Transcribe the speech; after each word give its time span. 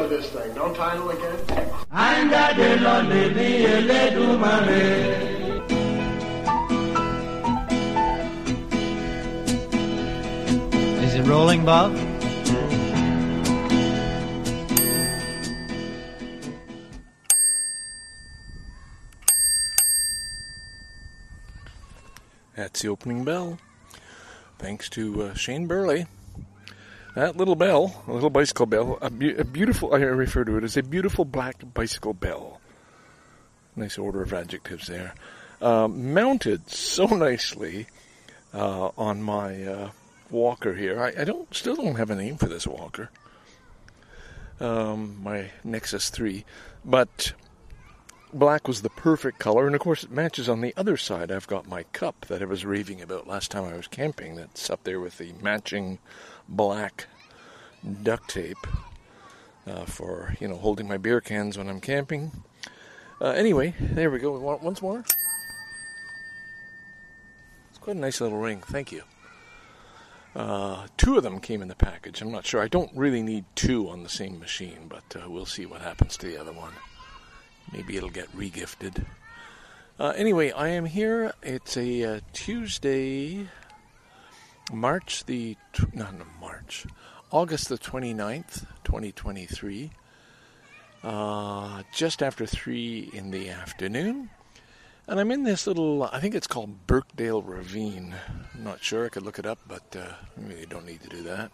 title 0.00 0.04
of 0.04 0.22
this 0.22 0.30
thing. 0.30 0.54
Don't 0.54 0.74
title 0.74 1.10
again. 1.10 1.38
Is 11.04 11.14
it 11.14 11.26
rolling, 11.26 11.64
Bob? 11.64 11.94
That's 22.56 22.82
the 22.82 22.88
opening 22.88 23.24
bell. 23.24 23.58
Thanks 24.58 24.88
to 24.90 25.22
uh, 25.22 25.34
Shane 25.34 25.66
Burley. 25.66 26.06
That 27.14 27.36
little 27.36 27.56
bell, 27.56 28.04
a 28.06 28.12
little 28.12 28.30
bicycle 28.30 28.66
bell, 28.66 28.98
a, 29.00 29.10
be- 29.10 29.36
a 29.36 29.44
beautiful, 29.44 29.94
I 29.94 29.98
refer 29.98 30.44
to 30.44 30.56
it 30.58 30.64
as 30.64 30.76
a 30.76 30.82
beautiful 30.82 31.24
black 31.24 31.56
bicycle 31.74 32.14
bell. 32.14 32.60
Nice 33.74 33.98
order 33.98 34.22
of 34.22 34.32
adjectives 34.32 34.86
there. 34.86 35.14
Uh, 35.60 35.88
mounted 35.88 36.70
so 36.70 37.06
nicely 37.06 37.86
uh, 38.54 38.90
on 38.96 39.22
my 39.22 39.62
uh, 39.64 39.90
walker 40.30 40.74
here. 40.74 41.00
I, 41.00 41.22
I, 41.22 41.24
don't, 41.24 41.52
still 41.54 41.76
don't 41.76 41.96
have 41.96 42.10
a 42.10 42.16
name 42.16 42.36
for 42.36 42.46
this 42.46 42.66
walker. 42.66 43.10
Um, 44.60 45.22
my 45.22 45.50
Nexus 45.64 46.10
3. 46.10 46.44
But 46.84 47.32
black 48.32 48.68
was 48.68 48.82
the 48.82 48.90
perfect 48.90 49.38
color, 49.38 49.66
and 49.66 49.74
of 49.74 49.80
course 49.80 50.04
it 50.04 50.10
matches 50.10 50.48
on 50.48 50.60
the 50.60 50.74
other 50.76 50.96
side. 50.96 51.32
I've 51.32 51.46
got 51.48 51.66
my 51.66 51.82
cup 51.92 52.26
that 52.26 52.42
I 52.42 52.44
was 52.44 52.64
raving 52.64 53.00
about 53.02 53.26
last 53.26 53.50
time 53.50 53.64
I 53.64 53.76
was 53.76 53.88
camping. 53.88 54.36
That's 54.36 54.70
up 54.70 54.84
there 54.84 55.00
with 55.00 55.18
the 55.18 55.32
matching 55.42 55.98
black 56.50 57.06
duct 58.02 58.28
tape 58.28 58.66
uh, 59.66 59.84
for 59.84 60.34
you 60.40 60.48
know 60.48 60.56
holding 60.56 60.88
my 60.88 60.96
beer 60.98 61.20
cans 61.20 61.56
when 61.56 61.68
I'm 61.68 61.80
camping. 61.80 62.32
Uh, 63.20 63.30
anyway, 63.30 63.74
there 63.78 64.10
we 64.10 64.18
go. 64.18 64.32
Once 64.62 64.82
more. 64.82 65.04
It's 67.70 67.78
quite 67.80 67.96
a 67.96 68.00
nice 68.00 68.20
little 68.20 68.38
ring. 68.38 68.60
Thank 68.60 68.92
you. 68.92 69.02
Uh, 70.34 70.86
two 70.96 71.16
of 71.16 71.22
them 71.22 71.40
came 71.40 71.60
in 71.60 71.68
the 71.68 71.74
package. 71.74 72.22
I'm 72.22 72.30
not 72.30 72.46
sure. 72.46 72.62
I 72.62 72.68
don't 72.68 72.90
really 72.94 73.22
need 73.22 73.44
two 73.54 73.88
on 73.88 74.02
the 74.02 74.08
same 74.08 74.38
machine, 74.38 74.86
but 74.88 75.16
uh, 75.16 75.28
we'll 75.28 75.46
see 75.46 75.66
what 75.66 75.82
happens 75.82 76.16
to 76.18 76.26
the 76.26 76.38
other 76.38 76.52
one. 76.52 76.72
Maybe 77.72 77.96
it'll 77.96 78.10
get 78.10 78.34
regifted. 78.36 79.04
Uh, 79.98 80.12
anyway, 80.16 80.50
I 80.52 80.68
am 80.68 80.86
here. 80.86 81.34
It's 81.42 81.76
a 81.76 82.04
uh, 82.04 82.20
Tuesday, 82.32 83.48
March 84.72 85.24
the 85.26 85.56
not 85.92 86.14
March, 86.40 86.86
August 87.30 87.68
the 87.68 87.78
29th, 87.78 88.66
2023. 88.84 89.90
Uh, 91.02 91.82
just 91.94 92.22
after 92.22 92.44
three 92.44 93.10
in 93.14 93.30
the 93.30 93.48
afternoon, 93.48 94.28
and 95.06 95.18
I'm 95.18 95.30
in 95.30 95.44
this 95.44 95.66
little. 95.66 96.02
I 96.04 96.20
think 96.20 96.34
it's 96.34 96.46
called 96.46 96.86
Birkdale 96.86 97.42
Ravine. 97.42 98.14
I'm 98.54 98.64
not 98.64 98.82
sure. 98.82 99.06
I 99.06 99.08
could 99.08 99.22
look 99.22 99.38
it 99.38 99.46
up, 99.46 99.58
but 99.66 99.96
uh, 99.96 100.12
really 100.36 100.66
don't 100.66 100.86
need 100.86 101.02
to 101.02 101.08
do 101.08 101.22
that. 101.22 101.50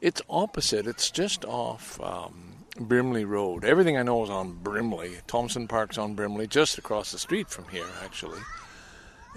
It's 0.00 0.22
opposite. 0.28 0.86
It's 0.86 1.10
just 1.10 1.44
off. 1.44 2.00
Um, 2.00 2.56
Brimley 2.78 3.24
Road. 3.24 3.64
Everything 3.64 3.96
I 3.96 4.02
know 4.02 4.22
is 4.22 4.30
on 4.30 4.52
Brimley. 4.62 5.18
Thomson 5.26 5.66
Park's 5.66 5.98
on 5.98 6.14
Brimley, 6.14 6.46
just 6.46 6.76
across 6.78 7.10
the 7.12 7.18
street 7.18 7.48
from 7.48 7.66
here, 7.68 7.86
actually. 8.04 8.40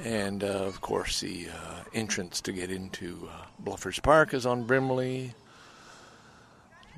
And 0.04 0.44
uh, 0.44 0.48
of 0.48 0.82
course, 0.82 1.20
the 1.20 1.48
uh, 1.50 1.84
entrance 1.94 2.40
to 2.42 2.54
get 2.54 2.72
into 2.72 3.30
uh, 3.32 3.46
Bluffers 3.64 4.02
Park 4.02 4.34
is 4.34 4.46
on 4.46 4.64
Brimley, 4.64 5.34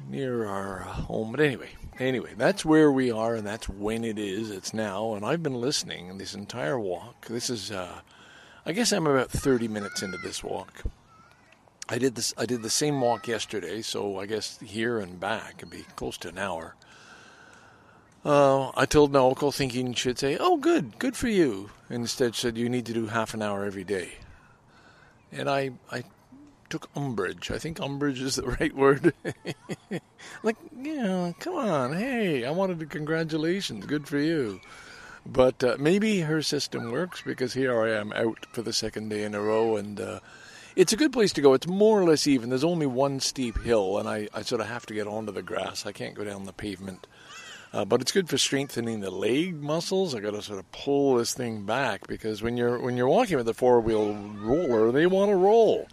near 0.08 0.46
our 0.46 0.80
home. 0.80 1.32
But 1.32 1.40
anyway, 1.40 1.70
anyway, 2.00 2.34
that's 2.38 2.64
where 2.64 2.92
we 2.92 3.12
are, 3.12 3.36
and 3.36 3.46
that's 3.46 3.68
when 3.68 4.04
it 4.04 4.20
is. 4.20 4.52
It's 4.52 4.74
now, 4.74 5.16
and 5.16 5.26
I've 5.26 5.42
been 5.42 5.60
listening 5.60 6.18
this 6.18 6.36
entire 6.36 6.80
walk. 6.80 7.26
This 7.28 7.50
is, 7.50 7.72
uh, 7.72 8.02
I 8.66 8.72
guess, 8.72 8.92
I'm 8.92 9.08
about 9.08 9.32
30 9.32 9.68
minutes 9.68 10.04
into 10.04 10.18
this 10.18 10.44
walk. 10.44 10.84
I 11.90 11.98
did 11.98 12.16
this. 12.16 12.34
I 12.38 12.46
did 12.46 12.62
the 12.62 12.70
same 12.70 13.02
walk 13.02 13.28
yesterday, 13.28 13.82
so 13.82 14.20
I 14.20 14.26
guess 14.26 14.60
here 14.64 15.00
and 15.00 15.20
back 15.20 15.58
would 15.62 15.72
be 15.72 15.86
close 15.96 16.18
to 16.20 16.30
an 16.30 16.38
hour. 16.38 16.76
Uh, 18.24 18.70
I 18.76 18.86
told 18.86 19.12
my 19.12 19.20
uncle, 19.20 19.52
thinking 19.52 19.94
she'd 19.94 20.20
say, 20.20 20.38
"Oh, 20.40 20.58
good, 20.58 21.00
good 21.00 21.18
for 21.18 21.28
you." 21.28 21.72
Instead, 21.90 22.36
said 22.36 22.58
you 22.58 22.70
need 22.70 22.86
to 22.86 22.94
do 22.94 23.08
half 23.08 23.34
an 23.34 23.42
hour 23.42 23.66
every 23.66 23.84
day. 23.84 24.14
And 25.32 25.50
I, 25.50 25.72
I 25.92 26.04
took 26.70 26.90
umbrage. 26.96 27.52
I 27.52 27.58
think 27.58 27.80
umbrage 27.80 28.22
is 28.22 28.36
the 28.36 28.44
right 28.60 28.76
word. 28.76 29.14
like, 30.44 30.58
you 30.78 30.96
know, 30.96 31.36
come 31.40 31.56
on, 31.56 31.94
hey, 31.94 32.46
I 32.46 32.52
wanted 32.52 32.80
to 32.80 32.86
congratulations, 32.86 33.86
good 33.86 34.08
for 34.08 34.18
you. 34.18 34.62
But 35.26 35.64
uh, 35.64 35.78
maybe 35.80 36.22
her 36.22 36.42
system 36.42 36.92
works 36.92 37.22
because 37.22 37.54
here 37.54 37.80
I 37.80 37.92
am 37.92 38.12
out 38.14 38.48
for 38.52 38.64
the 38.64 38.74
second 38.74 39.10
day 39.10 39.24
in 39.24 39.36
a 39.36 39.42
row, 39.42 39.76
and 39.76 40.00
uh, 40.00 40.20
it's 40.76 40.94
a 40.94 40.98
good 40.98 41.14
place 41.14 41.34
to 41.34 41.42
go. 41.42 41.54
It's 41.54 41.68
more 41.68 42.02
or 42.02 42.06
less 42.06 42.26
even. 42.26 42.50
There's 42.50 42.64
only 42.64 42.88
one 42.88 43.20
steep 43.20 43.62
hill, 43.62 44.00
and 44.00 44.10
I, 44.10 44.30
I 44.34 44.42
sort 44.42 44.62
of 44.62 44.68
have 44.68 44.86
to 44.88 44.94
get 44.96 45.08
onto 45.08 45.32
the 45.32 45.44
grass. 45.44 45.86
I 45.86 45.92
can't 45.92 46.16
go 46.16 46.24
down 46.24 46.46
the 46.46 46.54
pavement. 46.54 47.06
Uh, 47.74 47.86
but 47.86 48.02
it's 48.02 48.12
good 48.12 48.28
for 48.28 48.38
strengthening 48.38 49.00
the 49.00 49.12
leg 49.12 49.62
muscles. 49.62 50.14
I 50.14 50.20
got 50.20 50.32
to 50.32 50.42
sort 50.42 50.60
of 50.60 50.70
pull 50.74 51.16
this 51.16 51.34
thing 51.34 51.66
back 51.66 52.06
because 52.08 52.42
when 52.42 52.58
you're 52.58 52.78
when 52.80 52.98
you're 52.98 53.08
walking 53.08 53.38
with 53.38 53.48
a 53.48 53.54
four 53.54 53.80
wheel 53.80 54.14
roller, 54.14 54.92
they 54.92 55.06
want 55.06 55.30
to 55.30 55.36
roll, 55.36 55.88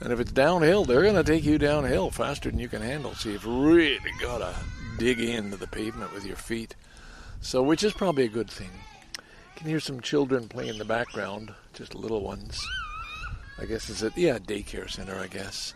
and 0.00 0.12
if 0.12 0.20
it's 0.20 0.32
downhill, 0.32 0.84
they're 0.84 1.02
going 1.02 1.14
to 1.14 1.24
take 1.24 1.44
you 1.44 1.56
downhill 1.56 2.10
faster 2.10 2.50
than 2.50 2.60
you 2.60 2.68
can 2.68 2.82
handle. 2.82 3.14
So 3.14 3.30
you've 3.30 3.46
really 3.46 3.98
got 4.20 4.38
to 4.38 4.54
dig 4.98 5.20
into 5.20 5.56
the 5.56 5.66
pavement 5.66 6.12
with 6.12 6.26
your 6.26 6.36
feet. 6.36 6.74
So, 7.40 7.62
which 7.62 7.82
is 7.82 7.92
probably 7.92 8.24
a 8.24 8.28
good 8.28 8.50
thing. 8.50 8.70
You 9.16 9.22
can 9.56 9.68
hear 9.68 9.80
some 9.80 10.00
children 10.00 10.48
playing 10.48 10.70
in 10.70 10.78
the 10.78 10.84
background, 10.84 11.54
just 11.72 11.94
little 11.94 12.20
ones. 12.22 12.62
I 13.58 13.64
guess 13.64 13.88
is 13.88 14.02
it? 14.02 14.12
Yeah, 14.16 14.38
daycare 14.38 14.90
center. 14.90 15.18
I 15.18 15.28
guess. 15.28 15.72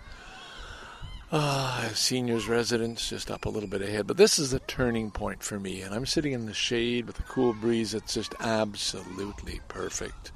Uh, 1.33 1.89
seniors 1.95 2.49
residence 2.49 3.09
just 3.09 3.31
up 3.31 3.45
a 3.45 3.49
little 3.49 3.69
bit 3.69 3.83
ahead, 3.83 4.05
but 4.05 4.17
this 4.17 4.37
is 4.37 4.51
the 4.51 4.59
turning 4.61 5.13
point 5.13 5.45
for 5.45 5.61
me, 5.61 5.81
and 5.81 5.95
I'm 5.95 6.05
sitting 6.05 6.33
in 6.33 6.47
the 6.47 6.53
shade 6.53 7.07
with 7.07 7.21
a 7.21 7.23
cool 7.23 7.53
breeze. 7.53 7.95
It's 7.95 8.15
just 8.15 8.35
absolutely 8.41 9.61
perfect. 9.69 10.33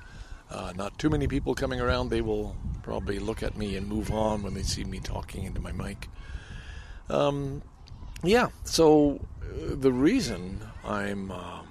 Uh, 0.48 0.72
not 0.76 0.96
too 0.96 1.10
many 1.10 1.26
people 1.26 1.56
coming 1.56 1.80
around. 1.80 2.10
They 2.10 2.20
will 2.20 2.54
probably 2.84 3.18
look 3.18 3.42
at 3.42 3.56
me 3.56 3.76
and 3.76 3.88
move 3.88 4.12
on 4.12 4.44
when 4.44 4.54
they 4.54 4.62
see 4.62 4.84
me 4.84 5.00
talking 5.00 5.42
into 5.42 5.60
my 5.60 5.72
mic. 5.72 6.08
Um, 7.08 7.62
yeah. 8.22 8.50
So 8.62 9.20
uh, 9.42 9.74
the 9.74 9.92
reason 9.92 10.60
I'm 10.84 11.32
um, 11.32 11.66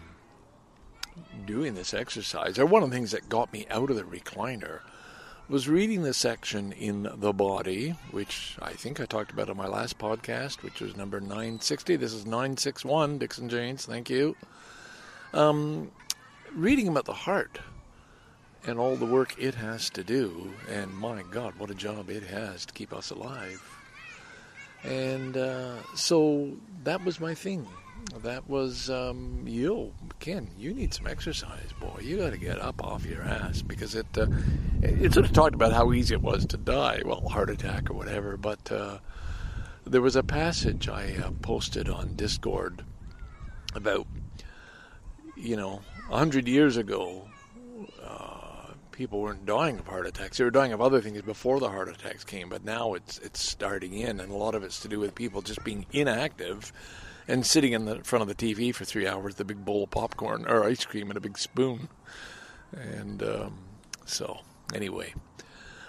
doing 1.45 1.75
this 1.75 1.93
exercise, 1.93 2.59
or 2.59 2.65
one 2.65 2.83
of 2.83 2.89
the 2.89 2.95
things 2.95 3.11
that 3.11 3.29
got 3.29 3.53
me 3.53 3.65
out 3.69 3.89
of 3.89 3.95
the 3.95 4.03
recliner 4.03 4.81
was 5.49 5.67
reading 5.67 6.03
the 6.03 6.13
section 6.13 6.71
in 6.71 7.09
The 7.15 7.33
Body, 7.33 7.95
which 8.11 8.55
I 8.61 8.71
think 8.71 9.01
I 9.01 9.05
talked 9.05 9.31
about 9.31 9.49
on 9.49 9.57
my 9.57 9.67
last 9.67 9.97
podcast, 9.97 10.63
which 10.63 10.79
was 10.79 10.95
number 10.95 11.19
960. 11.19 11.97
This 11.97 12.13
is 12.13 12.25
961, 12.25 13.19
DicksnJanes, 13.19 13.81
thank 13.81 14.09
you. 14.09 14.37
Um, 15.33 15.91
reading 16.53 16.87
about 16.87 17.05
the 17.05 17.13
heart 17.13 17.59
and 18.65 18.79
all 18.79 18.95
the 18.95 19.05
work 19.05 19.35
it 19.37 19.55
has 19.55 19.89
to 19.91 20.03
do, 20.03 20.53
and 20.69 20.95
my 20.95 21.23
God, 21.29 21.55
what 21.57 21.69
a 21.69 21.75
job 21.75 22.09
it 22.09 22.23
has 22.23 22.65
to 22.65 22.73
keep 22.73 22.93
us 22.93 23.11
alive. 23.11 23.61
And 24.83 25.35
uh, 25.35 25.75
so 25.95 26.53
that 26.85 27.03
was 27.03 27.19
my 27.19 27.33
thing 27.33 27.67
that 28.23 28.49
was 28.49 28.89
um, 28.89 29.43
you, 29.45 29.93
Ken. 30.19 30.49
You 30.57 30.73
need 30.73 30.93
some 30.93 31.07
exercise, 31.07 31.71
boy. 31.79 31.99
You 32.01 32.17
got 32.17 32.31
to 32.31 32.37
get 32.37 32.59
up 32.59 32.83
off 32.83 33.05
your 33.05 33.21
ass 33.23 33.61
because 33.61 33.95
it. 33.95 34.07
Uh, 34.17 34.27
it 34.81 35.13
sort 35.13 35.25
of 35.25 35.31
talked 35.31 35.55
about 35.55 35.71
how 35.71 35.93
easy 35.93 36.13
it 36.13 36.21
was 36.21 36.45
to 36.47 36.57
die, 36.57 37.01
well, 37.05 37.21
heart 37.29 37.49
attack 37.49 37.89
or 37.89 37.93
whatever. 37.93 38.35
But 38.35 38.71
uh, 38.71 38.97
there 39.85 40.01
was 40.01 40.15
a 40.15 40.23
passage 40.23 40.89
I 40.89 41.15
uh, 41.23 41.31
posted 41.41 41.89
on 41.89 42.15
Discord 42.15 42.83
about, 43.75 44.07
you 45.37 45.55
know, 45.55 45.81
a 46.09 46.17
hundred 46.17 46.47
years 46.47 46.77
ago. 46.77 47.27
Uh, 48.03 48.73
people 48.91 49.21
weren't 49.21 49.45
dying 49.45 49.79
of 49.79 49.87
heart 49.87 50.05
attacks; 50.05 50.37
they 50.37 50.43
were 50.43 50.51
dying 50.51 50.73
of 50.73 50.81
other 50.81 51.01
things 51.01 51.21
before 51.21 51.59
the 51.59 51.69
heart 51.69 51.87
attacks 51.89 52.23
came. 52.23 52.49
But 52.49 52.65
now 52.65 52.93
it's 52.93 53.19
it's 53.19 53.41
starting 53.41 53.93
in, 53.93 54.19
and 54.19 54.31
a 54.31 54.35
lot 54.35 54.55
of 54.55 54.63
it's 54.63 54.81
to 54.81 54.87
do 54.87 54.99
with 54.99 55.15
people 55.15 55.41
just 55.41 55.63
being 55.63 55.85
inactive 55.93 56.73
and 57.27 57.45
sitting 57.45 57.73
in 57.73 57.85
the 57.85 58.03
front 58.03 58.21
of 58.21 58.27
the 58.27 58.35
TV 58.35 58.73
for 58.73 58.85
three 58.85 59.07
hours, 59.07 59.35
the 59.35 59.45
big 59.45 59.63
bowl 59.63 59.83
of 59.83 59.89
popcorn 59.89 60.45
or 60.47 60.63
ice 60.63 60.85
cream 60.85 61.09
and 61.09 61.17
a 61.17 61.21
big 61.21 61.37
spoon. 61.37 61.89
And 62.71 63.23
um, 63.23 63.57
so, 64.05 64.39
anyway, 64.73 65.13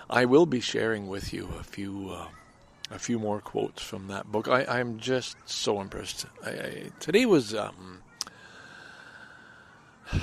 I 0.08 0.24
will 0.24 0.46
be 0.46 0.60
sharing 0.60 1.08
with 1.08 1.32
you 1.32 1.48
a 1.58 1.62
few 1.62 2.10
uh, 2.10 2.28
a 2.90 2.98
few 2.98 3.18
more 3.18 3.40
quotes 3.40 3.82
from 3.82 4.08
that 4.08 4.30
book. 4.30 4.46
I, 4.46 4.78
am 4.78 4.98
just 4.98 5.36
so 5.46 5.80
impressed. 5.80 6.26
I, 6.44 6.50
I, 6.50 6.90
today 7.00 7.24
was 7.24 7.54
um, 7.54 8.02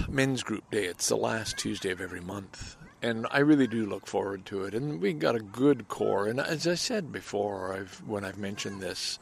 Men's 0.07 0.43
Group 0.43 0.69
Day. 0.69 0.85
It's 0.85 1.09
the 1.09 1.17
last 1.17 1.57
Tuesday 1.57 1.91
of 1.91 1.99
every 1.99 2.21
month. 2.21 2.77
And 3.01 3.25
I 3.31 3.39
really 3.39 3.65
do 3.65 3.85
look 3.87 4.05
forward 4.05 4.45
to 4.45 4.63
it. 4.63 4.75
And 4.75 5.01
we 5.01 5.13
got 5.13 5.35
a 5.35 5.39
good 5.39 5.87
core. 5.87 6.27
And 6.27 6.39
as 6.39 6.67
I 6.67 6.75
said 6.75 7.11
before, 7.11 7.73
I've 7.73 8.03
when 8.05 8.23
I've 8.23 8.37
mentioned 8.37 8.79
this, 8.79 9.17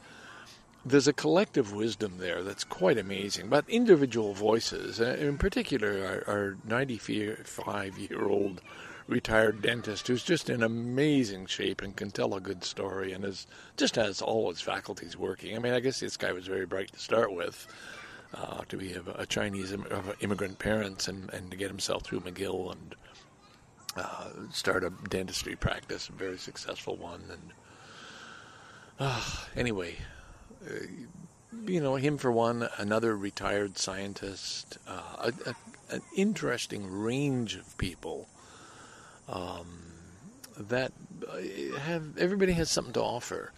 there's 0.84 1.08
a 1.08 1.12
collective 1.12 1.72
wisdom 1.72 2.18
there 2.18 2.42
that's 2.42 2.64
quite 2.64 2.98
amazing. 2.98 3.48
But 3.48 3.68
individual 3.68 4.32
voices, 4.32 5.00
uh, 5.00 5.16
in 5.18 5.38
particular, 5.38 6.24
our, 6.26 6.34
our 6.34 6.56
95 6.64 7.98
year 7.98 8.24
old 8.24 8.60
retired 9.06 9.60
dentist 9.60 10.06
who's 10.06 10.22
just 10.22 10.48
in 10.48 10.62
amazing 10.62 11.44
shape 11.46 11.82
and 11.82 11.96
can 11.96 12.10
tell 12.10 12.34
a 12.34 12.40
good 12.40 12.62
story 12.62 13.12
and 13.12 13.24
is 13.24 13.46
just 13.76 13.96
has 13.96 14.22
all 14.22 14.48
his 14.48 14.60
faculties 14.60 15.16
working. 15.16 15.56
I 15.56 15.58
mean, 15.58 15.72
I 15.72 15.80
guess 15.80 16.00
this 16.00 16.16
guy 16.16 16.32
was 16.32 16.46
very 16.46 16.66
bright 16.66 16.92
to 16.92 16.98
start 16.98 17.34
with. 17.34 17.66
Uh, 18.32 18.62
to 18.68 18.76
be 18.76 18.92
a, 18.92 19.02
a 19.16 19.26
Chinese 19.26 19.72
Im- 19.72 19.84
immigrant 20.20 20.56
parents 20.60 21.08
and, 21.08 21.34
and 21.34 21.50
to 21.50 21.56
get 21.56 21.66
himself 21.66 22.04
through 22.04 22.20
McGill 22.20 22.70
and 22.70 22.94
uh, 23.96 24.28
start 24.52 24.84
a 24.84 24.92
dentistry 25.08 25.56
practice, 25.56 26.08
a 26.08 26.12
very 26.12 26.38
successful 26.38 26.96
one. 26.96 27.24
And 27.28 27.52
uh, 29.00 29.20
anyway, 29.56 29.96
you 31.66 31.80
know, 31.80 31.96
him 31.96 32.18
for 32.18 32.30
one, 32.30 32.68
another 32.78 33.16
retired 33.16 33.78
scientist, 33.78 34.78
uh, 34.86 35.30
a, 35.46 35.50
a, 35.50 35.54
an 35.94 36.02
interesting 36.16 36.90
range 36.90 37.56
of 37.56 37.76
people 37.78 38.28
um, 39.28 39.92
that 40.56 40.92
uh, 41.28 41.78
have 41.78 42.18
everybody 42.18 42.52
has 42.52 42.70
something 42.70 42.92
to 42.94 43.02
offer. 43.02 43.52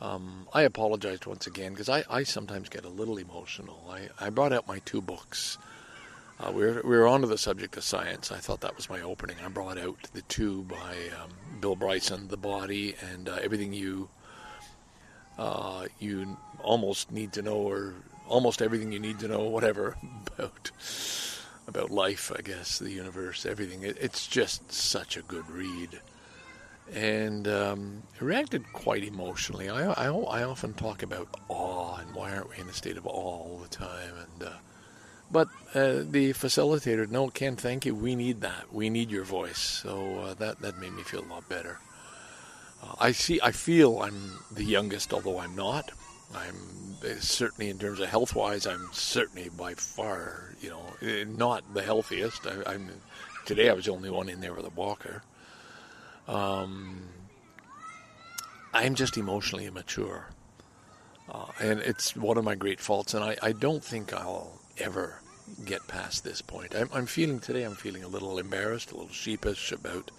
Um, 0.00 0.48
I 0.54 0.62
apologized 0.62 1.26
once 1.26 1.46
again 1.46 1.72
because 1.72 1.90
I, 1.90 2.04
I 2.08 2.22
sometimes 2.22 2.68
get 2.70 2.84
a 2.84 2.88
little 2.88 3.18
emotional. 3.18 3.84
I, 3.90 4.08
I 4.18 4.30
brought 4.30 4.52
out 4.52 4.66
my 4.66 4.78
two 4.80 5.02
books. 5.02 5.58
Uh, 6.38 6.50
we, 6.52 6.64
were, 6.64 6.80
we 6.82 6.96
were 6.96 7.06
onto 7.06 7.26
the 7.26 7.36
subject 7.36 7.76
of 7.76 7.84
science. 7.84 8.32
I 8.32 8.38
thought 8.38 8.62
that 8.62 8.76
was 8.76 8.88
my 8.88 9.02
opening. 9.02 9.36
I 9.44 9.48
brought 9.48 9.76
out 9.76 10.08
the 10.14 10.22
two 10.22 10.62
by 10.62 10.96
um, 11.22 11.60
Bill 11.60 11.76
Bryson, 11.76 12.28
The 12.28 12.38
Body, 12.38 12.94
and 13.12 13.28
uh, 13.28 13.36
Everything 13.42 13.74
You 13.74 14.08
uh, 15.40 15.86
you 15.98 16.36
almost 16.62 17.10
need 17.10 17.32
to 17.32 17.42
know, 17.42 17.56
or 17.56 17.94
almost 18.28 18.60
everything 18.60 18.92
you 18.92 19.00
need 19.00 19.18
to 19.20 19.28
know, 19.28 19.44
whatever 19.44 19.96
about 20.38 20.70
about 21.66 21.90
life, 21.90 22.30
I 22.36 22.42
guess, 22.42 22.78
the 22.78 22.90
universe, 22.90 23.46
everything. 23.46 23.82
It, 23.82 23.96
it's 23.98 24.26
just 24.26 24.70
such 24.70 25.16
a 25.16 25.22
good 25.22 25.48
read, 25.50 25.98
and 26.92 27.48
um, 27.48 28.02
I 28.20 28.24
reacted 28.24 28.70
quite 28.74 29.02
emotionally. 29.02 29.70
I, 29.70 29.90
I, 29.92 30.08
I 30.08 30.42
often 30.42 30.74
talk 30.74 31.02
about 31.02 31.28
awe 31.48 31.96
and 31.96 32.14
why 32.14 32.32
aren't 32.32 32.50
we 32.50 32.58
in 32.58 32.68
a 32.68 32.74
state 32.74 32.98
of 32.98 33.06
awe 33.06 33.10
all 33.10 33.60
the 33.62 33.74
time, 33.74 34.12
and 34.18 34.48
uh, 34.48 34.52
but 35.30 35.48
uh, 35.74 36.02
the 36.04 36.34
facilitator, 36.34 37.08
no, 37.08 37.28
Ken, 37.28 37.56
thank 37.56 37.86
you. 37.86 37.94
We 37.94 38.14
need 38.14 38.42
that. 38.42 38.74
We 38.74 38.90
need 38.90 39.10
your 39.10 39.24
voice. 39.24 39.58
So 39.58 40.18
uh, 40.18 40.34
that 40.34 40.60
that 40.60 40.78
made 40.78 40.92
me 40.92 41.02
feel 41.02 41.24
a 41.24 41.32
lot 41.32 41.48
better. 41.48 41.78
Uh, 42.82 42.94
I 42.98 43.12
see. 43.12 43.40
I 43.42 43.52
feel 43.52 44.00
I'm 44.00 44.38
the 44.50 44.64
youngest, 44.64 45.12
although 45.12 45.38
I'm 45.38 45.54
not. 45.54 45.90
I'm 46.34 46.96
uh, 47.04 47.18
certainly, 47.18 47.70
in 47.70 47.78
terms 47.78 48.00
of 48.00 48.08
health 48.08 48.34
wise, 48.34 48.66
I'm 48.66 48.88
certainly 48.92 49.48
by 49.48 49.74
far, 49.74 50.54
you 50.60 50.70
know, 50.70 50.82
eh, 51.02 51.24
not 51.26 51.74
the 51.74 51.82
healthiest. 51.82 52.46
I, 52.46 52.74
am 52.74 52.90
today. 53.46 53.68
I 53.70 53.72
was 53.72 53.86
the 53.86 53.92
only 53.92 54.10
one 54.10 54.28
in 54.28 54.40
there 54.40 54.54
with 54.54 54.66
a 54.66 54.70
walker. 54.70 55.22
Um, 56.28 57.08
I'm 58.72 58.94
just 58.94 59.16
emotionally 59.16 59.66
immature, 59.66 60.26
uh, 61.28 61.46
and 61.58 61.80
it's 61.80 62.14
one 62.14 62.38
of 62.38 62.44
my 62.44 62.54
great 62.54 62.80
faults. 62.80 63.14
And 63.14 63.24
I, 63.24 63.36
I 63.42 63.52
don't 63.52 63.82
think 63.82 64.12
I'll 64.12 64.60
ever 64.78 65.20
get 65.64 65.86
past 65.88 66.22
this 66.22 66.40
point. 66.40 66.74
I'm, 66.74 66.88
I'm 66.92 67.06
feeling 67.06 67.40
today. 67.40 67.64
I'm 67.64 67.74
feeling 67.74 68.04
a 68.04 68.08
little 68.08 68.38
embarrassed, 68.38 68.92
a 68.92 68.96
little 68.96 69.10
sheepish 69.10 69.72
about 69.72 70.10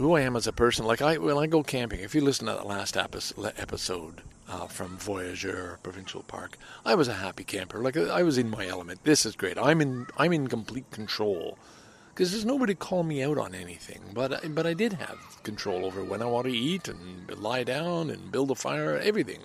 who 0.00 0.16
I 0.16 0.22
am 0.22 0.34
as 0.34 0.46
a 0.46 0.52
person. 0.52 0.86
Like 0.86 1.02
I, 1.02 1.18
when 1.18 1.36
I 1.36 1.46
go 1.46 1.62
camping, 1.62 2.00
if 2.00 2.14
you 2.14 2.22
listen 2.22 2.46
to 2.46 2.54
that 2.54 2.66
last 2.66 2.96
episode 2.96 4.22
uh, 4.48 4.66
from 4.66 4.96
Voyageur 4.96 5.78
Provincial 5.82 6.22
Park, 6.22 6.56
I 6.84 6.94
was 6.94 7.06
a 7.06 7.14
happy 7.14 7.44
camper. 7.44 7.78
Like 7.78 7.96
I 7.96 8.22
was 8.22 8.38
in 8.38 8.50
my 8.50 8.66
element. 8.66 9.04
This 9.04 9.26
is 9.26 9.36
great. 9.36 9.58
I'm 9.58 9.80
in. 9.80 10.06
I'm 10.16 10.32
in 10.32 10.48
complete 10.48 10.90
control 10.90 11.58
because 12.08 12.32
there's 12.32 12.46
nobody 12.46 12.74
call 12.74 13.02
me 13.02 13.22
out 13.22 13.38
on 13.38 13.54
anything. 13.54 14.00
But 14.14 14.54
but 14.54 14.66
I 14.66 14.74
did 14.74 14.94
have 14.94 15.18
control 15.42 15.84
over 15.84 16.02
when 16.02 16.22
I 16.22 16.26
want 16.26 16.46
to 16.46 16.52
eat 16.52 16.88
and 16.88 17.30
lie 17.38 17.64
down 17.64 18.10
and 18.10 18.32
build 18.32 18.50
a 18.50 18.54
fire, 18.54 18.96
everything. 18.96 19.40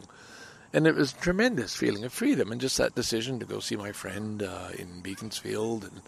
And 0.74 0.88
it 0.88 0.96
was 0.96 1.14
a 1.14 1.18
tremendous 1.18 1.76
feeling 1.76 2.04
of 2.04 2.12
freedom, 2.12 2.52
and 2.52 2.60
just 2.60 2.78
that 2.78 2.96
decision 2.96 3.40
to 3.40 3.46
go 3.46 3.60
see 3.60 3.76
my 3.76 3.92
friend 3.92 4.42
uh, 4.42 4.70
in 4.78 5.02
Beaconsfield, 5.02 5.84
and 5.84 6.02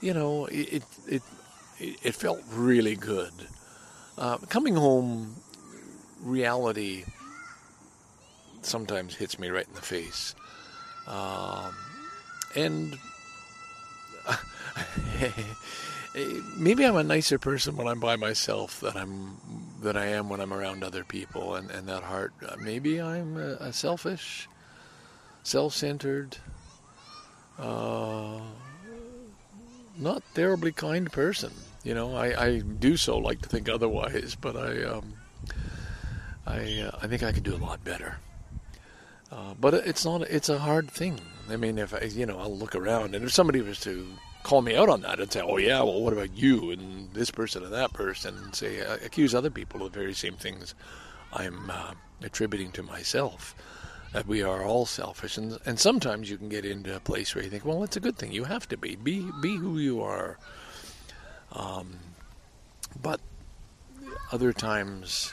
you 0.00 0.14
know, 0.14 0.46
it 0.46 0.72
it 0.72 0.82
it 1.08 1.22
felt 2.14 2.42
really 2.52 2.96
good. 2.96 3.32
Uh, 4.18 4.38
coming 4.48 4.74
home, 4.74 5.36
reality 6.22 7.04
sometimes 8.62 9.14
hits 9.14 9.38
me 9.38 9.48
right 9.48 9.66
in 9.66 9.74
the 9.74 9.80
face. 9.80 10.34
Um, 11.06 11.74
and 12.54 12.98
maybe 16.56 16.84
I'm 16.84 16.96
a 16.96 17.02
nicer 17.02 17.38
person 17.38 17.76
when 17.76 17.88
I'm 17.88 18.00
by 18.00 18.16
myself 18.16 18.80
than 18.80 18.96
I'm 18.96 19.36
than 19.80 19.96
I 19.96 20.06
am 20.06 20.28
when 20.28 20.40
I'm 20.40 20.52
around 20.52 20.84
other 20.84 21.04
people, 21.04 21.56
and, 21.56 21.70
and 21.70 21.88
that 21.88 22.04
heart. 22.04 22.32
Uh, 22.46 22.56
maybe 22.60 23.00
I'm 23.00 23.36
a, 23.36 23.54
a 23.54 23.72
selfish, 23.72 24.48
self-centered, 25.42 26.36
uh, 27.58 28.40
not 29.98 30.22
terribly 30.34 30.70
kind 30.70 31.10
person. 31.10 31.52
You 31.84 31.94
know, 31.94 32.14
I, 32.14 32.46
I 32.46 32.58
do 32.60 32.96
so 32.96 33.18
like 33.18 33.42
to 33.42 33.48
think 33.48 33.68
otherwise, 33.68 34.36
but 34.40 34.56
I 34.56 34.84
um, 34.84 35.14
I 36.46 36.82
uh, 36.82 36.98
I 37.02 37.06
think 37.08 37.22
I 37.22 37.32
could 37.32 37.42
do 37.42 37.54
a 37.54 37.58
lot 37.58 37.82
better. 37.82 38.18
Uh, 39.32 39.54
but 39.58 39.74
it's 39.74 40.04
not 40.04 40.22
it's 40.22 40.48
a 40.48 40.58
hard 40.58 40.90
thing. 40.90 41.20
I 41.50 41.56
mean, 41.56 41.78
if 41.78 41.92
I 41.92 42.04
you 42.04 42.26
know 42.26 42.38
I'll 42.38 42.56
look 42.56 42.76
around 42.76 43.14
and 43.14 43.24
if 43.24 43.32
somebody 43.32 43.60
was 43.60 43.80
to 43.80 44.06
call 44.44 44.62
me 44.62 44.76
out 44.76 44.88
on 44.88 45.02
that 45.02 45.20
and 45.20 45.32
say, 45.32 45.40
oh 45.40 45.56
yeah, 45.56 45.82
well 45.82 46.00
what 46.00 46.12
about 46.12 46.36
you 46.36 46.70
and 46.70 47.12
this 47.14 47.30
person 47.30 47.64
and 47.64 47.72
that 47.72 47.92
person, 47.92 48.36
and 48.38 48.54
say 48.54 48.80
uh, 48.80 48.98
accuse 49.04 49.34
other 49.34 49.50
people 49.50 49.84
of 49.84 49.92
the 49.92 49.98
very 49.98 50.14
same 50.14 50.36
things 50.36 50.74
I'm 51.32 51.68
uh, 51.68 51.94
attributing 52.22 52.70
to 52.72 52.82
myself. 52.82 53.56
That 54.12 54.26
we 54.26 54.42
are 54.42 54.62
all 54.62 54.84
selfish, 54.84 55.38
and 55.38 55.58
and 55.64 55.80
sometimes 55.80 56.30
you 56.30 56.36
can 56.36 56.50
get 56.50 56.66
into 56.66 56.94
a 56.94 57.00
place 57.00 57.34
where 57.34 57.42
you 57.42 57.50
think, 57.50 57.64
well, 57.64 57.82
it's 57.82 57.96
a 57.96 58.00
good 58.00 58.18
thing. 58.18 58.30
You 58.30 58.44
have 58.44 58.68
to 58.68 58.76
be 58.76 58.94
be 58.94 59.28
be 59.40 59.56
who 59.56 59.78
you 59.78 60.02
are 60.02 60.38
um, 61.54 61.98
but 63.00 63.20
other 64.30 64.52
times, 64.52 65.32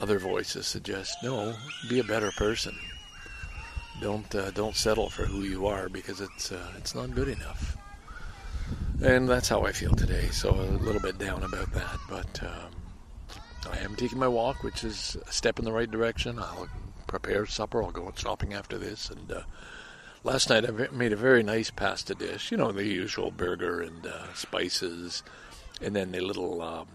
other 0.00 0.18
voices 0.18 0.66
suggest, 0.66 1.16
no, 1.22 1.54
be 1.88 1.98
a 1.98 2.04
better 2.04 2.30
person. 2.32 2.76
Don't 4.00 4.32
uh, 4.34 4.52
don't 4.52 4.76
settle 4.76 5.10
for 5.10 5.24
who 5.24 5.42
you 5.42 5.66
are 5.66 5.88
because 5.88 6.20
it's 6.20 6.52
uh, 6.52 6.72
it's 6.76 6.94
not 6.94 7.14
good 7.14 7.28
enough. 7.28 7.76
And 9.02 9.28
that's 9.28 9.48
how 9.48 9.64
I 9.64 9.72
feel 9.72 9.94
today. 9.94 10.28
So 10.30 10.50
a 10.50 10.78
little 10.84 11.00
bit 11.00 11.18
down 11.18 11.42
about 11.42 11.72
that, 11.72 11.98
but 12.08 12.42
um, 12.42 12.72
I 13.72 13.78
am 13.78 13.96
taking 13.96 14.18
my 14.18 14.28
walk, 14.28 14.62
which 14.62 14.84
is 14.84 15.16
a 15.26 15.32
step 15.32 15.58
in 15.58 15.64
the 15.64 15.72
right 15.72 15.90
direction. 15.90 16.38
I'll 16.38 16.68
prepare 17.06 17.46
supper. 17.46 17.82
I'll 17.82 17.90
go 17.90 18.12
shopping 18.16 18.54
after 18.54 18.78
this, 18.78 19.10
and 19.10 19.32
uh, 19.32 19.42
Last 20.28 20.50
night 20.50 20.68
I 20.68 20.88
made 20.94 21.14
a 21.14 21.16
very 21.16 21.42
nice 21.42 21.70
pasta 21.70 22.14
dish. 22.14 22.52
You 22.52 22.58
know, 22.58 22.70
the 22.70 22.84
usual 22.84 23.30
burger 23.30 23.80
and 23.80 24.06
uh, 24.06 24.34
spices, 24.34 25.22
and 25.80 25.96
then 25.96 26.12
the 26.12 26.20
little 26.20 26.60
um, 26.60 26.86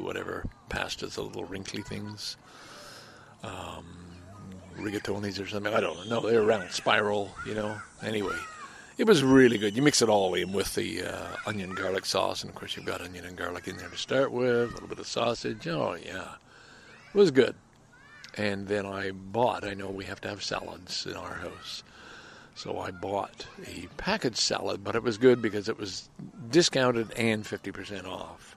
whatever 0.00 0.46
pastas, 0.70 1.16
the 1.16 1.22
little 1.22 1.44
wrinkly 1.44 1.82
things. 1.82 2.38
Um, 3.42 3.84
rigatonis 4.78 5.38
or 5.38 5.46
something. 5.46 5.74
I 5.74 5.80
don't 5.80 6.08
know. 6.08 6.20
They're 6.20 6.40
around 6.40 6.70
spiral, 6.70 7.34
you 7.46 7.52
know. 7.52 7.76
Anyway, 8.02 8.38
it 8.96 9.06
was 9.06 9.22
really 9.22 9.58
good. 9.58 9.76
You 9.76 9.82
mix 9.82 10.00
it 10.00 10.08
all 10.08 10.32
in 10.32 10.50
with 10.54 10.74
the 10.74 11.02
uh, 11.02 11.36
onion 11.44 11.74
garlic 11.74 12.06
sauce, 12.06 12.42
and 12.42 12.48
of 12.48 12.56
course 12.56 12.74
you've 12.74 12.86
got 12.86 13.02
onion 13.02 13.26
and 13.26 13.36
garlic 13.36 13.68
in 13.68 13.76
there 13.76 13.90
to 13.90 13.98
start 13.98 14.32
with. 14.32 14.70
A 14.70 14.72
little 14.72 14.88
bit 14.88 14.98
of 14.98 15.06
sausage. 15.06 15.68
Oh 15.68 15.94
yeah, 16.02 16.36
it 17.12 17.18
was 17.18 17.30
good. 17.30 17.54
And 18.34 18.66
then 18.66 18.86
I 18.86 19.10
bought. 19.10 19.62
I 19.62 19.74
know 19.74 19.90
we 19.90 20.06
have 20.06 20.22
to 20.22 20.28
have 20.30 20.42
salads 20.42 21.04
in 21.04 21.16
our 21.16 21.34
house. 21.34 21.82
So 22.54 22.78
I 22.78 22.92
bought 22.92 23.46
a 23.66 23.88
packaged 23.96 24.38
salad, 24.38 24.84
but 24.84 24.94
it 24.94 25.02
was 25.02 25.18
good 25.18 25.42
because 25.42 25.68
it 25.68 25.76
was 25.78 26.08
discounted 26.50 27.12
and 27.16 27.44
50% 27.44 28.06
off. 28.06 28.56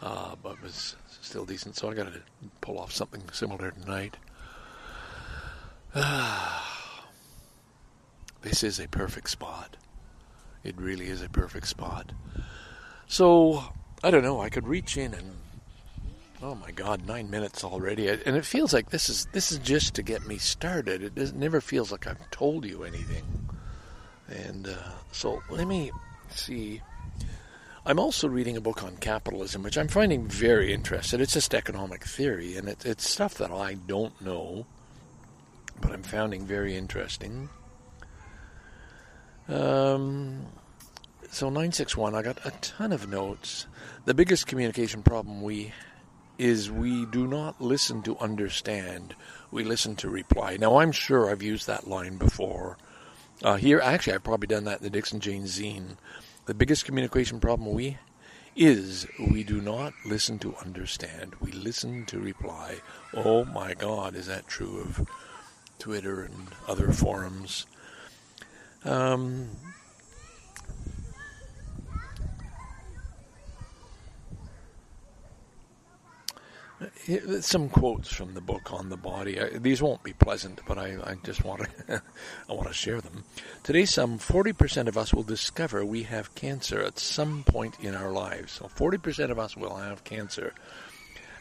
Uh, 0.00 0.36
but 0.42 0.54
it 0.54 0.62
was 0.62 0.96
still 1.20 1.44
decent, 1.44 1.76
so 1.76 1.90
I 1.90 1.94
got 1.94 2.12
to 2.12 2.20
pull 2.60 2.78
off 2.78 2.92
something 2.92 3.22
similar 3.32 3.72
tonight. 3.72 4.16
this 8.42 8.62
is 8.62 8.78
a 8.80 8.88
perfect 8.88 9.30
spot. 9.30 9.76
It 10.64 10.76
really 10.78 11.06
is 11.06 11.22
a 11.22 11.28
perfect 11.28 11.68
spot. 11.68 12.12
So, 13.06 13.62
I 14.02 14.10
don't 14.10 14.22
know, 14.22 14.40
I 14.40 14.48
could 14.48 14.66
reach 14.66 14.96
in 14.96 15.14
and 15.14 15.32
Oh 16.42 16.54
my 16.54 16.70
God, 16.70 17.06
nine 17.06 17.30
minutes 17.30 17.64
already, 17.64 18.08
and 18.08 18.36
it 18.36 18.44
feels 18.44 18.74
like 18.74 18.90
this 18.90 19.08
is 19.08 19.26
this 19.32 19.50
is 19.50 19.58
just 19.58 19.94
to 19.94 20.02
get 20.02 20.26
me 20.26 20.36
started. 20.36 21.16
It 21.16 21.34
never 21.34 21.62
feels 21.62 21.90
like 21.90 22.06
I've 22.06 22.30
told 22.30 22.66
you 22.66 22.84
anything, 22.84 23.24
and 24.28 24.68
uh, 24.68 24.92
so 25.12 25.42
let 25.48 25.66
me 25.66 25.90
see. 26.28 26.82
I'm 27.86 27.98
also 27.98 28.28
reading 28.28 28.56
a 28.56 28.60
book 28.60 28.82
on 28.82 28.96
capitalism, 28.96 29.62
which 29.62 29.78
I'm 29.78 29.88
finding 29.88 30.26
very 30.26 30.74
interesting. 30.74 31.20
It's 31.20 31.32
just 31.32 31.54
economic 31.54 32.04
theory, 32.04 32.56
and 32.56 32.68
it, 32.68 32.84
it's 32.84 33.08
stuff 33.08 33.34
that 33.36 33.50
I 33.50 33.74
don't 33.74 34.20
know, 34.20 34.66
but 35.80 35.92
I'm 35.92 36.02
finding 36.02 36.44
very 36.44 36.76
interesting. 36.76 37.48
Um, 39.48 40.46
so 41.30 41.46
961, 41.46 42.14
I 42.14 42.22
got 42.22 42.44
a 42.44 42.50
ton 42.60 42.92
of 42.92 43.08
notes. 43.08 43.66
The 44.04 44.14
biggest 44.14 44.46
communication 44.46 45.02
problem 45.02 45.40
we 45.40 45.72
is 46.38 46.70
we 46.70 47.06
do 47.06 47.26
not 47.26 47.60
listen 47.60 48.02
to 48.02 48.18
understand. 48.18 49.14
We 49.50 49.64
listen 49.64 49.96
to 49.96 50.08
reply. 50.08 50.56
Now 50.58 50.78
I'm 50.78 50.92
sure 50.92 51.30
I've 51.30 51.42
used 51.42 51.66
that 51.66 51.88
line 51.88 52.16
before. 52.16 52.76
Uh, 53.42 53.56
here, 53.56 53.80
actually, 53.80 54.14
I've 54.14 54.24
probably 54.24 54.46
done 54.46 54.64
that 54.64 54.80
in 54.80 54.90
the 54.90 54.98
DicksnJanes 54.98 55.60
zine. 55.60 55.96
The 56.46 56.54
biggest 56.54 56.84
communication 56.84 57.40
problem 57.40 57.72
we 57.72 57.98
is 58.54 59.06
we 59.18 59.44
do 59.44 59.60
not 59.60 59.92
listen 60.06 60.38
to 60.38 60.56
understand. 60.56 61.34
We 61.40 61.52
listen 61.52 62.06
to 62.06 62.18
reply. 62.18 62.76
Oh 63.12 63.44
my 63.44 63.74
God, 63.74 64.14
is 64.14 64.26
that 64.26 64.48
true 64.48 64.80
of 64.80 65.06
Twitter 65.78 66.22
and 66.22 66.48
other 66.66 66.92
forums? 66.92 67.66
Um, 68.84 69.50
some 77.40 77.68
quotes 77.68 78.12
from 78.12 78.34
the 78.34 78.40
book 78.40 78.72
on 78.72 78.90
the 78.90 78.96
body. 78.96 79.40
I, 79.40 79.58
these 79.58 79.80
won't 79.80 80.02
be 80.02 80.12
pleasant, 80.12 80.60
but 80.66 80.76
I, 80.78 80.96
I 81.02 81.14
just 81.22 81.44
want 81.44 81.62
to 81.62 82.02
I 82.48 82.52
want 82.52 82.68
to 82.68 82.74
share 82.74 83.00
them. 83.00 83.24
Today, 83.62 83.84
some 83.84 84.18
40% 84.18 84.86
of 84.86 84.98
us 84.98 85.14
will 85.14 85.22
discover 85.22 85.84
we 85.84 86.02
have 86.04 86.34
cancer 86.34 86.82
at 86.82 86.98
some 86.98 87.44
point 87.44 87.76
in 87.80 87.94
our 87.94 88.10
lives. 88.10 88.52
So 88.52 88.66
40% 88.66 89.30
of 89.30 89.38
us 89.38 89.56
will 89.56 89.76
have 89.76 90.04
cancer. 90.04 90.54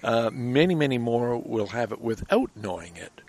Uh, 0.03 0.29
many, 0.31 0.75
many 0.75 0.97
more 0.97 1.37
will 1.37 1.67
have 1.67 1.91
it 1.91 1.99
without 1.99 2.51
knowing 2.55 2.95
it, 2.95 3.21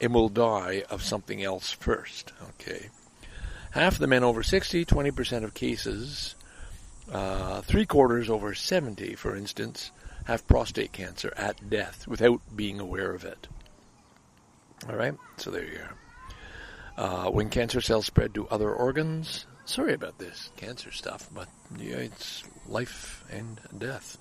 and 0.00 0.14
will 0.14 0.28
die 0.28 0.84
of 0.90 1.02
something 1.02 1.42
else 1.42 1.72
first. 1.72 2.32
Okay, 2.50 2.90
half 3.72 3.98
the 3.98 4.06
men 4.06 4.22
over 4.22 4.42
60, 4.42 4.84
20% 4.84 5.44
of 5.44 5.54
cases, 5.54 6.34
uh, 7.10 7.62
three 7.62 7.86
quarters 7.86 8.30
over 8.30 8.54
70, 8.54 9.14
for 9.16 9.34
instance 9.34 9.90
have 10.24 10.46
prostate 10.46 10.92
cancer 10.92 11.32
at 11.36 11.70
death 11.70 12.06
without 12.06 12.40
being 12.54 12.80
aware 12.80 13.12
of 13.12 13.24
it. 13.24 13.48
All 14.88 14.96
right, 14.96 15.14
so 15.36 15.50
there 15.50 15.64
you 15.64 15.78
are. 15.78 15.96
Uh, 16.96 17.30
when 17.30 17.48
cancer 17.50 17.80
cells 17.80 18.06
spread 18.06 18.34
to 18.34 18.48
other 18.48 18.72
organs, 18.72 19.46
sorry 19.64 19.94
about 19.94 20.18
this 20.18 20.50
cancer 20.56 20.90
stuff, 20.90 21.28
but 21.32 21.48
yeah, 21.78 21.96
it's 21.96 22.44
life 22.66 23.24
and 23.30 23.60
death. 23.78 24.18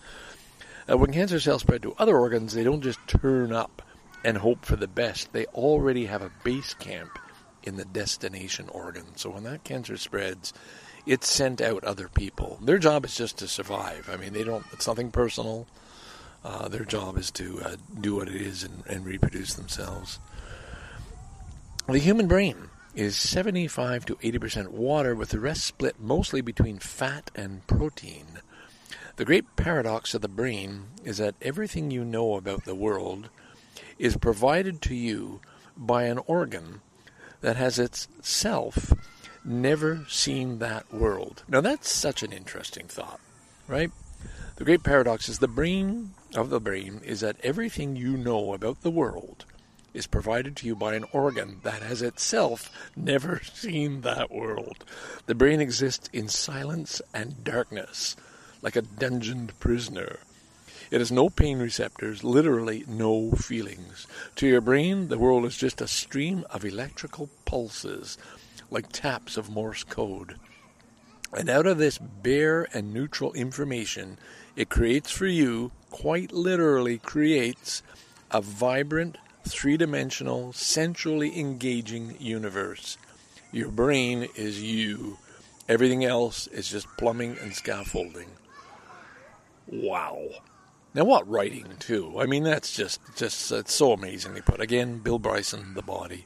Uh, 0.89 0.97
when 0.97 1.11
cancer 1.11 1.39
cells 1.39 1.61
spread 1.61 1.81
to 1.83 1.93
other 1.97 2.17
organs, 2.17 2.53
they 2.53 2.63
don't 2.63 2.81
just 2.81 2.99
turn 3.07 3.51
up 3.51 3.81
and 4.23 4.37
hope 4.37 4.65
for 4.65 4.75
the 4.75 4.87
best. 4.87 5.31
They 5.33 5.45
already 5.47 6.05
have 6.05 6.21
a 6.21 6.31
base 6.43 6.73
camp 6.73 7.19
in 7.63 7.75
the 7.75 7.85
destination 7.85 8.69
organ. 8.69 9.05
So 9.15 9.29
when 9.29 9.43
that 9.43 9.63
cancer 9.63 9.97
spreads, 9.97 10.53
it's 11.05 11.27
sent 11.29 11.61
out 11.61 11.83
other 11.83 12.07
people. 12.07 12.59
Their 12.61 12.77
job 12.77 13.05
is 13.05 13.15
just 13.15 13.37
to 13.39 13.47
survive. 13.47 14.09
I 14.11 14.17
mean, 14.17 14.33
they 14.33 14.43
don't. 14.43 14.65
It's 14.71 14.87
nothing 14.87 15.11
personal. 15.11 15.67
Uh, 16.43 16.67
their 16.67 16.85
job 16.85 17.17
is 17.17 17.31
to 17.31 17.61
uh, 17.63 17.75
do 17.99 18.15
what 18.15 18.29
it 18.29 18.35
is 18.35 18.63
and, 18.63 18.83
and, 18.87 19.05
reproduce 19.05 19.53
themselves. 19.53 20.19
The 21.87 21.99
human 21.99 22.27
brain 22.27 22.69
is 22.95 23.17
75 23.17 24.05
to 24.05 24.15
80% 24.15 24.69
water, 24.69 25.15
with 25.15 25.29
the 25.29 25.39
rest 25.39 25.65
split 25.65 25.99
mostly 25.99 26.41
between 26.41 26.79
fat 26.79 27.29
and 27.35 27.65
protein. 27.67 28.39
The 29.17 29.25
great 29.25 29.57
paradox 29.57 30.13
of 30.13 30.21
the 30.21 30.29
brain 30.29 30.85
is 31.03 31.17
that 31.17 31.35
everything 31.41 31.91
you 31.91 32.05
know 32.05 32.35
about 32.35 32.63
the 32.63 32.75
world 32.75 33.29
is 33.97 34.15
provided 34.15 34.81
to 34.83 34.95
you 34.95 35.41
by 35.75 36.03
an 36.03 36.19
organ 36.19 36.81
that 37.41 37.57
has 37.57 37.79
itself 37.79 38.93
never 39.43 40.05
seen 40.07 40.59
that 40.59 40.93
world. 40.93 41.43
Now, 41.47 41.61
that's 41.61 41.89
such 41.89 42.23
an 42.23 42.31
interesting 42.31 42.87
thought, 42.87 43.19
right? 43.67 43.91
The 44.55 44.65
great 44.65 44.83
paradox 44.83 45.29
is 45.29 45.39
the 45.39 45.47
brain 45.47 46.11
of 46.35 46.49
the 46.49 46.59
brain 46.59 47.01
is 47.03 47.21
that 47.21 47.37
everything 47.43 47.95
you 47.95 48.17
know 48.17 48.53
about 48.53 48.81
the 48.81 48.91
world 48.91 49.45
is 49.93 50.07
provided 50.07 50.55
to 50.57 50.67
you 50.67 50.75
by 50.75 50.95
an 50.95 51.05
organ 51.11 51.59
that 51.63 51.81
has 51.81 52.01
itself 52.01 52.71
never 52.95 53.41
seen 53.53 54.01
that 54.01 54.31
world. 54.31 54.83
The 55.25 55.35
brain 55.35 55.61
exists 55.61 56.09
in 56.13 56.27
silence 56.27 57.01
and 57.13 57.43
darkness, 57.43 58.15
like 58.61 58.75
a 58.75 58.81
dungeoned 58.81 59.57
prisoner. 59.59 60.19
It 60.91 60.99
has 60.99 61.11
no 61.11 61.29
pain 61.29 61.59
receptors, 61.59 62.23
literally 62.23 62.83
no 62.87 63.31
feelings. 63.31 64.07
To 64.37 64.47
your 64.47 64.61
brain, 64.61 65.07
the 65.07 65.19
world 65.19 65.45
is 65.45 65.55
just 65.55 65.81
a 65.81 65.87
stream 65.87 66.45
of 66.49 66.65
electrical 66.65 67.29
pulses, 67.45 68.17
like 68.71 68.91
taps 68.91 69.37
of 69.37 69.49
Morse 69.49 69.83
code. 69.83 70.35
And 71.35 71.49
out 71.49 71.67
of 71.67 71.77
this 71.77 71.97
bare 71.97 72.67
and 72.73 72.93
neutral 72.93 73.33
information, 73.33 74.17
it 74.55 74.69
creates 74.69 75.11
for 75.11 75.27
you, 75.27 75.71
quite 75.91 76.31
literally 76.31 76.97
creates, 76.97 77.83
a 78.31 78.41
vibrant, 78.41 79.17
three 79.47 79.77
dimensional, 79.77 80.53
sensually 80.53 81.39
engaging 81.39 82.15
universe. 82.19 82.97
Your 83.51 83.69
brain 83.69 84.27
is 84.35 84.61
you. 84.61 85.17
Everything 85.67 86.03
else 86.03 86.47
is 86.47 86.69
just 86.69 86.87
plumbing 86.97 87.37
and 87.41 87.53
scaffolding. 87.53 88.29
Wow. 89.67 90.19
Now 90.95 91.03
what 91.03 91.29
writing 91.29 91.67
too? 91.79 92.15
I 92.19 92.25
mean 92.25 92.43
that's 92.43 92.71
just 92.75 92.99
just 93.15 93.51
it's 93.51 93.73
so 93.73 93.93
amazingly 93.93 94.41
put. 94.41 94.59
Again, 94.59 94.99
Bill 94.99 95.19
Bryson, 95.19 95.75
The 95.75 95.83
Body. 95.83 96.25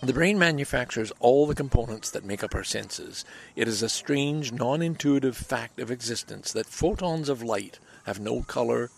The 0.00 0.12
brain 0.12 0.38
manufactures 0.38 1.12
all 1.18 1.48
the 1.48 1.56
components 1.56 2.12
that 2.12 2.24
make 2.24 2.44
up 2.44 2.54
our 2.54 2.62
senses. 2.62 3.24
It 3.56 3.66
is 3.66 3.82
a 3.82 3.88
strange, 3.88 4.52
non 4.52 4.80
intuitive 4.80 5.36
fact 5.36 5.80
of 5.80 5.90
existence 5.90 6.52
that 6.52 6.66
photons 6.66 7.28
of 7.28 7.42
light 7.42 7.80
have 8.04 8.20
no 8.20 8.42
color, 8.42 8.90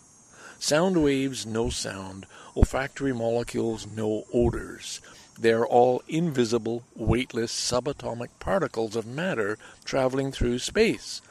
sound 0.59 1.03
waves 1.03 1.47
no 1.47 1.71
sound, 1.71 2.27
olfactory 2.55 3.15
molecules 3.15 3.87
no 3.87 4.25
odors. 4.35 5.01
They 5.39 5.53
are 5.53 5.67
all 5.67 6.03
invisible, 6.07 6.83
weightless, 6.95 7.51
subatomic 7.51 8.29
particles 8.39 8.95
of 8.95 9.07
matter 9.07 9.57
traveling 9.87 10.33
through 10.33 10.59
space. 10.59 11.23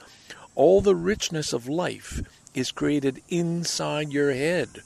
All 0.56 0.82
the 0.82 0.96
richness 0.96 1.54
of 1.54 1.70
life 1.70 2.24
is 2.56 2.72
created 2.72 3.22
inside 3.30 4.12
your 4.12 4.34
head 4.34 4.82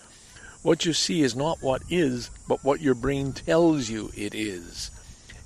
what 0.64 0.86
you 0.86 0.94
see 0.94 1.22
is 1.22 1.36
not 1.36 1.62
what 1.62 1.82
is, 1.90 2.30
but 2.48 2.64
what 2.64 2.82
your 2.82 2.96
brain 2.96 3.34
tells 3.34 3.90
you 3.90 4.12
it 4.16 4.34
is. 4.34 4.90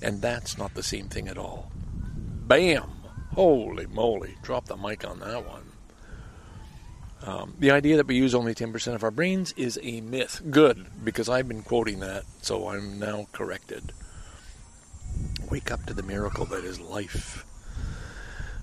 And 0.00 0.22
that's 0.22 0.56
not 0.56 0.74
the 0.74 0.82
same 0.82 1.08
thing 1.08 1.28
at 1.28 1.36
all. 1.36 1.70
Bam! 2.46 2.90
Holy 3.34 3.86
moly. 3.86 4.36
Drop 4.42 4.66
the 4.66 4.76
mic 4.76 5.06
on 5.06 5.18
that 5.20 5.46
one. 5.46 5.64
Um, 7.22 7.54
the 7.58 7.72
idea 7.72 7.96
that 7.96 8.06
we 8.06 8.14
use 8.14 8.34
only 8.34 8.54
10% 8.54 8.94
of 8.94 9.02
our 9.02 9.10
brains 9.10 9.52
is 9.56 9.78
a 9.82 10.00
myth. 10.00 10.40
Good, 10.50 10.86
because 11.04 11.28
I've 11.28 11.48
been 11.48 11.62
quoting 11.62 11.98
that, 12.00 12.24
so 12.42 12.68
I'm 12.68 12.98
now 13.00 13.26
corrected. 13.32 13.92
Wake 15.50 15.72
up 15.72 15.84
to 15.86 15.94
the 15.94 16.02
miracle 16.04 16.46
that 16.46 16.64
is 16.64 16.78
life. 16.78 17.44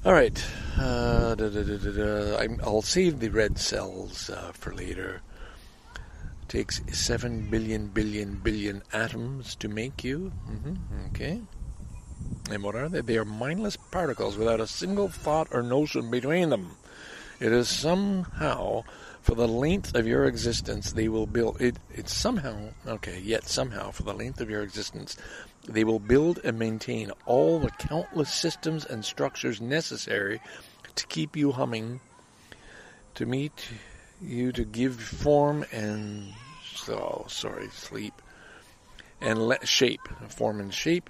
All 0.05 0.13
right. 0.13 0.45
Uh, 0.79 1.35
I'll 2.63 2.81
save 2.81 3.19
the 3.19 3.29
red 3.29 3.57
cells 3.57 4.29
uh, 4.29 4.51
for 4.53 4.73
later 4.73 5.21
takes 6.47 6.81
7 6.91 7.49
billion 7.49 7.87
billion 7.87 8.35
billion 8.35 8.83
atoms 8.93 9.55
to 9.55 9.67
make 9.67 10.03
you. 10.03 10.31
Mm-hmm. 10.49 11.05
Okay. 11.07 11.41
And 12.49 12.63
what 12.63 12.75
are 12.75 12.89
they? 12.89 13.01
They 13.01 13.17
are 13.17 13.25
mindless 13.25 13.75
particles 13.75 14.37
without 14.37 14.59
a 14.59 14.67
single 14.67 15.09
thought 15.09 15.47
or 15.51 15.63
notion 15.63 16.11
between 16.11 16.49
them. 16.49 16.77
It 17.39 17.51
is 17.51 17.67
somehow, 17.67 18.83
for 19.21 19.35
the 19.35 19.47
length 19.47 19.95
of 19.95 20.07
your 20.07 20.25
existence, 20.25 20.93
they 20.93 21.09
will 21.09 21.25
build. 21.25 21.59
It, 21.59 21.77
it's 21.93 22.13
somehow, 22.13 22.69
okay, 22.87 23.19
yet 23.19 23.47
somehow, 23.47 23.91
for 23.91 24.03
the 24.03 24.13
length 24.13 24.39
of 24.39 24.49
your 24.49 24.61
existence, 24.61 25.17
they 25.67 25.83
will 25.83 25.99
build 25.99 26.39
and 26.43 26.57
maintain 26.57 27.11
all 27.25 27.59
the 27.59 27.71
countless 27.71 28.31
systems 28.31 28.85
and 28.85 29.03
structures 29.03 29.59
necessary 29.59 30.39
to 30.95 31.07
keep 31.07 31.35
you 31.35 31.51
humming, 31.51 31.99
to 33.15 33.25
meet 33.25 33.67
you 34.25 34.51
to 34.51 34.63
give 34.63 34.95
form 34.95 35.65
and 35.71 36.33
oh 36.89 37.25
sorry 37.27 37.67
sleep 37.69 38.13
and 39.21 39.47
let 39.47 39.67
shape 39.67 40.01
form 40.27 40.59
and 40.59 40.73
shape 40.73 41.09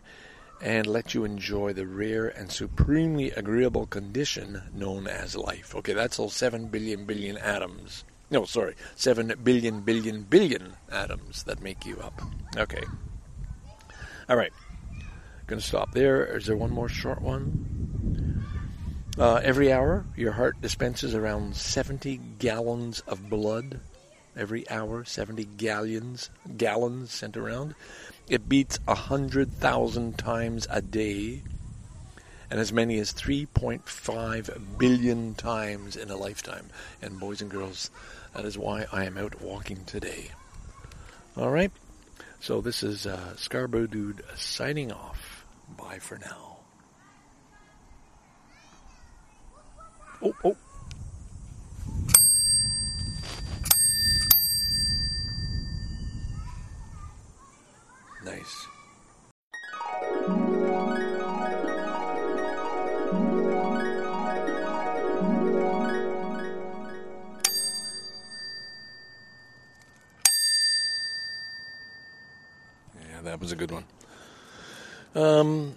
and 0.62 0.88
let 0.88 1.14
you 1.14 1.26
enjoy 1.26 1.74
the 1.74 1.86
rare 1.86 2.28
and 2.28 2.52
supremely 2.52 3.32
agreeable 3.32 3.86
condition 3.86 4.62
known 4.74 5.08
as 5.08 5.36
life. 5.36 5.76
Okay, 5.76 5.94
that's 5.94 6.18
all 6.18 6.30
7 6.30 6.68
billion 6.68 7.06
billion 7.06 7.38
atoms. 7.38 8.04
No, 8.32 8.46
sorry, 8.46 8.76
7 8.96 9.34
billion 9.44 9.82
billion 9.82 10.24
billion 10.24 10.74
atoms 10.92 11.44
that 11.44 11.62
make 11.62 11.86
you 11.86 12.00
up. 12.00 12.22
Okay. 12.58 12.84
All 14.30 14.38
right. 14.38 14.54
To 15.48 15.62
stop 15.62 15.92
there. 15.92 16.26
Is 16.38 16.48
there 16.48 16.58
one 16.58 16.72
more 16.72 16.90
short 16.90 17.22
one? 17.22 17.85
Uh, 19.18 19.36
every 19.36 19.72
hour, 19.72 20.06
your 20.18 20.34
heart 20.34 20.62
dispenses 20.62 21.16
around 21.16 21.56
70 21.56 22.20
gallons 22.38 23.00
of 23.02 23.30
blood. 23.30 23.80
Every 24.36 24.70
hour, 24.70 25.06
70 25.06 25.46
gallons, 25.56 26.30
gallons 26.58 27.12
sent 27.12 27.38
around. 27.38 27.76
It 28.28 28.50
beats 28.50 28.78
100,000 28.86 30.18
times 30.18 30.68
a 30.70 30.82
day 30.82 31.44
and 32.50 32.60
as 32.60 32.74
many 32.74 33.00
as 33.00 33.14
3.5 33.14 34.78
billion 34.78 35.34
times 35.36 35.96
in 35.96 36.10
a 36.10 36.18
lifetime. 36.18 36.70
And 37.02 37.20
boys 37.20 37.42
and 37.42 37.50
girls, 37.50 37.90
that 38.34 38.46
is 38.46 38.58
why 38.58 38.86
I 38.92 39.06
am 39.06 39.18
out 39.18 39.42
walking 39.42 39.86
today. 39.86 40.32
All 41.38 41.52
right? 41.52 41.72
So 42.42 42.60
this 42.62 42.84
is 42.84 43.08
uh, 43.08 43.36
Scarborough 43.38 43.88
Dude 43.88 44.24
signing 44.36 44.92
off. 44.92 45.46
Bye 45.78 46.00
for 46.00 46.18
now. 46.18 46.55
Oh, 50.22 50.34
oh. 50.44 50.56
Nice. 58.24 58.68
Yeah, 73.00 73.22
that 73.24 73.40
was 73.40 73.52
a 73.52 73.56
good 73.56 73.72
one. 73.72 73.86
Um, 75.14 75.76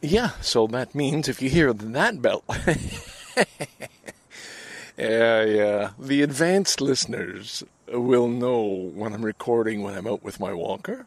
yeah, 0.00 0.30
so 0.40 0.66
that 0.68 0.94
means 0.94 1.28
if 1.28 1.42
you 1.42 1.50
hear 1.50 1.72
that 1.72 2.22
bell. 2.22 2.44
yeah, 4.98 5.44
yeah. 5.44 5.90
The 5.98 6.22
advanced 6.22 6.80
listeners 6.80 7.64
will 7.88 8.28
know 8.28 8.62
when 8.94 9.12
I'm 9.12 9.24
recording 9.24 9.82
when 9.82 9.94
I'm 9.94 10.06
out 10.06 10.22
with 10.22 10.40
my 10.40 10.52
walker, 10.52 11.06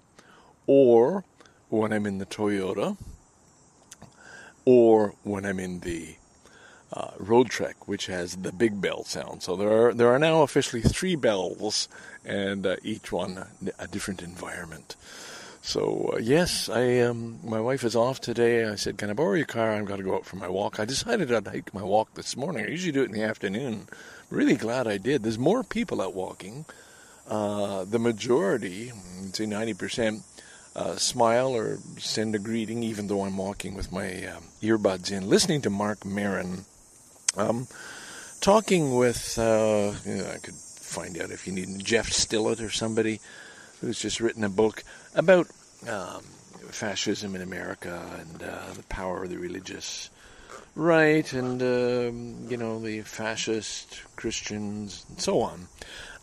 or 0.68 1.24
when 1.70 1.94
I'm 1.94 2.06
in 2.06 2.18
the 2.18 2.26
Toyota, 2.26 2.98
or 4.66 5.14
when 5.24 5.46
I'm 5.46 5.60
in 5.60 5.80
the 5.82 6.16
uh, 6.92 7.12
Road 7.18 7.50
Trek, 7.50 7.88
which 7.88 8.06
has 8.08 8.36
the 8.38 8.52
big 8.52 8.80
bell 8.80 9.04
sound. 9.04 9.42
So 9.44 9.56
there 9.56 9.88
are 9.88 9.94
there 9.94 10.14
are 10.14 10.20
now 10.20 10.44
officially 10.44 10.82
three 10.82 11.16
bells, 11.16 11.88
and 12.24 12.66
uh, 12.66 12.76
each 12.84 13.12
one 13.12 13.48
a 13.80 13.88
different 13.88 14.22
environment. 14.22 14.96
So 15.66 16.12
uh, 16.14 16.20
yes, 16.20 16.68
I 16.68 17.00
um, 17.00 17.40
my 17.42 17.62
wife 17.62 17.86
is 17.86 17.96
off 17.96 18.20
today. 18.20 18.66
I 18.66 18.76
said, 18.76 18.98
"Can 18.98 19.10
I 19.10 19.14
borrow 19.14 19.36
your 19.36 19.46
car? 19.46 19.72
I've 19.72 19.86
got 19.86 19.96
to 19.96 20.04
go 20.04 20.16
out 20.16 20.26
for 20.26 20.36
my 20.36 20.50
walk." 20.50 20.78
I 20.78 20.86
decided 20.86 21.32
I'd 21.32 21.48
hike 21.48 21.74
my 21.74 21.82
walk 21.82 22.14
this 22.16 22.36
morning. 22.36 22.66
I 22.66 22.70
usually 22.70 22.92
do 22.92 23.02
it 23.02 23.10
in 23.10 23.14
the 23.14 23.24
afternoon. 23.24 23.88
Really 24.30 24.56
glad 24.56 24.88
I 24.88 24.98
did. 24.98 25.24
There's 25.24 25.40
more 25.40 25.64
people 25.64 26.02
out 26.02 26.14
walking. 26.14 26.66
Uh, 27.30 27.86
the 27.86 27.98
majority, 27.98 28.92
say 29.32 29.46
ninety 29.46 29.74
percent, 29.74 30.24
uh, 30.76 30.98
smile 30.98 31.56
or 31.56 31.80
send 31.98 32.36
a 32.36 32.40
greeting, 32.40 32.84
even 32.84 33.08
though 33.08 33.24
I'm 33.24 33.38
walking 33.38 33.74
with 33.74 33.90
my 33.90 34.26
um, 34.28 34.44
earbuds 34.62 35.12
in, 35.12 35.30
listening 35.30 35.62
to 35.62 35.70
Marc 35.70 36.06
Maron, 36.06 36.66
Um, 37.38 37.68
talking 38.42 38.96
with, 38.96 39.40
uh, 39.40 39.94
you 40.06 40.18
know, 40.18 40.30
I 40.30 40.38
could 40.38 40.56
find 40.56 41.18
out 41.20 41.32
if 41.32 41.48
you 41.48 41.54
need 41.54 41.80
Jeff 41.84 42.10
Sharlet 42.10 42.60
or 42.60 42.70
somebody 42.70 43.20
who's 43.84 44.00
just 44.00 44.22
written 44.22 44.46
a 44.46 44.50
book 44.50 44.82
about 45.14 45.46
um, 45.90 46.22
fascism 46.72 47.36
in 47.36 47.42
America 47.42 48.02
and 48.18 48.42
uh, 48.42 48.74
the 48.76 48.84
power 48.84 49.26
of 49.26 49.30
the 49.30 49.38
religious 49.38 50.10
right 50.74 51.34
and 51.34 51.62
um, 51.62 52.48
you 52.50 52.56
know 52.56 52.80
the 52.80 53.02
fascist 53.02 54.02
Christians 54.16 55.06
and 55.10 55.20
so 55.20 55.42
on. 55.42 55.68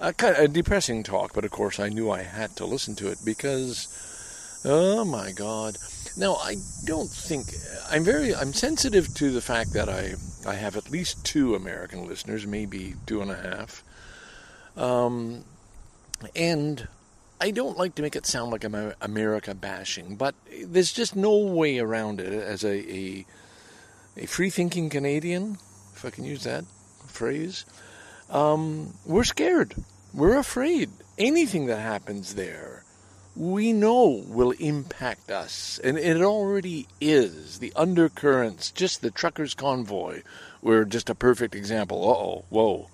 Uh, 0.01 0.13
kind 0.13 0.37
of 0.37 0.45
a 0.45 0.49
depressing 0.49 1.03
talk, 1.03 1.35
but 1.35 1.45
of 1.45 1.51
course 1.51 1.79
I 1.79 1.91
knew 1.91 2.11
I 2.11 2.23
had 2.23 2.57
to 2.57 2.65
listen 2.65 2.97
to 2.97 3.11
it 3.11 3.19
because, 3.27 4.63
oh 4.65 5.05
my 5.05 5.31
God! 5.33 5.77
Now 6.17 6.37
I 6.37 6.57
don't 6.87 7.11
think 7.11 7.49
I'm 7.91 8.05
very 8.05 8.35
I'm 8.35 8.55
sensitive 8.55 9.13
to 9.17 9.31
the 9.31 9.43
fact 9.43 9.75
that 9.75 9.91
I 9.91 10.15
I 10.47 10.55
have 10.55 10.79
at 10.79 10.91
least 10.91 11.27
two 11.27 11.55
American 11.55 12.09
listeners, 12.09 12.47
maybe 12.47 12.95
two 13.05 13.21
and 13.21 13.31
a 13.31 13.37
half, 13.37 13.85
um, 14.79 15.45
and 16.35 16.89
I 17.43 17.53
don't 17.53 17.79
like 17.79 17.95
to 17.95 18.03
make 18.03 18.17
it 18.17 18.27
sound 18.27 18.53
like 18.53 18.65
I'm 18.65 18.93
America 19.01 19.55
bashing, 19.55 20.17
but 20.17 20.35
there's 20.63 20.93
just 20.93 21.17
no 21.17 21.39
way 21.39 21.79
around 21.79 22.21
it 22.21 22.35
as 22.35 22.65
a, 22.65 22.95
a, 22.95 23.27
a 24.19 24.27
free 24.27 24.51
thinking 24.51 24.91
Canadian, 24.91 25.57
if 25.95 26.05
I 26.05 26.11
can 26.11 26.25
use 26.25 26.45
that 26.45 26.65
phrase. 27.07 27.65
Um, 28.29 28.93
we're 29.07 29.25
scared. 29.25 29.75
We're 30.13 30.37
afraid. 30.37 30.91
Anything 31.17 31.65
that 31.67 31.81
happens 31.81 32.35
there, 32.35 32.85
we 33.35 33.73
know 33.73 34.23
will 34.27 34.51
impact 34.53 35.31
us. 35.31 35.81
And 35.83 35.97
it 35.97 36.21
already 36.21 36.89
is. 37.01 37.59
The 37.59 37.73
undercurrents, 37.75 38.71
just 38.71 39.01
the 39.01 39.11
truckers' 39.11 39.55
convoy, 39.55 40.23
were 40.61 40.85
just 40.85 41.09
a 41.09 41.15
perfect 41.15 41.55
example. 41.55 42.03
Uh 42.03 42.13
oh, 42.13 42.45
whoa 42.51 42.91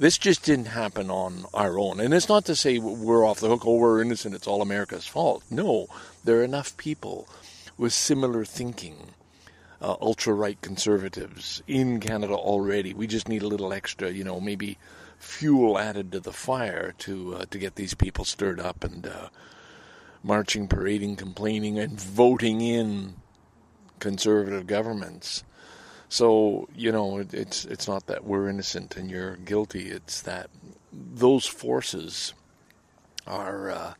this 0.00 0.16
just 0.16 0.44
didn't 0.44 0.68
happen 0.68 1.10
on 1.10 1.44
our 1.52 1.78
own. 1.78 2.00
And 2.00 2.14
it's 2.14 2.28
not 2.28 2.46
to 2.46 2.56
say 2.56 2.78
we're 2.78 3.24
off 3.24 3.40
the 3.40 3.48
hook, 3.48 3.66
oh, 3.66 3.76
we're 3.76 4.00
innocent, 4.00 4.34
it's 4.34 4.46
all 4.46 4.62
America's 4.62 5.06
fault. 5.06 5.44
No, 5.50 5.88
there 6.24 6.40
are 6.40 6.42
enough 6.42 6.74
people 6.78 7.28
with 7.76 7.92
similar 7.92 8.46
thinking, 8.46 8.96
uh, 9.82 9.96
ultra 10.00 10.32
right 10.32 10.58
conservatives 10.62 11.62
in 11.68 12.00
Canada 12.00 12.32
already. 12.32 12.94
We 12.94 13.06
just 13.06 13.28
need 13.28 13.42
a 13.42 13.46
little 13.46 13.74
extra, 13.74 14.10
you 14.10 14.24
know, 14.24 14.40
maybe 14.40 14.78
fuel 15.18 15.78
added 15.78 16.12
to 16.12 16.20
the 16.20 16.32
fire 16.32 16.94
to 17.00 17.34
uh, 17.34 17.44
to 17.50 17.58
get 17.58 17.74
these 17.74 17.92
people 17.92 18.24
stirred 18.24 18.58
up 18.58 18.82
and 18.82 19.06
uh, 19.06 19.28
marching, 20.22 20.66
parading, 20.66 21.16
complaining, 21.16 21.78
and 21.78 22.00
voting 22.00 22.62
in 22.62 23.16
conservative 23.98 24.66
governments. 24.66 25.44
So 26.10 26.68
you 26.74 26.90
know, 26.90 27.18
it, 27.18 27.32
it's 27.32 27.64
it's 27.64 27.88
not 27.88 28.06
that 28.08 28.24
we're 28.24 28.48
innocent 28.48 28.96
and 28.96 29.10
you're 29.10 29.36
guilty. 29.36 29.88
It's 29.90 30.20
that 30.22 30.50
those 30.92 31.46
forces 31.46 32.34
are, 33.28 33.70
uh, 33.70 33.94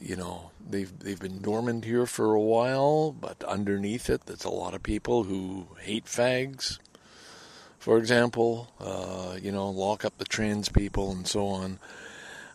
you 0.00 0.16
know, 0.16 0.50
they've 0.68 0.92
they've 0.98 1.20
been 1.20 1.40
dormant 1.40 1.84
here 1.84 2.06
for 2.06 2.34
a 2.34 2.40
while, 2.40 3.12
but 3.12 3.42
underneath 3.44 4.10
it, 4.10 4.26
there's 4.26 4.44
a 4.44 4.50
lot 4.50 4.74
of 4.74 4.82
people 4.82 5.22
who 5.22 5.68
hate 5.80 6.06
fags, 6.06 6.80
for 7.78 7.98
example. 7.98 8.72
Uh, 8.80 9.36
you 9.40 9.52
know, 9.52 9.70
lock 9.70 10.04
up 10.04 10.18
the 10.18 10.24
trans 10.24 10.68
people 10.68 11.12
and 11.12 11.28
so 11.28 11.46
on. 11.46 11.78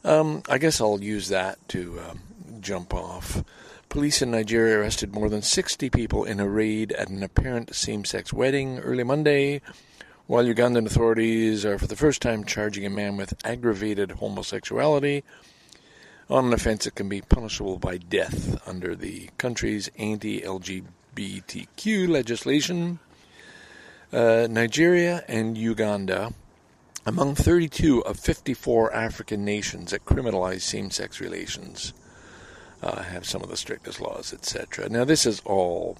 Um, 0.03 0.43
I 0.49 0.57
guess 0.57 0.81
I'll 0.81 1.01
use 1.01 1.29
that 1.29 1.57
to 1.69 2.01
um, 2.01 2.19
jump 2.59 2.93
off. 2.93 3.43
Police 3.89 4.21
in 4.21 4.31
Nigeria 4.31 4.79
arrested 4.79 5.13
more 5.15 5.29
than 5.29 5.41
60 5.41 5.89
people 5.89 6.25
in 6.25 6.41
a 6.41 6.47
raid 6.47 6.91
at 6.91 7.07
an 7.07 7.23
apparent 7.23 7.73
same 7.73 8.03
sex 8.03 8.33
wedding 8.33 8.79
early 8.79 9.03
Monday, 9.03 9.61
while 10.25 10.43
Ugandan 10.43 10.85
authorities 10.85 11.65
are 11.65 11.79
for 11.79 11.87
the 11.87 11.95
first 11.95 12.21
time 12.21 12.43
charging 12.43 12.85
a 12.85 12.89
man 12.89 13.15
with 13.15 13.33
aggravated 13.45 14.11
homosexuality 14.11 15.23
on 16.29 16.47
an 16.47 16.53
offense 16.53 16.83
that 16.83 16.95
can 16.95 17.07
be 17.07 17.21
punishable 17.21 17.77
by 17.79 17.97
death 17.97 18.61
under 18.67 18.93
the 18.93 19.29
country's 19.37 19.89
anti 19.97 20.41
LGBTQ 20.41 22.09
legislation. 22.09 22.99
Uh, 24.11 24.47
Nigeria 24.49 25.23
and 25.29 25.57
Uganda, 25.57 26.33
among 27.05 27.35
32 27.35 28.03
of 28.03 28.19
54 28.19 28.93
African 28.93 29.45
nations 29.45 29.91
that 29.91 30.03
criminalize 30.05 30.61
same 30.61 30.91
sex 30.91 31.21
relations 31.21 31.93
uh, 32.81 33.01
have 33.03 33.25
some 33.25 33.41
of 33.41 33.49
the 33.49 33.57
strictest 33.57 33.99
laws, 33.99 34.33
etc. 34.33 34.89
Now, 34.89 35.03
this 35.03 35.25
is 35.25 35.41
all 35.45 35.97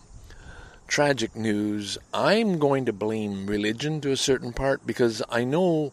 tragic 0.88 1.36
news. 1.36 1.98
I'm 2.14 2.60
going 2.60 2.86
to 2.86 2.94
blame 2.94 3.48
religion 3.48 4.02
to 4.02 4.12
a 4.12 4.18
certain 4.18 4.54
part 4.54 4.86
because 4.86 5.22
I 5.30 5.44
know 5.44 5.92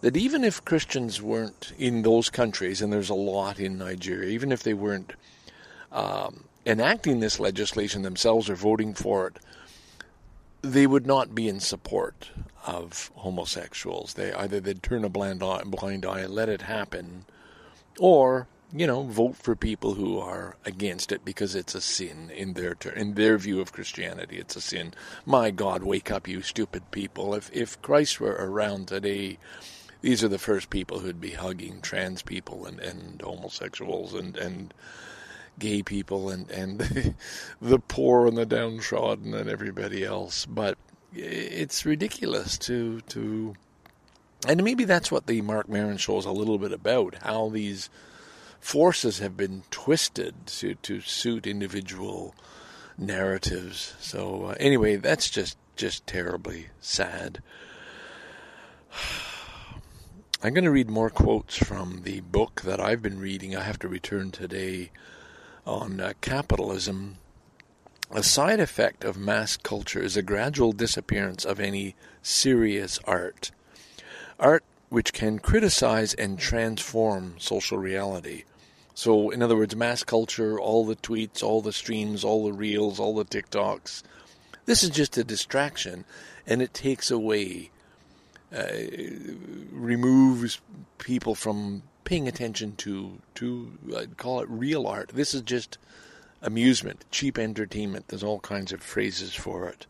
that 0.00 0.16
even 0.16 0.44
if 0.44 0.64
Christians 0.64 1.20
weren't 1.20 1.72
in 1.78 2.02
those 2.02 2.30
countries, 2.30 2.80
and 2.80 2.92
there's 2.92 3.10
a 3.10 3.14
lot 3.14 3.58
in 3.58 3.78
Nigeria, 3.78 4.30
even 4.30 4.52
if 4.52 4.62
they 4.62 4.74
weren't 4.74 5.12
um, 5.92 6.44
enacting 6.64 7.20
this 7.20 7.40
legislation 7.40 8.02
themselves 8.02 8.48
or 8.48 8.54
voting 8.54 8.94
for 8.94 9.26
it, 9.28 9.38
they 10.62 10.86
would 10.86 11.06
not 11.06 11.34
be 11.34 11.48
in 11.48 11.60
support 11.60 12.30
of 12.66 13.10
homosexuals. 13.14 14.14
They 14.14 14.32
either 14.32 14.60
they'd 14.60 14.82
turn 14.82 15.04
a 15.04 15.08
blind 15.08 15.42
eye, 15.42 15.62
blind 15.64 16.04
eye 16.04 16.20
and 16.20 16.34
let 16.34 16.48
it 16.48 16.62
happen, 16.62 17.24
or 17.98 18.46
you 18.72 18.86
know, 18.86 19.02
vote 19.02 19.36
for 19.36 19.56
people 19.56 19.94
who 19.94 20.18
are 20.18 20.56
against 20.64 21.10
it 21.10 21.24
because 21.24 21.54
it's 21.54 21.74
a 21.74 21.80
sin 21.80 22.30
in 22.30 22.52
their 22.52 22.74
ter- 22.74 22.90
in 22.90 23.14
their 23.14 23.38
view 23.38 23.60
of 23.60 23.72
Christianity. 23.72 24.36
It's 24.36 24.56
a 24.56 24.60
sin. 24.60 24.92
My 25.24 25.50
God, 25.50 25.82
wake 25.82 26.10
up, 26.10 26.28
you 26.28 26.42
stupid 26.42 26.90
people! 26.90 27.34
If 27.34 27.50
if 27.52 27.80
Christ 27.80 28.20
were 28.20 28.36
around 28.38 28.88
today, 28.88 29.38
these 30.02 30.22
are 30.22 30.28
the 30.28 30.38
first 30.38 30.68
people 30.68 30.98
who'd 30.98 31.20
be 31.20 31.30
hugging 31.30 31.80
trans 31.80 32.20
people 32.20 32.66
and, 32.66 32.78
and 32.78 33.22
homosexuals 33.22 34.12
and 34.12 34.36
and 34.36 34.74
gay 35.58 35.82
people 35.82 36.28
and 36.28 36.50
and 36.50 37.14
the 37.62 37.78
poor 37.78 38.26
and 38.26 38.36
the 38.36 38.46
downtrodden 38.46 39.32
and 39.32 39.48
everybody 39.48 40.04
else. 40.04 40.44
But 40.44 40.76
it's 41.14 41.86
ridiculous 41.86 42.58
to 42.58 43.00
to 43.00 43.54
and 44.46 44.62
maybe 44.62 44.84
that's 44.84 45.10
what 45.10 45.26
the 45.26 45.40
Marc 45.40 45.68
Maron 45.68 45.96
show 45.96 46.18
is 46.18 46.26
a 46.26 46.32
little 46.32 46.58
bit 46.58 46.70
about 46.70 47.16
how 47.22 47.48
these 47.48 47.88
forces 48.60 49.18
have 49.18 49.36
been 49.36 49.62
twisted 49.70 50.46
to, 50.46 50.74
to 50.76 51.00
suit 51.00 51.46
individual 51.46 52.34
narratives. 52.96 53.94
So 54.00 54.46
uh, 54.46 54.54
anyway, 54.58 54.96
that's 54.96 55.30
just 55.30 55.56
just 55.76 56.06
terribly 56.06 56.66
sad. 56.80 57.40
I'm 60.42 60.54
going 60.54 60.64
to 60.64 60.70
read 60.70 60.88
more 60.88 61.10
quotes 61.10 61.56
from 61.56 62.02
the 62.02 62.20
book 62.20 62.60
that 62.62 62.78
I've 62.78 63.02
been 63.02 63.18
reading. 63.18 63.56
I 63.56 63.62
have 63.62 63.78
to 63.80 63.88
return 63.88 64.30
today 64.30 64.90
on 65.66 66.00
uh, 66.00 66.12
capitalism. 66.20 67.16
A 68.12 68.22
side 68.22 68.60
effect 68.60 69.02
of 69.02 69.16
mass 69.16 69.56
culture 69.56 70.00
is 70.00 70.16
a 70.16 70.22
gradual 70.22 70.72
disappearance 70.72 71.44
of 71.44 71.58
any 71.58 71.96
serious 72.22 73.00
art. 73.04 73.50
Art 74.38 74.62
which 74.88 75.12
can 75.12 75.38
criticize 75.38 76.14
and 76.14 76.38
transform 76.38 77.34
social 77.38 77.78
reality. 77.78 78.44
So, 78.94 79.30
in 79.30 79.42
other 79.42 79.56
words, 79.56 79.76
mass 79.76 80.02
culture, 80.02 80.58
all 80.58 80.84
the 80.84 80.96
tweets, 80.96 81.42
all 81.42 81.62
the 81.62 81.72
streams, 81.72 82.24
all 82.24 82.44
the 82.44 82.52
reels, 82.52 82.98
all 82.98 83.14
the 83.14 83.24
TikToks, 83.24 84.02
this 84.66 84.82
is 84.82 84.90
just 84.90 85.16
a 85.16 85.24
distraction 85.24 86.04
and 86.46 86.60
it 86.62 86.74
takes 86.74 87.10
away, 87.10 87.70
uh, 88.54 88.66
removes 89.70 90.60
people 90.98 91.34
from 91.34 91.82
paying 92.04 92.26
attention 92.26 92.74
to, 92.76 93.18
to 93.34 93.70
I'd 93.96 94.16
call 94.16 94.40
it 94.40 94.48
real 94.48 94.86
art. 94.86 95.10
This 95.14 95.34
is 95.34 95.42
just 95.42 95.78
amusement, 96.42 97.04
cheap 97.10 97.38
entertainment. 97.38 98.08
There's 98.08 98.24
all 98.24 98.40
kinds 98.40 98.72
of 98.72 98.82
phrases 98.82 99.34
for 99.34 99.68
it. 99.68 99.86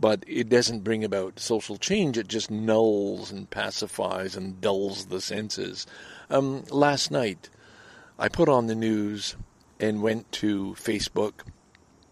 But 0.00 0.24
it 0.26 0.48
doesn't 0.48 0.84
bring 0.84 1.04
about 1.04 1.38
social 1.38 1.76
change, 1.76 2.18
it 2.18 2.28
just 2.28 2.50
nulls 2.50 3.30
and 3.30 3.48
pacifies 3.48 4.36
and 4.36 4.60
dulls 4.60 5.06
the 5.06 5.20
senses. 5.20 5.86
Um, 6.28 6.64
last 6.70 7.10
night, 7.10 7.48
I 8.18 8.28
put 8.28 8.48
on 8.48 8.66
the 8.66 8.74
news 8.74 9.36
and 9.78 10.02
went 10.02 10.30
to 10.32 10.74
Facebook 10.78 11.42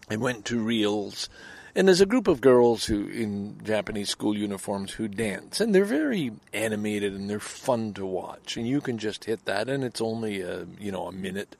and 0.09 0.21
went 0.21 0.45
to 0.45 0.59
Reels. 0.59 1.29
And 1.73 1.87
there's 1.87 2.01
a 2.01 2.05
group 2.05 2.27
of 2.27 2.41
girls 2.41 2.85
who 2.85 3.07
in 3.07 3.61
Japanese 3.63 4.09
school 4.09 4.37
uniforms 4.37 4.91
who 4.91 5.07
dance, 5.07 5.61
and 5.61 5.73
they're 5.73 5.85
very 5.85 6.31
animated 6.51 7.13
and 7.13 7.29
they're 7.29 7.39
fun 7.39 7.93
to 7.93 8.05
watch. 8.05 8.57
And 8.57 8.67
you 8.67 8.81
can 8.81 8.97
just 8.97 9.23
hit 9.23 9.45
that, 9.45 9.69
and 9.69 9.83
it's 9.83 10.01
only 10.01 10.41
a 10.41 10.67
you 10.79 10.91
know 10.91 11.07
a 11.07 11.13
minute. 11.13 11.55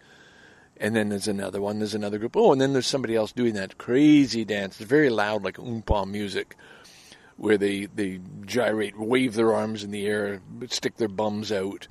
And 0.81 0.95
then 0.95 1.09
there's 1.09 1.27
another 1.27 1.61
one. 1.61 1.77
There's 1.77 1.95
another 1.95 2.17
group. 2.17 2.35
Oh, 2.35 2.51
and 2.51 2.59
then 2.59 2.73
there's 2.73 2.87
somebody 2.87 3.15
else 3.15 3.31
doing 3.31 3.53
that 3.53 3.77
crazy 3.77 4.43
dance. 4.43 4.81
It's 4.81 4.89
very 4.89 5.09
loud, 5.09 5.43
like 5.43 5.57
oompa 5.57 6.09
music, 6.09 6.57
where 7.37 7.57
they 7.57 7.85
they 7.85 8.19
gyrate, 8.45 8.99
wave 8.99 9.35
their 9.35 9.53
arms 9.53 9.83
in 9.83 9.91
the 9.91 10.07
air, 10.07 10.41
stick 10.67 10.97
their 10.97 11.07
bums 11.07 11.51
out 11.51 11.87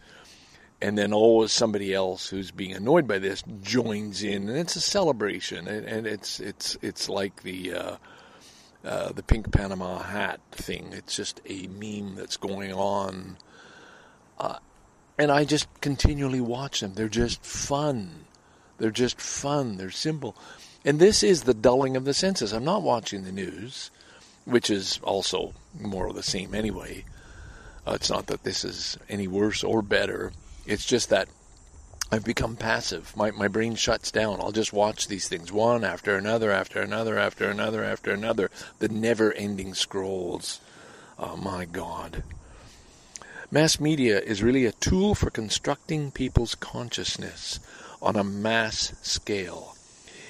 and 0.83 0.97
then 0.97 1.13
always 1.13 1.53
somebody 1.53 1.93
else 1.93 2.29
who's 2.29 2.51
being 2.51 2.73
annoyed 2.73 3.07
by 3.07 3.19
this 3.19 3.43
joins 3.63 4.23
in, 4.23 4.49
and 4.49 4.59
it's 4.59 4.77
a 4.77 4.81
celebration, 4.81 5.69
and, 5.69 5.87
and 5.87 6.07
it's 6.07 6.41
it's 6.41 6.77
it's 6.81 7.09
like 7.09 7.43
the 7.43 7.75
uh, 7.75 7.97
uh, 8.85 9.13
the 9.13 9.23
pink 9.23 9.53
Panama 9.53 9.99
hat 9.99 10.41
thing. 10.53 10.91
It's 10.93 11.15
just 11.15 11.41
a 11.47 11.67
meme 11.67 12.15
that's 12.15 12.37
going 12.37 12.73
on, 12.73 13.37
uh, 14.39 14.59
and 15.19 15.31
I 15.31 15.45
just 15.45 15.69
continually 15.81 16.41
watch 16.41 16.81
them. 16.81 16.95
They're 16.95 17.09
just 17.09 17.45
fun. 17.45 18.25
They're 18.81 18.91
just 18.91 19.21
fun. 19.21 19.77
They're 19.77 19.93
simple, 19.93 20.35
and 20.85 20.99
this 20.99 21.23
is 21.23 21.45
the 21.45 21.55
dulling 21.55 21.97
of 21.97 22.05
the 22.05 22.15
senses. 22.15 22.53
I'm 22.53 22.65
not 22.65 22.83
watching 22.83 23.23
the 23.23 23.31
news, 23.31 23.93
which 24.45 24.71
is 24.71 24.99
also 25.05 25.55
more 25.79 26.09
of 26.09 26.17
the 26.17 26.25
same 26.25 26.53
anyway. 26.55 27.05
Uh, 27.87 27.93
it's 27.93 28.11
not 28.11 28.27
that 28.27 28.43
this 28.43 28.65
is 28.65 28.99
any 29.09 29.29
worse 29.29 29.63
or 29.63 29.81
better 29.81 30.33
it's 30.67 30.85
just 30.85 31.09
that 31.11 31.29
I've 32.13 32.25
become 32.25 32.57
passive. 32.57 33.17
My 33.17 33.31
my 33.31 33.49
brain 33.49 33.75
shuts 33.75 34.11
down. 34.11 34.41
I'll 34.41 34.53
just 34.53 34.73
watch 34.73 35.09
these 35.09 35.29
things 35.29 35.53
one 35.53 35.85
after 35.85 36.17
another, 36.17 36.51
after 36.51 36.81
another, 36.81 37.19
after 37.19 37.49
another, 37.49 37.85
after 37.85 38.13
another. 38.13 38.51
The 38.79 38.89
never-ending 38.89 39.75
scrolls. 39.75 40.61
Oh 41.19 41.37
my 41.37 41.65
God. 41.65 42.23
Mass 43.51 43.81
media 43.81 44.21
is 44.21 44.43
really 44.43 44.65
a 44.65 44.73
tool 44.73 45.15
for 45.15 45.31
constructing 45.31 46.11
people's 46.13 46.55
consciousness 46.55 47.59
on 48.03 48.17
a 48.17 48.25
mass 48.25 48.93
scale. 49.03 49.77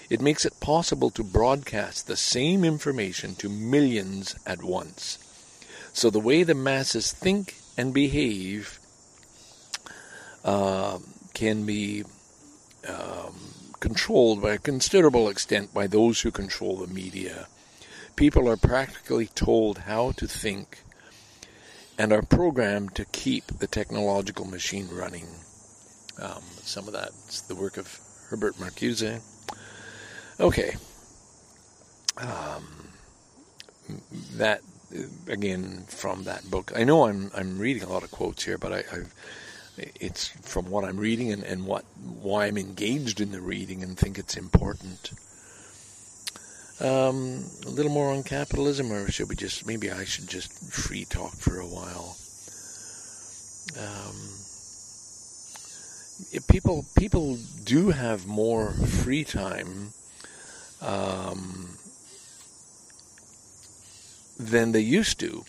It 0.09 0.21
makes 0.21 0.45
it 0.45 0.59
possible 0.61 1.11
to 1.11 1.23
broadcast 1.23 2.07
the 2.07 2.17
same 2.17 2.65
information 2.65 3.37
to 3.37 3.49
millions 3.49 4.35
at 4.45 4.63
once. 4.63 5.19
So 5.93 6.11
the 6.11 6.19
way 6.19 6.43
the 6.43 6.55
masses 6.55 7.13
think 7.13 7.57
and 7.77 7.95
behave 7.95 8.81
uh, 10.45 10.99
can 11.33 11.65
be 11.65 12.05
um, 12.89 13.35
controlled 13.79 14.43
by 14.43 14.55
a 14.55 14.59
considerable 14.59 15.29
extent 15.29 15.73
by 15.73 15.87
those 15.87 16.21
who 16.21 16.31
control 16.31 16.77
the 16.77 16.93
media. 16.93 17.47
People 18.17 18.49
are 18.49 18.57
practically 18.57 19.27
told 19.27 19.79
how 19.79 20.13
to 20.13 20.27
think 20.27 20.83
and 21.99 22.13
are 22.13 22.23
programmed 22.23 22.95
to 22.95 23.05
keep 23.07 23.47
the 23.47 23.67
technological 23.67 24.45
machine 24.45 24.89
running. 24.91 25.27
Um, 26.21 26.43
some 26.63 26.87
of 26.87 26.93
that's 26.93 27.41
the 27.43 27.55
work 27.55 27.77
of 27.77 27.99
Herbert 28.29 28.57
Marcuse. 28.57 29.21
Okay. 30.39 30.77
Um, 32.19 32.65
that 34.35 34.61
again 35.29 35.85
from 35.89 36.25
that 36.25 36.51
book. 36.51 36.73
I 36.77 36.85
know 36.85 37.07
I'm 37.07 37.31
I'm 37.35 37.59
reading 37.59 37.83
a 37.83 37.89
lot 37.89 38.03
of 38.03 38.11
quotes 38.11 38.45
here, 38.45 38.59
but 38.59 38.73
I, 38.73 38.79
I've 38.93 39.15
it's 39.77 40.29
from 40.29 40.69
what 40.69 40.85
I'm 40.85 40.99
reading 40.99 41.33
and, 41.33 41.43
and 41.43 41.67
what 41.67 41.85
why 42.21 42.47
I'm 42.47 42.59
engaged 42.59 43.21
in 43.21 43.33
the 43.33 43.41
reading 43.41 43.83
and 43.83 43.97
think 43.97 44.19
it's 44.19 44.37
important. 44.37 45.13
Um, 46.81 47.45
a 47.67 47.71
little 47.71 47.93
more 47.93 48.11
on 48.11 48.23
capitalism, 48.23 48.91
or 48.93 49.11
should 49.11 49.29
we 49.29 49.37
just 49.37 49.67
maybe 49.67 49.91
I 49.91 50.05
should 50.05 50.29
just 50.29 50.53
free 50.73 51.05
talk 51.05 51.35
for 51.35 51.59
a 51.61 51.67
while. 51.67 52.17
Um, 53.79 54.40
people 56.49 56.85
people 56.97 57.39
do 57.65 57.91
have 57.91 58.27
more 58.27 58.73
free 58.73 59.25
time 59.25 59.93
um, 60.81 61.79
than 64.39 64.73
they 64.73 64.81
used 64.81 65.21
to. 65.21 65.45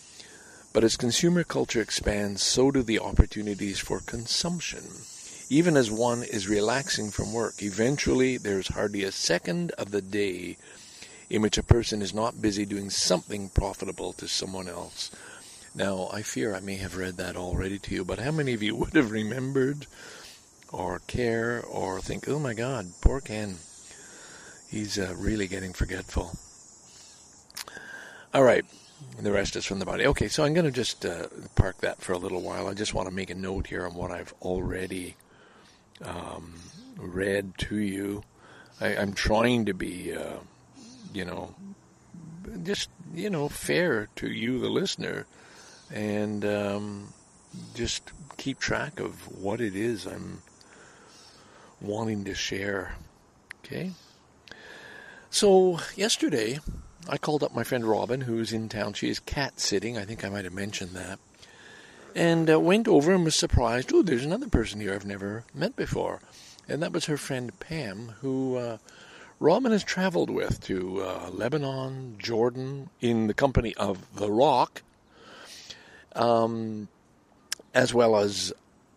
But 0.72 0.84
as 0.84 0.96
consumer 0.96 1.44
culture 1.44 1.80
expands, 1.80 2.42
so 2.42 2.70
do 2.70 2.82
the 2.82 2.98
opportunities 2.98 3.78
for 3.78 4.00
consumption. 4.00 4.84
Even 5.50 5.76
as 5.76 5.90
one 5.90 6.22
is 6.22 6.48
relaxing 6.48 7.10
from 7.10 7.34
work, 7.34 7.62
eventually 7.62 8.38
there's 8.38 8.68
hardly 8.68 9.04
a 9.04 9.12
second 9.12 9.72
of 9.72 9.90
the 9.90 10.00
day 10.00 10.56
in 11.28 11.42
which 11.42 11.58
a 11.58 11.62
person 11.62 12.00
is 12.00 12.14
not 12.14 12.40
busy 12.40 12.64
doing 12.64 12.88
something 12.88 13.50
profitable 13.50 14.14
to 14.14 14.26
someone 14.26 14.68
else. 14.68 15.10
Now, 15.74 16.08
I 16.12 16.22
fear 16.22 16.54
I 16.54 16.60
may 16.60 16.76
have 16.76 16.96
read 16.96 17.16
that 17.16 17.36
already 17.36 17.78
to 17.78 17.94
you, 17.94 18.04
but 18.04 18.18
how 18.18 18.30
many 18.30 18.52
of 18.52 18.62
you 18.62 18.74
would 18.76 18.94
have 18.94 19.10
remembered 19.10 19.86
or 20.72 21.00
care 21.06 21.62
or 21.62 22.00
think, 22.00 22.28
oh 22.28 22.38
my 22.38 22.54
God, 22.54 22.86
poor 23.00 23.20
Ken, 23.20 23.56
he's 24.70 24.98
uh, 24.98 25.14
really 25.18 25.46
getting 25.46 25.72
forgetful? 25.72 26.36
All 28.34 28.42
right, 28.42 28.64
the 29.20 29.32
rest 29.32 29.56
is 29.56 29.66
from 29.66 29.78
the 29.78 29.84
body. 29.84 30.06
Okay, 30.06 30.28
so 30.28 30.44
I'm 30.44 30.54
going 30.54 30.64
to 30.64 30.72
just 30.72 31.04
uh, 31.04 31.26
park 31.54 31.78
that 31.82 32.00
for 32.00 32.14
a 32.14 32.18
little 32.18 32.40
while. 32.40 32.66
I 32.66 32.74
just 32.74 32.94
want 32.94 33.08
to 33.08 33.14
make 33.14 33.30
a 33.30 33.34
note 33.34 33.66
here 33.66 33.84
on 33.86 33.94
what 33.94 34.10
I've 34.10 34.32
already 34.40 35.16
um, 36.02 36.54
read 36.96 37.58
to 37.58 37.76
you. 37.76 38.24
I, 38.80 38.94
am 38.94 39.12
trying 39.12 39.66
to 39.66 39.74
be, 39.74 40.14
uh, 40.14 40.38
you 41.12 41.26
know, 41.26 41.54
just 42.64 42.88
you 43.14 43.28
know, 43.28 43.48
fair 43.48 44.08
to 44.16 44.30
you, 44.30 44.58
the 44.58 44.70
listener, 44.70 45.26
and 45.92 46.44
um, 46.44 47.12
just 47.74 48.10
keep 48.38 48.58
track 48.58 48.98
of 48.98 49.28
what 49.42 49.60
it 49.60 49.76
is 49.76 50.06
I'm 50.06 50.42
wanting 51.82 52.24
to 52.24 52.34
share. 52.34 52.94
Okay. 53.64 53.92
So 55.30 55.80
yesterday 55.96 56.60
I 57.08 57.18
called 57.18 57.42
up 57.42 57.54
my 57.54 57.64
friend 57.64 57.84
Robin, 57.84 58.22
who's 58.22 58.52
in 58.52 58.68
town. 58.68 58.92
She 58.92 59.08
is 59.08 59.18
cat 59.18 59.58
sitting. 59.58 59.98
I 59.98 60.04
think 60.04 60.24
I 60.24 60.28
might 60.28 60.44
have 60.44 60.54
mentioned 60.54 60.92
that. 60.92 61.18
And 62.14 62.50
uh, 62.50 62.60
went 62.60 62.86
over 62.86 63.12
and 63.12 63.24
was 63.24 63.34
surprised. 63.34 63.90
Oh, 63.92 64.02
there's 64.02 64.24
another 64.24 64.48
person 64.48 64.80
here 64.80 64.94
I've 64.94 65.06
never 65.06 65.44
met 65.54 65.74
before. 65.74 66.20
And 66.68 66.82
that 66.82 66.92
was 66.92 67.06
her 67.06 67.16
friend 67.16 67.58
Pam, 67.58 68.14
who 68.20 68.56
uh, 68.56 68.78
Robin 69.40 69.72
has 69.72 69.82
traveled 69.82 70.30
with 70.30 70.60
to 70.64 71.02
uh, 71.02 71.30
Lebanon, 71.32 72.16
Jordan, 72.18 72.90
in 73.00 73.26
the 73.26 73.34
company 73.34 73.74
of 73.74 74.14
The 74.14 74.30
Rock, 74.30 74.82
um, 76.14 76.86
as 77.74 77.92
well 77.92 78.16
as 78.16 78.52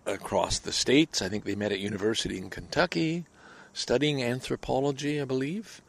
across 0.05 0.59
the 0.59 0.71
states. 0.71 1.21
I 1.21 1.29
think 1.29 1.43
they 1.43 1.55
met 1.55 1.71
at 1.71 1.79
university 1.79 2.37
in 2.37 2.49
Kentucky, 2.49 3.25
studying 3.73 4.23
anthropology, 4.23 5.21
I 5.21 5.25
believe 5.25 5.81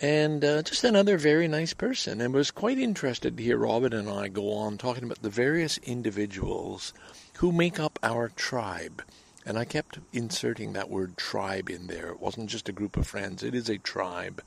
and 0.00 0.44
uh, 0.44 0.62
just 0.62 0.84
another 0.84 1.16
very 1.16 1.46
nice 1.48 1.74
person. 1.74 2.20
And 2.20 2.34
was 2.34 2.50
quite 2.50 2.78
interested 2.78 3.36
to 3.36 3.42
hear 3.42 3.56
Robin 3.56 3.92
and 3.92 4.08
I 4.08 4.28
go 4.28 4.52
on 4.52 4.76
talking 4.76 5.04
about 5.04 5.22
the 5.22 5.30
various 5.30 5.78
individuals 5.78 6.92
who 7.38 7.52
make 7.52 7.78
up 7.78 7.98
our 8.02 8.28
tribe. 8.30 9.02
And 9.44 9.58
I 9.58 9.64
kept 9.64 9.98
inserting 10.12 10.72
that 10.72 10.90
word 10.90 11.16
tribe 11.16 11.68
in 11.68 11.86
there. 11.88 12.10
It 12.10 12.20
wasn't 12.20 12.50
just 12.50 12.68
a 12.68 12.72
group 12.72 12.96
of 12.96 13.06
friends, 13.06 13.42
it 13.42 13.54
is 13.54 13.68
a 13.68 13.78
tribe. 13.78 14.42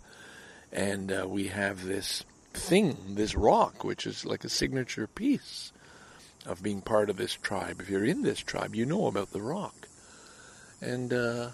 And 0.71 1.11
uh, 1.11 1.25
we 1.27 1.47
have 1.47 1.85
this 1.85 2.23
thing, 2.53 2.97
this 3.09 3.35
rock, 3.35 3.83
which 3.83 4.05
is 4.05 4.25
like 4.25 4.43
a 4.43 4.49
signature 4.49 5.07
piece 5.07 5.71
of 6.45 6.63
being 6.63 6.81
part 6.81 7.09
of 7.09 7.17
this 7.17 7.33
tribe. 7.33 7.81
If 7.81 7.89
you're 7.89 8.05
in 8.05 8.21
this 8.21 8.39
tribe, 8.39 8.75
you 8.75 8.85
know 8.85 9.07
about 9.07 9.31
the 9.31 9.41
rock. 9.41 9.87
And 10.81 11.11
uh, 11.11 11.49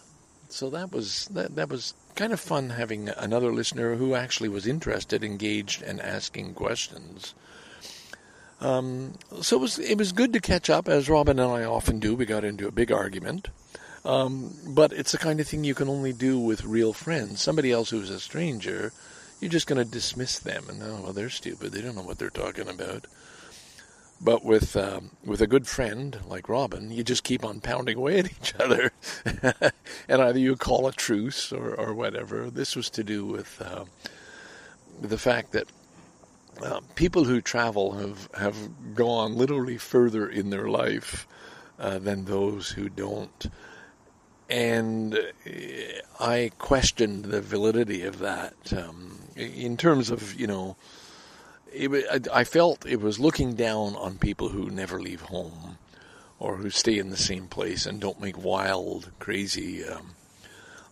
so 0.50 0.70
that 0.70 0.92
was 0.92 1.26
that, 1.28 1.56
that 1.56 1.70
was 1.70 1.94
kind 2.16 2.34
of 2.34 2.40
fun 2.40 2.72
having 2.72 3.10
another 3.10 3.54
listener 3.54 3.96
who 3.96 4.16
actually 4.16 4.50
was 4.50 4.68
interested, 4.68 5.24
engaged, 5.24 5.82
and 5.82 6.02
asking 6.02 6.54
questions. 6.54 7.34
Um, 8.60 9.16
so 9.42 9.58
it 9.58 9.60
was 9.60 9.80
it 9.80 9.98
was 9.98 10.12
good 10.12 10.34
to 10.34 10.40
catch 10.40 10.70
up, 10.70 10.88
as 10.88 11.10
Robin 11.10 11.40
and 11.40 11.52
I 11.52 11.64
often 11.64 12.00
do. 12.00 12.14
We 12.14 12.26
got 12.26 12.44
into 12.44 12.68
a 12.68 12.72
big 12.72 12.92
argument, 12.92 13.48
um, 14.06 14.54
but 14.68 14.92
it's 14.94 15.14
the 15.14 15.18
kind 15.18 15.40
of 15.40 15.48
thing 15.48 15.64
you 15.64 15.74
can 15.74 15.90
only 15.90 16.14
do 16.14 16.38
with 16.40 16.64
real 16.64 16.94
friends. 16.94 17.42
Somebody 17.42 17.72
else 17.72 17.90
who's 17.90 18.12
a 18.12 18.20
stranger, 18.20 18.92
you're 19.40 19.50
just 19.50 19.68
going 19.68 19.84
to 19.84 19.90
dismiss 19.90 20.38
them 20.38 20.66
and 20.70 20.82
oh 20.84 21.02
well, 21.04 21.14
they're 21.14 21.30
stupid. 21.30 21.72
They 21.72 21.82
don't 21.82 21.96
know 21.96 22.04
what 22.04 22.20
they're 22.20 22.30
talking 22.30 22.70
about. 22.70 23.06
But 24.24 24.46
with 24.46 24.78
um, 24.78 25.12
with 25.26 25.42
a 25.42 25.48
good 25.48 25.66
friend 25.66 26.20
like 26.28 26.48
Robin, 26.48 26.92
you 26.92 27.04
just 27.04 27.24
keep 27.24 27.44
on 27.44 27.60
pounding 27.60 27.98
away 27.98 28.20
at 28.20 28.32
each 28.32 28.54
other, 28.60 28.92
and 30.08 30.22
either 30.22 30.38
you 30.38 30.56
call 30.56 30.88
a 30.88 30.92
truce 30.92 31.52
or, 31.52 31.74
or 31.74 31.94
whatever. 31.96 32.52
This 32.52 32.76
was 32.76 32.92
to 32.92 33.04
do 33.04 33.26
with 33.26 33.60
uh, 33.60 33.86
the 35.02 35.18
fact 35.18 35.54
that 35.54 35.68
uh, 36.64 36.82
people 36.94 37.24
who 37.24 37.42
travel 37.42 37.94
have 37.94 38.30
have 38.36 38.94
gone 38.94 39.36
literally 39.36 39.78
further 39.78 40.30
in 40.30 40.52
their 40.52 40.68
life 40.70 41.28
uh, 41.80 41.98
than 41.98 42.26
those 42.26 42.70
who 42.70 42.90
don't, 42.90 43.48
and 44.52 45.18
I 46.20 46.52
questioned 46.60 47.26
the 47.26 47.42
validity 47.42 48.04
of 48.04 48.20
that 48.20 48.54
um, 48.72 49.18
in 49.36 49.78
terms 49.78 50.12
of 50.12 50.40
you 50.40 50.46
know 50.46 50.76
it, 51.72 52.28
I 52.32 52.44
felt 52.44 52.86
it 52.86 53.02
was 53.02 53.20
looking 53.20 53.56
down 53.56 53.96
on 53.96 54.18
people 54.18 54.50
who 54.50 54.70
never 54.70 55.00
leave 55.00 55.22
home 55.22 55.78
or 56.40 56.58
who 56.58 56.70
stay 56.70 56.98
in 56.98 57.10
the 57.10 57.18
same 57.18 57.48
place 57.48 57.86
and 57.86 58.00
don't 58.00 58.20
make 58.20 58.44
wild, 58.44 59.12
crazy 59.20 59.86
um, 59.86 60.16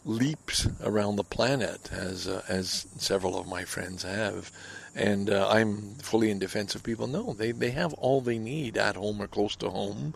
leaps 0.05 0.67
around 0.81 1.15
the 1.15 1.23
planet, 1.23 1.91
as 1.91 2.27
uh, 2.27 2.43
as 2.47 2.87
several 2.97 3.37
of 3.37 3.47
my 3.47 3.63
friends 3.63 4.03
have. 4.03 4.51
And 4.95 5.29
uh, 5.29 5.47
I'm 5.49 5.95
fully 5.95 6.29
in 6.29 6.39
defense 6.39 6.75
of 6.75 6.83
people. 6.83 7.07
No, 7.07 7.33
they 7.33 7.51
they 7.51 7.71
have 7.71 7.93
all 7.95 8.21
they 8.21 8.37
need 8.37 8.77
at 8.77 8.95
home 8.95 9.21
or 9.21 9.27
close 9.27 9.55
to 9.57 9.69
home. 9.69 10.13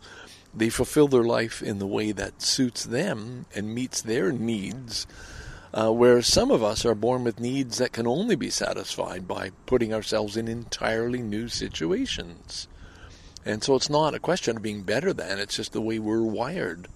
They 0.53 0.69
fulfill 0.69 1.07
their 1.07 1.23
life 1.23 1.63
in 1.63 1.79
the 1.79 1.87
way 1.87 2.11
that 2.11 2.41
suits 2.43 2.83
them 2.83 3.47
and 3.55 3.73
meets 3.73 4.01
their 4.01 4.31
needs 4.31 5.07
uh, 5.73 5.91
where 5.91 6.21
some 6.21 6.51
of 6.51 6.63
us 6.63 6.85
are 6.85 6.95
born 6.95 7.23
with 7.23 7.39
needs 7.39 7.79
that 7.79 7.91
can 7.91 8.05
only 8.05 8.35
be 8.35 8.49
satisfied 8.49 9.27
by 9.27 9.51
putting 9.65 9.93
ourselves 9.93 10.37
in 10.37 10.47
entirely 10.47 11.21
new 11.21 11.47
situations. 11.47 12.67
And 13.45 13.63
so 13.63 13.75
it's 13.75 13.89
not 13.89 14.13
a 14.13 14.19
question 14.19 14.55
of 14.55 14.63
being 14.63 14.83
better 14.83 15.13
than, 15.13 15.39
it's 15.39 15.55
just 15.55 15.73
the 15.73 15.81
way 15.81 15.99
we're 15.99 16.21
wired. 16.21 16.87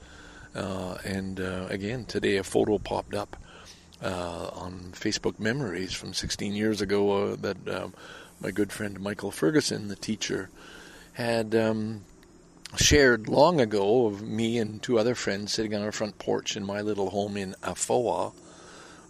Uh, 0.56 0.98
and 1.04 1.40
uh, 1.40 1.66
again, 1.70 2.06
today 2.06 2.38
a 2.38 2.44
photo 2.44 2.78
popped 2.78 3.16
up 3.16 3.36
uh, 4.02 4.50
on 4.54 4.92
Facebook 4.94 5.40
Memories 5.40 5.94
from 5.94 6.14
16 6.14 6.54
years 6.54 6.80
ago 6.80 7.32
uh, 7.32 7.36
that 7.38 7.68
um, 7.68 7.94
my 8.40 8.52
good 8.52 8.72
friend 8.72 9.00
Michael 9.00 9.32
Ferguson, 9.32 9.88
the 9.88 9.96
teacher, 9.96 10.50
had 11.14 11.56
um, 11.56 12.04
shared 12.78 13.28
long 13.28 13.60
ago 13.60 14.06
of 14.06 14.22
me 14.22 14.60
and 14.60 14.84
two 14.84 15.00
other 15.00 15.16
friends 15.16 15.52
sitting 15.52 15.74
on 15.74 15.82
our 15.82 15.92
front 15.92 16.20
porch 16.20 16.56
in 16.56 16.64
my 16.64 16.82
little 16.82 17.10
home 17.10 17.36
in 17.38 17.56
Afoa 17.64 18.34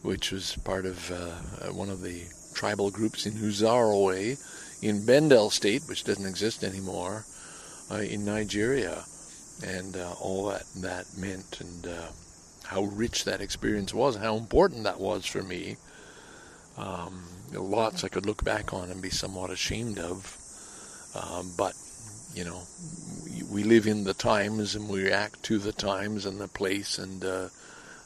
which 0.02 0.32
was 0.32 0.56
part 0.64 0.86
of 0.86 1.12
uh, 1.12 1.72
one 1.74 1.90
of 1.90 2.02
the 2.02 2.26
tribal 2.54 2.90
groups 2.90 3.26
in 3.26 3.34
Uzairue 3.34 4.38
in 4.82 5.06
Bendel 5.06 5.50
State, 5.50 5.84
which 5.88 6.04
doesn't 6.04 6.26
exist 6.26 6.64
anymore, 6.64 7.26
uh, 7.92 7.96
in 7.96 8.26
Nigeria, 8.26 9.06
and 9.66 9.96
uh, 9.98 10.14
all 10.20 10.48
that 10.48 10.66
that 10.76 11.06
meant, 11.18 11.60
and 11.60 11.88
uh, 11.88 12.08
how 12.66 12.84
rich 12.84 13.26
that 13.26 13.42
experience 13.42 13.94
was, 13.94 14.16
how 14.16 14.36
important 14.36 14.84
that 14.84 15.00
was 15.00 15.26
for 15.26 15.42
me. 15.42 15.78
Um, 16.78 17.24
lots 17.54 18.04
I 18.04 18.10
could 18.10 18.26
look 18.26 18.44
back 18.44 18.74
on 18.74 18.92
and 18.92 19.02
be 19.02 19.10
somewhat 19.10 19.50
ashamed 19.50 19.98
of, 19.98 20.38
um, 21.16 21.52
but 21.58 21.74
you 22.36 22.44
know, 22.44 22.62
we 23.50 23.64
live 23.64 23.88
in 23.88 24.04
the 24.04 24.14
times 24.14 24.76
and 24.76 24.88
we 24.88 25.04
react 25.04 25.42
to 25.44 25.58
the 25.58 25.72
times 25.72 26.26
and 26.26 26.40
the 26.40 26.48
place 26.48 27.00
and 27.00 27.24
uh, 27.26 27.48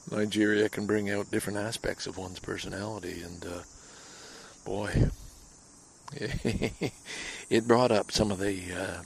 Nigeria 0.10 0.70
can 0.70 0.86
bring 0.86 1.10
out 1.10 1.32
different 1.32 1.60
aspects 1.60 2.08
of 2.08 2.18
one's 2.18 2.40
personality, 2.40 3.22
and 3.22 3.46
uh, 3.46 3.60
boy, 4.66 5.10
it 7.50 7.68
brought 7.68 7.92
up 7.92 8.12
some 8.12 8.32
of 8.32 8.40
the 8.40 8.62
uh, 8.74 9.02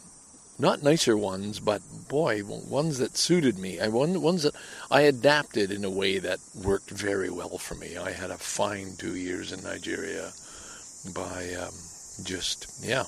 not 0.58 0.84
nicer 0.84 1.18
ones, 1.18 1.60
but 1.60 1.82
boy, 2.08 2.42
ones 2.44 2.98
that 3.00 3.18
suited 3.18 3.58
me. 3.58 3.80
I 3.80 3.88
ones 3.90 4.44
that 4.44 4.56
I 4.90 5.02
adapted 5.02 5.72
in 5.72 5.84
a 5.84 5.90
way 5.90 6.18
that 6.20 6.40
worked 6.64 6.90
very 6.90 7.30
well 7.30 7.58
for 7.58 7.76
me. 7.76 7.98
I 7.98 8.12
had 8.12 8.32
a 8.32 8.38
fine 8.38 8.96
two 8.98 9.16
years 9.16 9.52
in 9.52 9.64
Nigeria 9.64 10.32
by 11.14 11.54
um, 11.54 11.74
just 12.24 12.84
yeah 12.84 13.04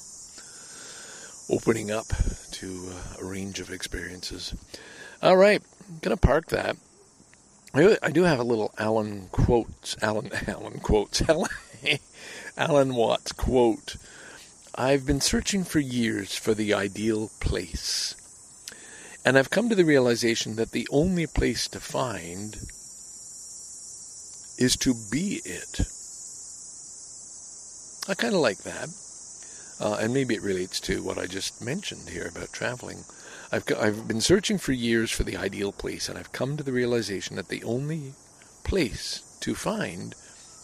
opening 1.50 1.90
up 1.90 2.08
to 2.52 2.92
uh, 2.92 3.22
a 3.22 3.26
range 3.26 3.60
of 3.60 3.72
experiences. 3.72 4.54
All 5.24 5.38
right, 5.38 5.62
I'm 5.90 6.00
gonna 6.02 6.18
park 6.18 6.48
that 6.48 6.76
I 7.78 8.10
do 8.10 8.24
have 8.24 8.40
a 8.40 8.44
little 8.44 8.74
Alan 8.80 9.28
quotes, 9.32 9.96
Alan, 10.02 10.32
Alan 10.48 10.80
quotes, 10.80 11.22
Alan, 11.30 11.50
Alan 12.58 12.96
Watts 12.96 13.32
quote. 13.32 13.98
I've 14.74 15.06
been 15.06 15.22
searching 15.22 15.64
for 15.64 15.80
years 15.80 16.36
for 16.36 16.54
the 16.54 16.74
ideal 16.74 17.30
place. 17.40 18.16
And 19.24 19.38
I've 19.38 19.50
come 19.50 19.70
to 19.70 19.76
the 19.76 19.86
realization 19.86 20.56
that 20.56 20.72
the 20.72 20.88
only 20.90 21.28
place 21.28 21.68
to 21.68 21.80
find 21.80 22.56
is 24.58 24.76
to 24.78 24.96
be 25.12 25.42
it. 25.46 25.82
I 28.10 28.16
kind 28.16 28.34
of 28.34 28.42
like 28.42 28.64
that. 28.64 28.90
Uh, 29.80 29.98
and 30.02 30.14
maybe 30.14 30.34
it 30.34 30.42
relates 30.42 30.80
to 30.82 31.04
what 31.04 31.20
I 31.20 31.28
just 31.28 31.62
mentioned 31.62 32.10
here 32.10 32.28
about 32.28 32.52
traveling. 32.52 33.04
I've, 33.52 33.64
I've 33.80 34.08
been 34.08 34.22
searching 34.22 34.58
for 34.58 34.74
years 34.74 35.12
for 35.12 35.24
the 35.24 35.38
ideal 35.38 35.72
place, 35.72 36.10
and 36.10 36.18
I've 36.18 36.34
come 36.34 36.58
to 36.58 36.64
the 36.64 36.74
realization 36.74 37.38
that 37.38 37.48
the 37.48 37.64
only 37.64 38.14
place 38.64 39.22
to 39.42 39.56
find 39.56 40.16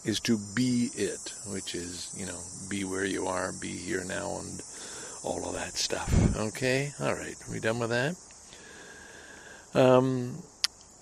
is 0.04 0.20
to 0.20 0.38
be 0.54 0.90
it, 0.94 1.32
which 1.46 1.74
is, 1.74 2.14
you 2.16 2.26
know, 2.26 2.38
be 2.68 2.84
where 2.84 3.06
you 3.06 3.26
are, 3.26 3.52
be 3.52 3.68
here 3.68 4.04
now, 4.04 4.38
and 4.38 4.60
all 5.22 5.48
of 5.48 5.54
that 5.54 5.74
stuff. 5.74 6.36
Okay? 6.36 6.92
All 7.00 7.14
right. 7.14 7.36
Are 7.48 7.52
we 7.52 7.58
done 7.58 7.78
with 7.78 7.90
that? 7.90 8.16
Um, 9.74 10.42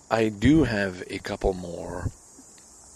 I 0.09 0.29
do 0.29 0.63
have 0.63 1.03
a 1.09 1.19
couple 1.19 1.53
more 1.53 2.09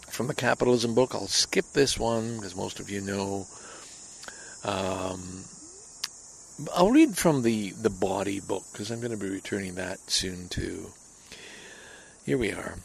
from 0.10 0.28
the 0.28 0.34
capitalism 0.34 0.96
book. 0.96 1.14
I'll 1.14 1.28
skip 1.28 1.66
this 1.74 2.00
one 2.00 2.38
because 2.38 2.56
most 2.56 2.80
of 2.80 2.90
you 2.90 3.02
know. 3.02 3.46
Um, 4.64 5.44
I'll 6.74 6.92
read 6.92 7.18
from 7.18 7.44
the, 7.44 7.72
the 7.72 7.92
body 7.92 8.40
book 8.40 8.64
because 8.72 8.90
I'm 8.90 9.00
going 9.00 9.12
to 9.12 9.18
be 9.18 9.30
returning 9.30 9.76
that 9.76 10.00
soon 10.10 10.50
too. 10.50 10.88
Here 12.26 12.38
we 12.38 12.52
are. 12.52 12.78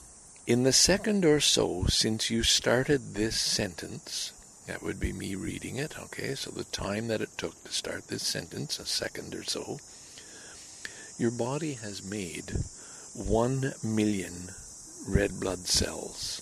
In 0.46 0.64
the 0.64 0.72
second 0.72 1.24
or 1.24 1.40
so 1.40 1.86
since 1.86 2.30
you 2.30 2.42
started 2.42 3.14
this 3.14 3.40
sentence, 3.40 4.32
that 4.66 4.82
would 4.82 5.00
be 5.00 5.12
me 5.12 5.34
reading 5.34 5.76
it, 5.76 5.98
okay? 5.98 6.34
So 6.34 6.50
the 6.50 6.64
time 6.64 7.08
that 7.08 7.22
it 7.22 7.38
took 7.38 7.64
to 7.64 7.72
start 7.72 8.08
this 8.08 8.22
sentence, 8.22 8.78
a 8.78 8.84
second 8.84 9.34
or 9.34 9.42
so, 9.42 9.78
your 11.18 11.30
body 11.30 11.74
has 11.74 12.04
made 12.04 12.52
one 13.14 13.72
million 13.82 14.50
red 15.08 15.40
blood 15.40 15.66
cells. 15.66 16.40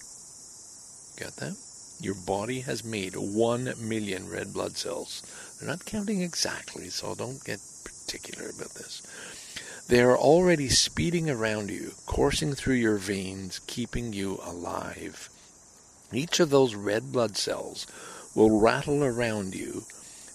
Got 1.19 1.37
that? 1.37 1.57
Your 2.01 2.15
body 2.15 2.61
has 2.61 2.83
made 2.83 3.15
one 3.15 3.75
million 3.79 4.29
red 4.29 4.53
blood 4.55 4.77
cells. 4.77 5.23
They're 5.61 5.69
not 5.69 5.85
counting 5.85 6.23
exactly, 6.23 6.89
so 6.89 7.15
don't 7.15 7.45
get 7.45 7.61
particular 7.85 8.49
about 8.49 8.73
this. 8.75 9.03
They 9.89 10.01
are 10.01 10.17
already 10.17 10.71
speeding 10.71 11.29
around 11.29 11.69
you, 11.69 11.93
coursing 12.07 12.55
through 12.55 12.77
your 12.77 12.97
veins, 12.97 13.61
keeping 13.67 14.15
you 14.15 14.41
alive. 14.43 15.29
Each 16.13 16.41
of 16.41 16.49
those 16.49 16.75
red 16.75 17.13
blood 17.13 17.37
cells 17.37 17.87
will 18.35 18.59
rattle 18.59 19.05
around 19.05 19.55
you 19.55 19.85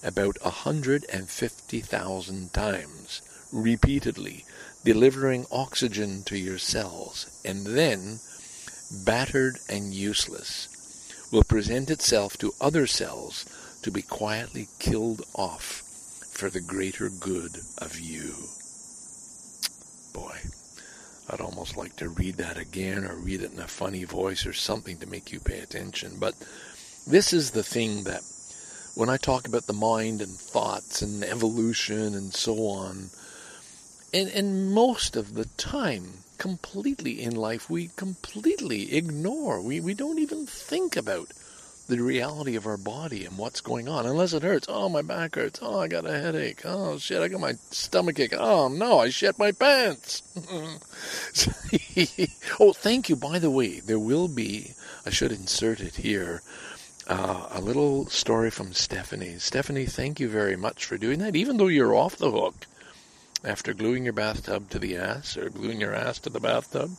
about 0.04 0.38
150,000 0.44 2.54
times, 2.54 3.22
repeatedly, 3.52 4.46
delivering 4.84 5.48
oxygen 5.52 6.22
to 6.26 6.38
your 6.38 6.60
cells, 6.60 7.26
and 7.44 7.66
then, 7.66 8.20
battered 9.04 9.58
and 9.68 9.92
useless, 9.92 10.68
will 11.32 11.44
present 11.44 11.90
itself 11.90 12.38
to 12.38 12.54
other 12.62 12.86
cells 12.86 13.46
to 13.86 13.92
be 13.92 14.02
quietly 14.02 14.68
killed 14.80 15.22
off 15.36 15.84
for 16.32 16.50
the 16.50 16.60
greater 16.60 17.08
good 17.08 17.56
of 17.78 18.00
you. 18.00 18.34
Boy, 20.12 20.36
I'd 21.30 21.40
almost 21.40 21.78
like 21.78 21.96
to 21.98 22.10
read 22.10 22.38
that 22.38 22.58
again 22.58 23.06
or 23.06 23.14
read 23.14 23.44
it 23.44 23.54
in 23.54 23.60
a 23.60 23.68
funny 23.68 24.04
voice 24.04 24.48
or 24.48 24.54
something 24.54 24.98
to 24.98 25.06
make 25.06 25.32
you 25.32 25.40
pay 25.40 25.60
attention. 25.60 26.18
But 26.20 26.34
this 27.06 27.32
is 27.32 27.52
the 27.52 27.62
thing 27.62 28.06
that 28.06 28.24
when 28.96 29.08
I 29.08 29.18
talk 29.18 29.48
about 29.48 29.68
the 29.68 29.74
mind 29.74 30.20
and 30.20 30.36
thoughts 30.36 31.04
and 31.04 31.24
evolution 31.24 32.16
and 32.16 32.34
so 32.34 32.56
on, 32.68 33.12
and, 34.12 34.30
and 34.30 34.74
most 34.74 35.16
of 35.16 35.36
the 35.36 35.46
time, 35.58 36.24
completely 36.40 37.22
in 37.22 37.36
life, 37.36 37.70
we 37.70 37.92
completely 37.96 38.96
ignore. 38.96 39.62
We, 39.62 39.80
we 39.80 39.94
don't 39.94 40.18
even 40.18 40.48
think 40.48 40.96
about 40.96 41.28
the 41.88 42.02
reality 42.02 42.56
of 42.56 42.66
our 42.66 42.78
body 42.78 43.26
and 43.26 43.38
what's 43.38 43.62
going 43.62 43.88
on, 43.88 44.06
unless 44.06 44.34
it 44.34 44.44
hurts. 44.44 44.68
Oh, 44.70 44.90
my 44.90 45.02
back 45.02 45.36
hurts. 45.36 45.60
Oh, 45.62 45.80
I 45.80 45.88
got 45.88 46.06
a 46.06 46.20
headache. 46.20 46.62
Oh, 46.66 46.98
shit, 46.98 47.22
I 47.22 47.28
got 47.28 47.40
my 47.40 47.54
stomach 47.72 48.20
ache. 48.20 48.34
Oh, 48.38 48.68
no, 48.68 49.00
I 49.00 49.10
shit 49.10 49.38
my 49.38 49.52
pants. 49.52 50.24
oh, 52.60 52.74
thank 52.74 53.10
you. 53.10 53.16
By 53.16 53.40
the 53.40 53.52
way, 53.52 53.80
there 53.80 54.00
will 54.00 54.28
be, 54.28 54.74
I 55.06 55.12
should 55.12 55.32
insert 55.32 55.80
it 55.80 55.96
here, 55.96 56.42
uh, 57.08 57.48
a 57.52 57.62
little 57.62 58.08
story 58.08 58.50
from 58.50 58.74
Stephanie. 58.74 59.38
Stephanie, 59.38 59.86
thank 59.86 60.20
you 60.20 60.28
very 60.28 60.56
much 60.56 60.86
for 60.86 60.98
doing 60.98 61.20
that, 61.20 61.36
even 61.36 61.58
though 61.58 61.68
you're 61.68 61.96
off 61.96 62.18
the 62.18 62.32
hook 62.32 62.66
after 63.44 63.74
gluing 63.74 64.06
your 64.06 64.14
bathtub 64.14 64.70
to 64.72 64.80
the 64.80 64.98
ass 64.98 65.38
or 65.38 65.50
gluing 65.50 65.80
your 65.80 65.94
ass 65.94 66.18
to 66.20 66.32
the 66.32 66.40
bathtub. 66.40 66.90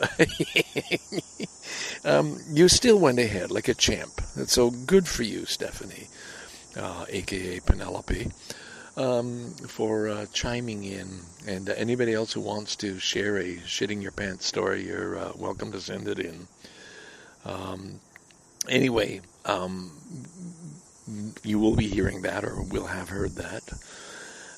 um, 2.04 2.38
you 2.50 2.68
still 2.68 2.98
went 2.98 3.18
ahead 3.18 3.50
like 3.50 3.68
a 3.68 3.74
champ. 3.74 4.20
That's 4.36 4.52
So 4.52 4.70
good 4.70 5.08
for 5.08 5.22
you, 5.22 5.46
Stephanie, 5.46 6.08
uh, 6.76 7.04
aka 7.08 7.60
Penelope, 7.60 8.28
um, 8.96 9.50
for 9.68 10.08
uh, 10.08 10.26
chiming 10.32 10.84
in. 10.84 11.20
And 11.46 11.70
uh, 11.70 11.74
anybody 11.76 12.14
else 12.14 12.32
who 12.32 12.40
wants 12.40 12.76
to 12.76 12.98
share 12.98 13.38
a 13.38 13.56
shitting 13.58 14.02
your 14.02 14.12
pants 14.12 14.46
story, 14.46 14.86
you're 14.86 15.18
uh, 15.18 15.32
welcome 15.36 15.72
to 15.72 15.80
send 15.80 16.08
it 16.08 16.18
in. 16.18 16.46
Um, 17.44 18.00
anyway, 18.68 19.20
um, 19.44 19.92
you 21.42 21.58
will 21.58 21.76
be 21.76 21.88
hearing 21.88 22.22
that, 22.22 22.44
or 22.44 22.62
will 22.62 22.86
have 22.86 23.08
heard 23.08 23.36
that. 23.36 23.62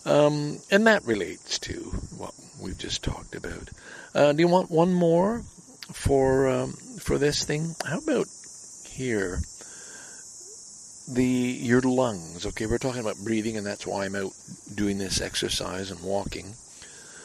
Um, 0.04 0.58
and 0.70 0.86
that 0.86 1.04
relates 1.06 1.58
to 1.60 1.74
what 2.16 2.34
we've 2.60 2.78
just 2.78 3.04
talked 3.04 3.34
about. 3.36 3.70
Uh, 4.14 4.32
do 4.32 4.40
you 4.40 4.48
want 4.48 4.70
one 4.70 4.92
more 4.92 5.40
for 5.92 6.48
um, 6.48 6.72
for 7.00 7.16
this 7.16 7.44
thing? 7.44 7.74
How 7.84 7.98
about 7.98 8.26
here? 8.86 9.40
The 11.10 11.24
your 11.24 11.80
lungs. 11.80 12.44
Okay, 12.44 12.66
we're 12.66 12.78
talking 12.78 13.00
about 13.00 13.16
breathing, 13.24 13.56
and 13.56 13.66
that's 13.66 13.86
why 13.86 14.04
I'm 14.04 14.14
out 14.14 14.32
doing 14.74 14.98
this 14.98 15.20
exercise 15.22 15.90
and 15.90 16.02
walking. 16.02 16.54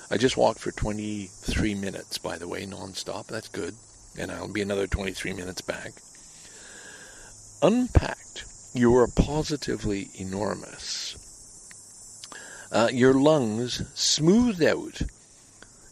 I 0.09 0.17
just 0.17 0.37
walked 0.37 0.59
for 0.59 0.71
23 0.71 1.75
minutes, 1.75 2.17
by 2.17 2.37
the 2.37 2.47
way, 2.47 2.65
nonstop. 2.65 3.27
That's 3.27 3.49
good, 3.49 3.75
and 4.17 4.31
I'll 4.31 4.51
be 4.51 4.61
another 4.61 4.87
23 4.87 5.33
minutes 5.33 5.59
back. 5.59 5.91
Unpacked, 7.61 8.45
you 8.73 8.95
are 8.95 9.07
positively 9.07 10.07
enormous. 10.15 11.17
Uh, 12.71 12.89
your 12.93 13.13
lungs 13.13 13.83
smoothed 13.93 14.63
out 14.63 15.01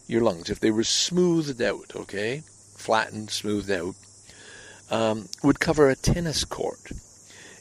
your 0.06 0.22
lungs, 0.22 0.50
if 0.50 0.60
they 0.60 0.70
were 0.70 0.84
smoothed 0.84 1.60
out, 1.60 1.92
okay, 1.94 2.42
flattened, 2.76 3.30
smoothed 3.30 3.70
out, 3.70 3.94
um, 4.90 5.28
would 5.42 5.60
cover 5.60 5.88
a 5.88 5.96
tennis 5.96 6.44
court. 6.44 6.92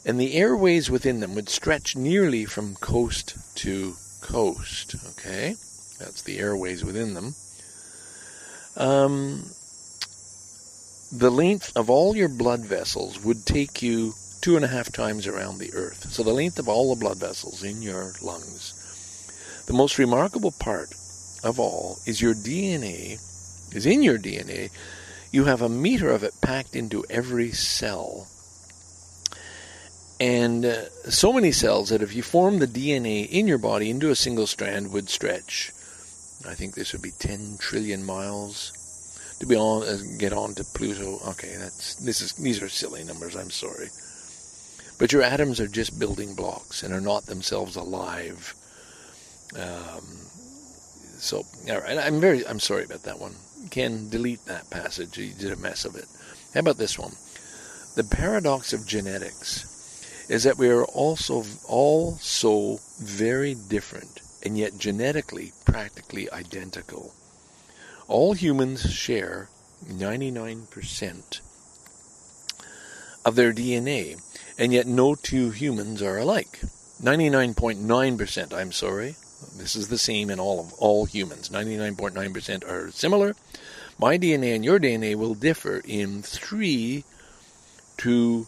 And 0.06 0.20
the 0.20 0.36
airways 0.36 0.92
within 0.92 1.20
them 1.20 1.34
would 1.34 1.50
stretch 1.50 1.96
nearly 1.96 2.46
from 2.46 2.76
coast 2.76 3.36
to 3.56 3.96
coast, 4.22 4.96
okay? 5.12 5.56
That's 6.00 6.22
the 6.22 6.38
airways 6.38 6.84
within 6.84 7.16
them. 7.16 7.34
Um, 8.78 9.50
the 11.12 11.32
length 11.32 11.72
of 11.76 11.90
all 11.90 12.16
your 12.16 12.30
blood 12.30 12.62
vessels 12.62 13.24
would 13.24 13.46
take 13.46 13.82
you 13.82 14.14
two 14.42 14.56
and 14.56 14.66
a 14.66 14.68
half 14.68 14.92
times 14.92 15.26
around 15.26 15.58
the 15.58 15.74
earth. 15.74 16.12
So 16.12 16.22
the 16.22 16.34
length 16.34 16.60
of 16.60 16.68
all 16.68 16.94
the 16.94 17.00
blood 17.00 17.18
vessels 17.18 17.64
in 17.64 17.82
your 17.82 18.14
lungs. 18.22 18.74
The 19.66 19.74
most 19.74 19.98
remarkable 19.98 20.52
part 20.52 20.94
of 21.46 21.60
all 21.60 22.00
is 22.06 22.22
your 22.22 22.34
DNA, 22.34 23.14
is 23.74 23.86
in 23.86 24.04
your 24.04 24.18
DNA. 24.18 24.72
You 25.32 25.46
have 25.46 25.62
a 25.62 25.70
meter 25.70 26.10
of 26.10 26.24
it 26.24 26.34
packed 26.42 26.76
into 26.76 27.06
every 27.10 27.52
cell. 27.52 28.28
And 30.20 30.66
uh, 30.66 30.90
so 31.10 31.32
many 31.32 31.52
cells 31.52 31.90
that 31.90 32.02
if 32.02 32.16
you 32.16 32.24
form 32.24 32.60
the 32.60 32.68
DNA 32.68 33.30
in 33.30 33.48
your 33.48 33.58
body 33.58 33.90
into 33.90 34.10
a 34.10 34.16
single 34.16 34.48
strand 34.48 34.92
would 34.92 35.10
stretch. 35.10 35.72
I 36.48 36.54
think 36.54 36.74
this 36.74 36.94
would 36.94 37.02
be 37.02 37.12
10 37.12 37.58
trillion 37.60 38.06
miles. 38.06 38.72
To 39.40 39.46
be 39.46 39.56
on, 39.56 39.84
uh, 39.84 39.98
get 40.18 40.32
on 40.32 40.56
to 40.56 40.64
Pluto. 40.64 41.20
Okay, 41.32 41.56
that's 41.60 41.96
this 41.96 42.22
is 42.22 42.32
these 42.34 42.62
are 42.64 42.70
silly 42.70 43.04
numbers. 43.04 43.36
I'm 43.36 43.50
sorry, 43.50 43.90
but 44.98 45.12
your 45.12 45.24
atoms 45.24 45.60
are 45.60 45.68
just 45.68 46.00
building 46.00 46.36
blocks 46.36 46.84
and 46.84 46.94
are 46.94 47.02
not 47.02 47.26
themselves 47.26 47.76
alive. 47.76 48.56
Um, 49.60 50.26
so, 51.18 51.46
all 51.70 51.80
right, 51.80 51.98
I'm 51.98 52.20
very, 52.20 52.46
I'm 52.48 52.60
sorry 52.60 52.84
about 52.84 53.04
that 53.04 53.20
one. 53.20 53.36
Can 53.72 54.10
delete 54.10 54.46
that 54.46 54.70
passage. 54.70 55.18
You 55.18 55.34
did 55.34 55.52
a 55.52 55.58
mess 55.58 55.86
of 55.86 55.96
it. 55.96 56.06
How 56.54 56.60
about 56.60 56.78
this 56.78 57.00
one? 57.00 57.14
The 57.96 58.04
paradox 58.04 58.74
of 58.74 58.86
genetics 58.86 60.26
is 60.30 60.44
that 60.44 60.58
we 60.58 60.70
are 60.70 60.86
also 60.86 61.44
all 61.68 62.18
so 62.18 62.80
very 63.00 63.56
different 63.56 64.22
and 64.44 64.58
yet 64.58 64.78
genetically 64.78 65.52
practically 65.66 66.30
identical. 66.32 67.14
All 68.08 68.34
humans 68.34 68.94
share 68.94 69.50
99% 69.86 71.42
of 73.26 73.36
their 73.36 73.52
DNA, 73.52 74.22
and 74.58 74.72
yet 74.72 74.86
no 74.86 75.16
two 75.16 75.50
humans 75.50 76.02
are 76.02 76.20
alike. 76.20 76.62
99.9%, 77.02 78.54
I'm 78.54 78.72
sorry. 78.72 79.16
This 79.56 79.76
is 79.76 79.88
the 79.88 79.98
same 79.98 80.30
in 80.30 80.40
all 80.40 80.60
of 80.60 80.74
all 80.74 81.06
humans. 81.06 81.50
99.9% 81.50 82.70
are 82.70 82.92
similar. 82.92 83.36
My 83.98 84.18
DNA 84.18 84.56
and 84.56 84.66
your 84.66 84.80
DNA 84.80 85.16
will 85.16 85.36
differ 85.36 85.82
in 85.86 86.22
3 86.22 87.04
to 87.98 88.48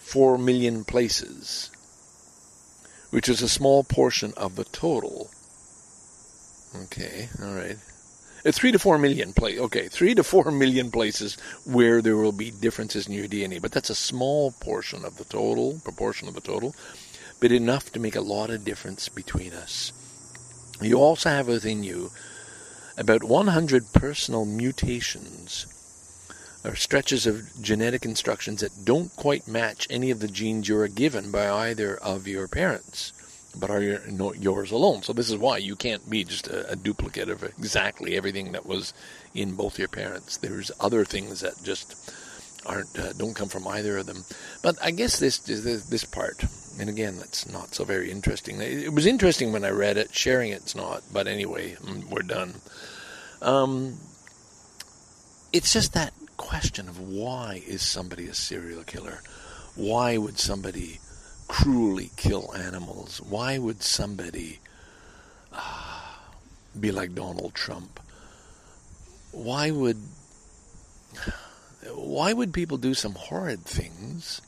4 0.00 0.38
million 0.38 0.84
places, 0.84 1.70
which 3.10 3.28
is 3.28 3.42
a 3.42 3.48
small 3.48 3.84
portion 3.84 4.32
of 4.36 4.56
the 4.56 4.64
total. 4.64 5.30
Okay, 6.74 7.28
all 7.42 7.54
right. 7.54 7.76
Uh, 8.44 8.50
three 8.50 8.72
to 8.72 8.78
four 8.78 8.98
million 8.98 9.32
place. 9.32 9.58
Okay, 9.58 9.88
three 9.88 10.14
to 10.14 10.24
four 10.24 10.50
million 10.50 10.90
places 10.90 11.36
where 11.64 12.02
there 12.02 12.16
will 12.16 12.32
be 12.32 12.50
differences 12.50 13.06
in 13.06 13.12
your 13.12 13.28
DNA, 13.28 13.60
but 13.60 13.70
that's 13.70 13.90
a 13.90 13.94
small 13.94 14.52
portion 14.60 15.04
of 15.04 15.16
the 15.16 15.24
total, 15.24 15.78
proportion 15.84 16.26
of 16.28 16.34
the 16.34 16.40
total 16.40 16.74
but 17.42 17.50
enough 17.50 17.90
to 17.90 17.98
make 17.98 18.14
a 18.14 18.20
lot 18.20 18.50
of 18.50 18.64
difference 18.64 19.08
between 19.08 19.52
us. 19.52 19.92
You 20.80 21.00
also 21.00 21.28
have 21.28 21.48
within 21.48 21.82
you 21.82 22.12
about 22.96 23.24
100 23.24 23.92
personal 23.92 24.44
mutations 24.44 25.66
or 26.64 26.76
stretches 26.76 27.26
of 27.26 27.50
genetic 27.60 28.04
instructions 28.04 28.60
that 28.60 28.84
don't 28.84 29.14
quite 29.16 29.48
match 29.48 29.88
any 29.90 30.12
of 30.12 30.20
the 30.20 30.28
genes 30.28 30.68
you 30.68 30.78
are 30.78 30.86
given 30.86 31.32
by 31.32 31.50
either 31.50 31.96
of 31.96 32.28
your 32.28 32.46
parents, 32.46 33.12
but 33.58 33.70
are 33.70 33.82
yours 33.82 34.70
alone. 34.70 35.02
So 35.02 35.12
this 35.12 35.28
is 35.28 35.36
why 35.36 35.56
you 35.58 35.74
can't 35.74 36.08
be 36.08 36.22
just 36.22 36.46
a, 36.46 36.70
a 36.70 36.76
duplicate 36.76 37.28
of 37.28 37.42
exactly 37.42 38.16
everything 38.16 38.52
that 38.52 38.66
was 38.66 38.94
in 39.34 39.56
both 39.56 39.80
your 39.80 39.88
parents. 39.88 40.36
There's 40.36 40.70
other 40.78 41.04
things 41.04 41.40
that 41.40 41.60
just 41.64 41.96
aren't 42.66 42.98
uh, 42.98 43.12
don't 43.14 43.34
come 43.34 43.48
from 43.48 43.66
either 43.66 43.98
of 43.98 44.06
them. 44.06 44.24
But 44.62 44.76
I 44.82 44.90
guess 44.90 45.18
this 45.18 45.38
this, 45.38 45.84
this 45.84 46.04
part 46.04 46.44
and 46.78 46.88
again, 46.88 47.18
that's 47.18 47.48
not 47.48 47.74
so 47.74 47.84
very 47.84 48.10
interesting. 48.10 48.60
It 48.60 48.92
was 48.92 49.06
interesting 49.06 49.52
when 49.52 49.64
I 49.64 49.70
read 49.70 49.96
it. 49.96 50.14
Sharing 50.14 50.52
it's 50.52 50.74
not. 50.74 51.02
But 51.12 51.26
anyway, 51.26 51.72
mm, 51.74 52.08
we're 52.08 52.22
done. 52.22 52.54
Um, 53.40 53.98
it's 55.52 55.72
just 55.72 55.92
that 55.94 56.14
question 56.36 56.88
of 56.88 56.98
why 56.98 57.62
is 57.66 57.82
somebody 57.82 58.26
a 58.26 58.34
serial 58.34 58.84
killer? 58.84 59.20
Why 59.74 60.16
would 60.16 60.38
somebody 60.38 60.98
cruelly 61.48 62.10
kill 62.16 62.54
animals? 62.54 63.20
Why 63.20 63.58
would 63.58 63.82
somebody 63.82 64.60
uh, 65.52 66.00
be 66.78 66.90
like 66.90 67.14
Donald 67.14 67.54
Trump? 67.54 68.00
Why 69.32 69.70
would 69.70 69.98
why 71.94 72.32
would 72.32 72.52
people 72.52 72.78
do 72.78 72.94
some 72.94 73.14
horrid 73.14 73.60
things? 73.60 74.40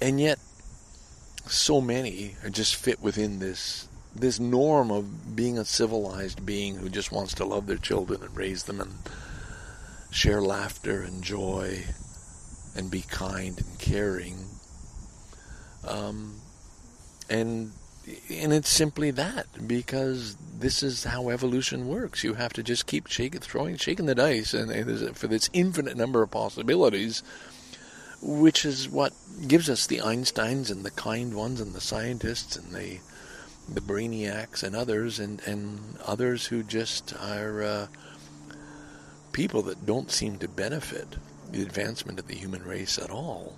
and 0.00 0.20
yet 0.20 0.38
so 1.46 1.80
many 1.80 2.36
just 2.50 2.76
fit 2.76 3.00
within 3.00 3.38
this 3.38 3.88
this 4.14 4.40
norm 4.40 4.90
of 4.90 5.36
being 5.36 5.58
a 5.58 5.64
civilized 5.64 6.44
being 6.44 6.76
who 6.76 6.88
just 6.88 7.12
wants 7.12 7.34
to 7.34 7.44
love 7.44 7.66
their 7.66 7.76
children 7.76 8.22
and 8.22 8.36
raise 8.36 8.64
them 8.64 8.80
and 8.80 8.92
share 10.10 10.40
laughter 10.40 11.02
and 11.02 11.22
joy 11.22 11.84
and 12.74 12.90
be 12.90 13.02
kind 13.02 13.58
and 13.58 13.78
caring. 13.78 14.46
Um, 15.86 16.40
and 17.28 17.72
and 18.30 18.52
it's 18.52 18.68
simply 18.68 19.10
that 19.12 19.46
because 19.66 20.36
this 20.58 20.82
is 20.82 21.04
how 21.04 21.30
evolution 21.30 21.88
works. 21.88 22.24
You 22.24 22.34
have 22.34 22.52
to 22.54 22.62
just 22.62 22.86
keep 22.86 23.06
shaking, 23.06 23.40
throwing, 23.40 23.76
shaking 23.76 24.06
the 24.06 24.14
dice, 24.14 24.54
and, 24.54 24.70
and 24.70 25.16
for 25.16 25.26
this 25.26 25.50
infinite 25.52 25.96
number 25.96 26.22
of 26.22 26.30
possibilities, 26.30 27.22
which 28.20 28.64
is 28.64 28.88
what 28.88 29.12
gives 29.46 29.70
us 29.70 29.86
the 29.86 29.98
Einsteins 29.98 30.70
and 30.70 30.84
the 30.84 30.90
kind 30.90 31.34
ones 31.34 31.60
and 31.60 31.74
the 31.74 31.80
scientists 31.80 32.56
and 32.56 32.72
the 32.72 32.98
the 33.70 33.80
brainiacs 33.82 34.62
and 34.62 34.74
others 34.74 35.18
and 35.18 35.42
and 35.46 35.98
others 36.04 36.46
who 36.46 36.62
just 36.62 37.14
are 37.16 37.62
uh, 37.62 37.86
people 39.32 39.62
that 39.62 39.84
don't 39.84 40.10
seem 40.10 40.38
to 40.38 40.48
benefit 40.48 41.16
the 41.52 41.62
advancement 41.62 42.18
of 42.18 42.26
the 42.26 42.34
human 42.34 42.62
race 42.62 42.98
at 42.98 43.10
all. 43.10 43.56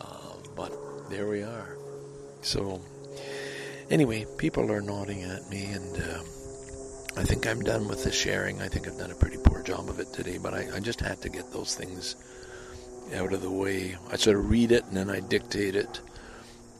Uh, 0.00 0.34
but 0.54 0.72
there 1.10 1.28
we 1.28 1.42
are. 1.42 1.76
So 2.42 2.80
anyway, 3.90 4.26
people 4.38 4.70
are 4.70 4.80
nodding 4.80 5.22
at 5.22 5.48
me, 5.48 5.64
and 5.66 5.96
uh, 5.96 6.22
I 7.16 7.24
think 7.24 7.46
I'm 7.46 7.62
done 7.62 7.88
with 7.88 8.04
the 8.04 8.12
sharing. 8.12 8.60
I 8.60 8.68
think 8.68 8.86
I've 8.86 8.98
done 8.98 9.10
a 9.10 9.14
pretty 9.14 9.38
poor 9.42 9.62
job 9.62 9.88
of 9.88 10.00
it 10.00 10.12
today, 10.12 10.38
but 10.38 10.54
I, 10.54 10.68
I 10.76 10.80
just 10.80 11.00
had 11.00 11.20
to 11.22 11.28
get 11.28 11.52
those 11.52 11.74
things 11.74 12.16
out 13.14 13.32
of 13.32 13.42
the 13.42 13.50
way. 13.50 13.96
I 14.10 14.16
sort 14.16 14.36
of 14.36 14.50
read 14.50 14.72
it 14.72 14.84
and 14.84 14.96
then 14.96 15.10
I 15.10 15.20
dictate 15.20 15.76
it, 15.76 16.00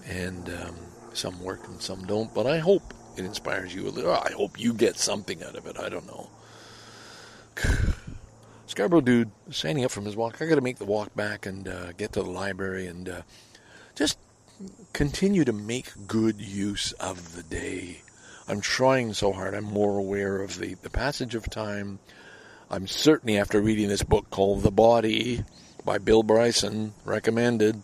and 0.06 0.48
um, 0.48 0.76
some 1.12 1.40
work 1.42 1.66
and 1.68 1.80
some 1.80 2.04
don't. 2.06 2.32
But 2.34 2.46
I 2.46 2.58
hope 2.58 2.94
it 3.16 3.24
inspires 3.24 3.74
you 3.74 3.88
a 3.88 3.90
little. 3.90 4.12
I 4.12 4.32
hope 4.32 4.60
you 4.60 4.74
get 4.74 4.96
something 4.96 5.42
out 5.42 5.56
of 5.56 5.66
it. 5.66 5.78
I 5.78 5.88
don't 5.88 6.06
know. 6.06 6.28
Scarborough 8.66 9.00
dude 9.00 9.30
standing 9.50 9.84
up 9.84 9.90
from 9.90 10.04
his 10.04 10.16
walk. 10.16 10.42
I 10.42 10.46
got 10.46 10.56
to 10.56 10.60
make 10.60 10.78
the 10.78 10.84
walk 10.84 11.14
back 11.14 11.46
and 11.46 11.68
uh, 11.68 11.92
get 11.92 12.12
to 12.12 12.22
the 12.22 12.30
library 12.30 12.88
and 12.88 13.08
uh, 13.08 13.22
just 13.94 14.18
continue 14.96 15.44
to 15.44 15.52
make 15.52 15.92
good 16.06 16.40
use 16.40 16.92
of 16.92 17.36
the 17.36 17.42
day. 17.42 18.00
I'm 18.48 18.62
trying 18.62 19.12
so 19.12 19.30
hard. 19.30 19.52
I'm 19.52 19.64
more 19.64 19.98
aware 19.98 20.40
of 20.40 20.58
the, 20.58 20.72
the 20.72 20.88
passage 20.88 21.34
of 21.34 21.50
time. 21.50 21.98
I'm 22.70 22.86
certainly 22.86 23.36
after 23.36 23.60
reading 23.60 23.88
this 23.88 24.02
book 24.02 24.30
called 24.30 24.62
The 24.62 24.70
Body 24.70 25.44
by 25.84 25.98
Bill 25.98 26.22
Bryson, 26.22 26.94
recommended. 27.04 27.82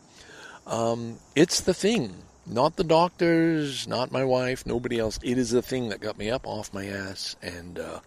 Um, 0.67 1.19
it's 1.37 1.61
the 1.61 1.75
thing, 1.75 2.15
not 2.47 2.77
the 2.77 2.85
doctors, 2.85 3.87
not 3.87 4.11
my 4.11 4.25
wife, 4.25 4.65
nobody 4.65 4.99
else. 4.99 5.19
It 5.23 5.37
is 5.37 5.51
the 5.51 5.61
thing 5.61 5.91
that 5.91 6.01
got 6.01 6.17
me 6.17 6.31
up 6.31 6.47
off 6.47 6.73
my 6.73 6.87
ass 6.87 7.37
and 7.43 7.79
uh, 7.79 8.01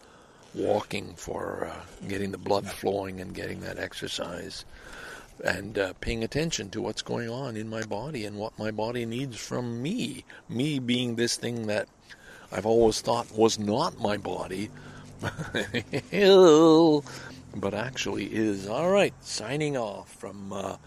walking 0.56 1.14
for 1.16 1.70
uh, 1.72 2.08
getting 2.08 2.32
the 2.32 2.40
blood 2.40 2.66
flowing 2.66 3.22
and 3.22 3.36
getting 3.36 3.60
that 3.60 3.78
exercise 3.78 4.66
and 5.44 5.78
uh, 5.78 5.94
paying 6.00 6.24
attention 6.24 6.70
to 6.72 6.82
what's 6.82 7.02
going 7.02 7.30
on 7.30 7.56
in 7.56 7.70
my 7.70 7.84
body 7.84 8.26
and 8.26 8.38
what 8.38 8.58
my 8.58 8.72
body 8.72 9.06
needs 9.06 9.38
from 9.38 9.82
me. 9.82 10.24
Me 10.50 10.80
being 10.80 11.16
this 11.16 11.36
thing 11.38 11.68
that 11.68 11.88
I've 12.52 12.66
always 12.66 13.02
thought 13.02 13.32
was 13.32 13.60
not 13.60 14.00
my 14.00 14.18
body, 14.18 14.70
but 17.56 17.74
actually 17.74 18.26
is. 18.26 18.68
All 18.68 18.90
right, 18.90 19.14
signing 19.22 19.78
off 19.78 20.14
from 20.14 20.54
uh, 20.54 20.78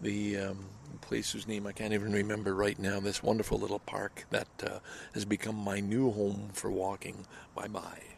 the 0.00 0.36
um, 0.36 0.66
place 1.00 1.32
whose 1.32 1.48
name 1.48 1.66
I 1.66 1.72
can't 1.72 1.92
even 1.92 2.12
remember 2.12 2.54
right 2.54 2.78
now. 2.78 3.00
This 3.00 3.22
wonderful 3.22 3.58
little 3.58 3.80
park 3.80 4.26
that 4.30 4.48
uh, 4.64 4.78
has 5.14 5.24
become 5.24 5.56
my 5.56 5.80
new 5.80 6.10
home 6.10 6.50
for 6.52 6.70
walking. 6.70 7.26
Bye 7.54 7.68
bye. 7.68 8.09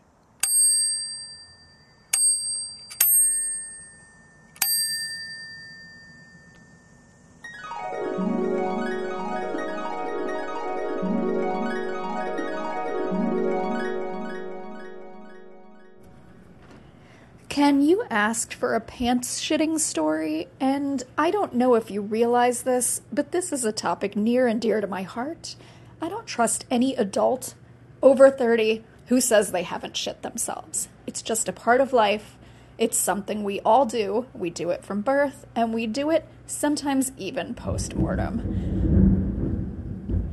Ken, 17.63 17.81
you 17.81 18.03
asked 18.11 18.53
for 18.53 18.75
a 18.75 18.81
pants 18.81 19.41
shitting 19.41 19.79
story, 19.79 20.49
and 20.59 21.01
I 21.17 21.31
don't 21.31 21.55
know 21.55 21.77
if 21.77 21.93
you 21.93 22.03
realize 22.03 22.65
this, 22.65 23.03
but 23.13 23.31
this 23.31 23.53
is 23.53 23.65
a 23.65 23.71
topic 23.71 24.17
near 24.17 24.49
and 24.49 24.61
dear 24.61 24.81
to 24.81 24.89
my 24.89 25.03
heart. 25.03 25.55
I 26.01 26.09
don't 26.09 26.27
trust 26.27 26.67
any 26.73 26.97
adult 26.97 27.55
over 28.03 28.33
30 28.33 28.83
who 29.07 29.21
says 29.21 29.53
they 29.53 29.63
haven't 29.63 29.97
shit 29.97 30.23
themselves. 30.23 30.89
It's 31.07 31.23
just 31.23 31.49
a 31.49 31.53
part 31.53 31.81
of 31.81 31.93
life. 31.93 32.37
It's 32.79 32.99
something 32.99 33.45
we 33.45 33.61
all 33.61 33.87
do. 33.87 34.27
We 34.35 34.51
do 34.51 34.71
it 34.71 34.85
from 34.85 35.01
birth, 35.01 35.47
and 35.55 35.73
we 35.73 35.87
do 35.87 36.11
it 36.11 36.27
sometimes 36.49 37.13
even 37.17 37.55
post 37.55 37.95
mortem. 37.95 38.41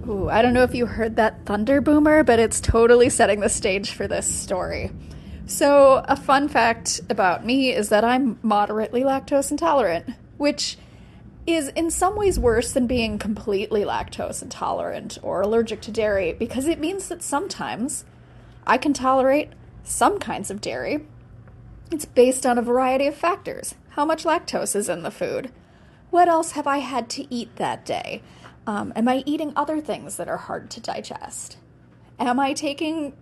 Ooh, 0.09 0.29
I 0.29 0.41
don't 0.41 0.55
know 0.55 0.63
if 0.63 0.73
you 0.73 0.87
heard 0.87 1.15
that 1.17 1.45
thunder 1.45 1.79
boomer, 1.79 2.23
but 2.23 2.39
it's 2.39 2.59
totally 2.59 3.11
setting 3.11 3.41
the 3.41 3.49
stage 3.49 3.91
for 3.91 4.07
this 4.07 4.25
story. 4.25 4.89
So, 5.49 6.05
a 6.07 6.15
fun 6.15 6.47
fact 6.47 7.01
about 7.09 7.43
me 7.43 7.71
is 7.73 7.89
that 7.89 8.03
I'm 8.03 8.37
moderately 8.43 9.01
lactose 9.01 9.49
intolerant, 9.49 10.07
which 10.37 10.77
is 11.47 11.69
in 11.69 11.89
some 11.89 12.15
ways 12.15 12.37
worse 12.37 12.71
than 12.71 12.85
being 12.85 13.17
completely 13.17 13.81
lactose 13.81 14.43
intolerant 14.43 15.17
or 15.23 15.41
allergic 15.41 15.81
to 15.81 15.91
dairy 15.91 16.33
because 16.33 16.67
it 16.67 16.79
means 16.79 17.07
that 17.07 17.23
sometimes 17.23 18.05
I 18.67 18.77
can 18.77 18.93
tolerate 18.93 19.49
some 19.83 20.19
kinds 20.19 20.51
of 20.51 20.61
dairy. 20.61 21.07
It's 21.91 22.05
based 22.05 22.45
on 22.45 22.59
a 22.59 22.61
variety 22.61 23.07
of 23.07 23.15
factors. 23.15 23.73
How 23.89 24.05
much 24.05 24.25
lactose 24.25 24.75
is 24.75 24.87
in 24.87 25.01
the 25.01 25.09
food, 25.09 25.51
what 26.11 26.27
else 26.27 26.51
have 26.51 26.67
I 26.67 26.77
had 26.77 27.09
to 27.09 27.33
eat 27.33 27.55
that 27.55 27.87
day, 27.87 28.21
um, 28.67 28.93
am 28.95 29.07
I 29.07 29.23
eating 29.25 29.53
other 29.55 29.81
things 29.81 30.17
that 30.17 30.29
are 30.29 30.37
hard 30.37 30.69
to 30.69 30.79
digest, 30.79 31.57
am 32.19 32.39
I 32.39 32.53
taking 32.53 33.13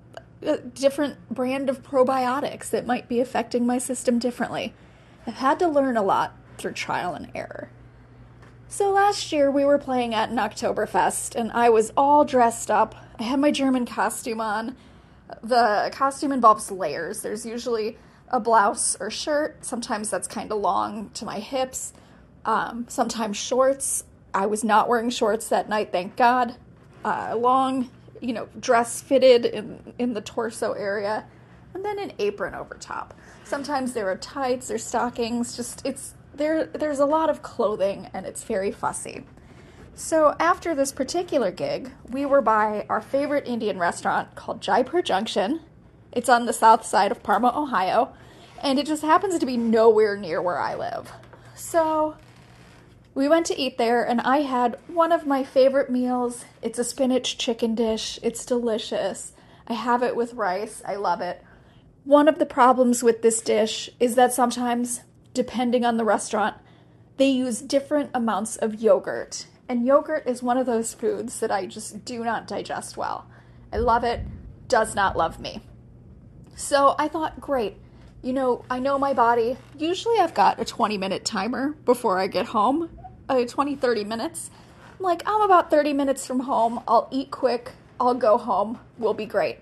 a 0.42 0.58
different 0.58 1.30
brand 1.30 1.70
of 1.70 1.84
probiotics 1.84 2.70
that 2.70 2.86
might 2.86 3.08
be 3.08 3.20
affecting 3.20 3.66
my 3.66 3.78
system 3.78 4.20
differently. 4.20 4.74
I've 5.26 5.36
had 5.36 5.60
to 5.60 5.68
learn 5.68 5.98
a 5.98 6.04
lot 6.04 6.36
through 6.58 6.74
trial 6.74 7.14
and 7.14 7.32
error. 7.36 7.70
So 8.70 8.92
last 8.92 9.32
year 9.32 9.50
we 9.50 9.66
were 9.66 9.78
playing 9.78 10.14
at 10.14 10.30
an 10.30 10.38
Oktoberfest 10.38 11.36
and 11.36 11.52
I 11.52 11.70
was 11.70 11.92
all 11.96 12.26
dressed 12.26 12.70
up. 12.70 12.96
I 13.20 13.24
had 13.24 13.40
my 13.40 13.52
German 13.52 13.86
costume 13.86 14.42
on. 14.42 14.76
The 15.42 15.90
costume 15.94 16.32
involves 16.32 16.70
layers. 16.70 17.22
There's 17.22 17.46
usually 17.46 17.98
a 18.30 18.40
blouse 18.40 18.98
or 19.00 19.10
shirt. 19.10 19.64
Sometimes 19.66 20.10
that's 20.10 20.28
kind 20.28 20.52
of 20.52 20.60
long 20.60 21.10
to 21.12 21.26
my 21.26 21.40
hips. 21.40 21.94
Um, 22.46 22.86
sometimes 22.90 23.38
shorts. 23.38 24.04
I 24.34 24.46
was 24.46 24.64
not 24.64 24.88
wearing 24.90 25.10
shorts 25.10 25.50
that 25.50 25.70
night, 25.70 25.92
thank 25.92 26.16
God. 26.16 26.56
Uh, 27.04 27.36
long 27.38 27.90
you 28.22 28.34
know, 28.34 28.48
dress 28.60 29.02
fitted 29.02 29.46
in, 29.46 29.94
in 29.98 30.14
the 30.14 30.22
torso 30.22 30.74
area, 30.74 31.26
and 31.74 31.84
then 31.84 32.00
an 32.00 32.14
apron 32.20 32.56
over 32.56 32.76
top. 32.76 33.14
Sometimes 33.44 33.94
there 33.94 34.10
are 34.10 34.18
tights 34.18 34.72
or 34.72 34.78
stockings, 34.78 35.56
just 35.56 35.86
it's 35.86 36.14
there 36.34 36.66
there's 36.66 37.00
a 37.00 37.06
lot 37.06 37.30
of 37.30 37.42
clothing 37.42 38.10
and 38.14 38.26
it's 38.26 38.44
very 38.44 38.72
fussy. 38.72 39.24
So 39.96 40.36
after 40.40 40.76
this 40.76 40.92
particular 40.92 41.50
gig, 41.50 41.92
we 42.12 42.26
were 42.26 42.42
by 42.42 42.86
our 42.88 43.02
favorite 43.02 43.48
Indian 43.48 43.80
restaurant 43.80 44.36
called 44.36 44.62
Jaipur 44.62 45.02
Junction. 45.02 45.62
It's 46.12 46.30
on 46.30 46.46
the 46.46 46.54
south 46.54 46.86
side 46.86 47.12
of 47.12 47.24
Parma, 47.24 47.52
Ohio, 47.56 48.14
and 48.62 48.78
it 48.78 48.86
just 48.86 49.02
happens 49.02 49.40
to 49.40 49.46
be 49.46 49.58
nowhere 49.58 50.16
near 50.16 50.42
where 50.42 50.60
I 50.60 50.76
live. 50.76 51.12
So 51.56 52.16
we 53.18 53.28
went 53.28 53.48
to 53.48 53.60
eat 53.60 53.80
there, 53.80 54.08
and 54.08 54.22
I 54.22 54.42
had 54.42 54.78
one 54.86 55.12
of 55.12 55.26
my 55.26 55.44
favorite 55.44 55.90
meals. 55.90 56.46
It's 56.62 56.78
a 56.78 56.84
spinach 56.84 57.40
chicken 57.40 57.74
dish. 57.74 58.20
It's 58.22 58.46
delicious. 58.46 59.34
I 59.68 59.74
have 59.74 60.04
it 60.04 60.16
with 60.16 60.36
rice. 60.36 60.84
I 60.86 60.98
love 60.98 61.20
it. 61.22 61.44
One 62.04 62.28
of 62.28 62.38
the 62.38 62.46
problems 62.46 63.02
with 63.02 63.24
this 63.24 63.42
dish 63.42 63.90
is 64.00 64.14
that 64.14 64.34
sometimes, 64.34 65.02
depending 65.34 65.84
on 65.84 65.98
the 65.98 66.06
restaurant, 66.06 66.58
they 67.18 67.28
use 67.28 67.60
different 67.60 68.12
amounts 68.14 68.56
of 68.56 68.84
yogurt. 68.84 69.48
And 69.68 69.84
yogurt 69.84 70.28
is 70.28 70.44
one 70.44 70.58
of 70.58 70.68
those 70.68 70.94
foods 70.94 71.40
that 71.40 71.50
I 71.50 71.66
just 71.66 72.06
do 72.06 72.24
not 72.24 72.48
digest 72.48 72.98
well. 72.98 73.26
I 73.74 73.78
love 73.78 74.04
it, 74.04 74.22
does 74.68 74.94
not 74.94 75.18
love 75.18 75.40
me. 75.40 75.64
So 76.56 76.94
I 77.00 77.08
thought, 77.08 77.42
great, 77.42 77.78
you 78.22 78.34
know, 78.34 78.64
I 78.70 78.78
know 78.78 79.00
my 79.00 79.14
body. 79.14 79.58
Usually 79.76 80.20
I've 80.20 80.36
got 80.36 80.60
a 80.60 80.66
20 80.66 81.00
minute 81.00 81.26
timer 81.26 81.70
before 81.84 82.20
I 82.20 82.28
get 82.28 82.46
home, 82.46 82.92
uh, 83.30 83.46
20, 83.46 83.76
30 83.76 84.04
minutes. 84.04 84.50
I'm 84.98 85.04
like, 85.04 85.22
I'm 85.26 85.42
about 85.42 85.70
30 85.70 85.94
minutes 85.94 86.26
from 86.26 86.42
home. 86.42 86.82
I'll 86.88 87.08
eat 87.12 87.32
quick. 87.32 87.74
I'll 88.00 88.16
go 88.16 88.38
home. 88.38 88.80
We'll 88.98 89.14
be 89.14 89.26
great. 89.26 89.60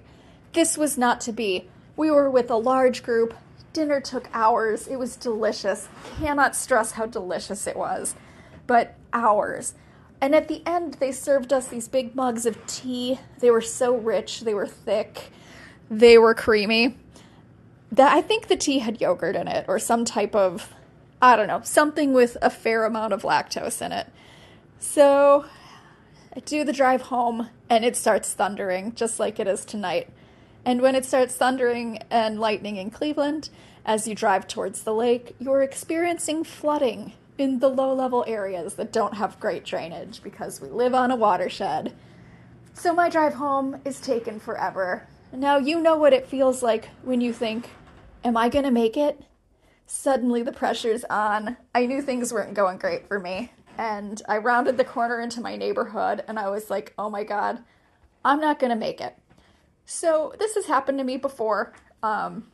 This 0.53 0.77
was 0.77 0.97
not 0.97 1.21
to 1.21 1.31
be. 1.31 1.67
We 1.97 2.11
were 2.11 2.29
with 2.29 2.49
a 2.49 2.55
large 2.55 3.03
group. 3.03 3.33
Dinner 3.73 3.99
took 3.99 4.29
hours. 4.33 4.87
It 4.87 4.97
was 4.97 5.15
delicious. 5.15 5.87
Cannot 6.19 6.55
stress 6.55 6.93
how 6.93 7.05
delicious 7.05 7.67
it 7.67 7.75
was. 7.75 8.15
But 8.67 8.95
hours. 9.11 9.73
And 10.21 10.33
at 10.33 10.47
the 10.47 10.61
end, 10.65 10.95
they 10.95 11.11
served 11.11 11.51
us 11.51 11.67
these 11.67 11.87
big 11.87 12.15
mugs 12.15 12.45
of 12.45 12.65
tea. 12.67 13.19
They 13.39 13.51
were 13.51 13.61
so 13.61 13.95
rich, 13.95 14.41
they 14.41 14.53
were 14.53 14.67
thick, 14.67 15.31
they 15.89 16.17
were 16.17 16.33
creamy. 16.33 16.97
That 17.91 18.11
I 18.11 18.21
think 18.21 18.47
the 18.47 18.57
tea 18.57 18.79
had 18.79 18.99
yogurt 18.99 19.35
in 19.35 19.47
it 19.47 19.65
or 19.67 19.77
some 19.77 20.03
type 20.05 20.35
of 20.35 20.73
I 21.21 21.35
don't 21.35 21.47
know, 21.47 21.61
something 21.63 22.13
with 22.13 22.37
a 22.41 22.49
fair 22.49 22.85
amount 22.85 23.13
of 23.13 23.23
lactose 23.23 23.81
in 23.81 23.91
it. 23.91 24.07
So 24.79 25.45
I 26.35 26.39
do 26.41 26.63
the 26.63 26.73
drive 26.73 27.03
home 27.03 27.49
and 27.69 27.85
it 27.85 27.95
starts 27.95 28.33
thundering 28.33 28.93
just 28.93 29.19
like 29.19 29.39
it 29.39 29.47
is 29.47 29.65
tonight. 29.65 30.09
And 30.65 30.81
when 30.81 30.95
it 30.95 31.05
starts 31.05 31.35
thundering 31.35 31.99
and 32.09 32.39
lightning 32.39 32.77
in 32.77 32.89
Cleveland, 32.89 33.49
as 33.85 34.07
you 34.07 34.15
drive 34.15 34.47
towards 34.47 34.83
the 34.83 34.93
lake, 34.93 35.35
you're 35.39 35.61
experiencing 35.61 36.43
flooding 36.43 37.13
in 37.37 37.59
the 37.59 37.69
low 37.69 37.93
level 37.93 38.23
areas 38.27 38.75
that 38.75 38.91
don't 38.91 39.15
have 39.15 39.39
great 39.39 39.63
drainage 39.63 40.23
because 40.23 40.59
we 40.59 40.69
live 40.69 40.95
on 40.95 41.11
a 41.11 41.15
watershed. 41.15 41.93
So 42.73 42.93
my 42.93 43.09
drive 43.09 43.35
home 43.35 43.79
is 43.85 44.01
taken 44.01 44.39
forever. 44.39 45.07
Now 45.31 45.57
you 45.57 45.79
know 45.79 45.97
what 45.97 46.13
it 46.13 46.27
feels 46.27 46.63
like 46.63 46.89
when 47.03 47.21
you 47.21 47.31
think, 47.31 47.69
Am 48.23 48.35
I 48.35 48.49
gonna 48.49 48.71
make 48.71 48.97
it? 48.97 49.21
Suddenly 49.85 50.43
the 50.43 50.51
pressure's 50.51 51.03
on. 51.05 51.57
I 51.73 51.85
knew 51.85 52.01
things 52.01 52.33
weren't 52.33 52.53
going 52.53 52.77
great 52.77 53.07
for 53.07 53.19
me. 53.19 53.51
And 53.77 54.21
I 54.27 54.37
rounded 54.37 54.77
the 54.77 54.85
corner 54.85 55.19
into 55.19 55.41
my 55.41 55.55
neighborhood 55.57 56.23
and 56.27 56.39
I 56.39 56.49
was 56.49 56.69
like, 56.69 56.93
Oh 56.97 57.09
my 57.09 57.23
god, 57.23 57.63
I'm 58.23 58.39
not 58.39 58.59
gonna 58.59 58.75
make 58.75 59.01
it. 59.01 59.15
So 59.85 60.33
this 60.39 60.55
has 60.55 60.65
happened 60.65 60.97
to 60.97 61.03
me 61.03 61.17
before. 61.17 61.73
Um, 62.01 62.47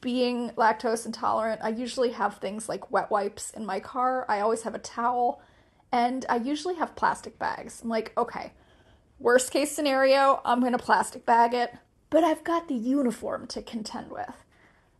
being 0.00 0.50
lactose 0.50 1.06
intolerant, 1.06 1.60
I 1.62 1.68
usually 1.68 2.10
have 2.10 2.38
things 2.38 2.68
like 2.68 2.90
wet 2.90 3.10
wipes 3.10 3.50
in 3.50 3.64
my 3.64 3.78
car. 3.80 4.26
I 4.28 4.40
always 4.40 4.62
have 4.62 4.74
a 4.74 4.80
towel, 4.80 5.40
and 5.92 6.26
I 6.28 6.36
usually 6.36 6.74
have 6.74 6.96
plastic 6.96 7.38
bags. 7.38 7.80
I'm 7.82 7.88
like, 7.88 8.12
okay, 8.18 8.52
worst 9.20 9.52
case 9.52 9.70
scenario, 9.70 10.40
I'm 10.44 10.60
gonna 10.60 10.76
plastic 10.76 11.24
bag 11.24 11.54
it, 11.54 11.72
but 12.10 12.24
I've 12.24 12.42
got 12.42 12.66
the 12.66 12.74
uniform 12.74 13.46
to 13.48 13.62
contend 13.62 14.10
with. 14.10 14.44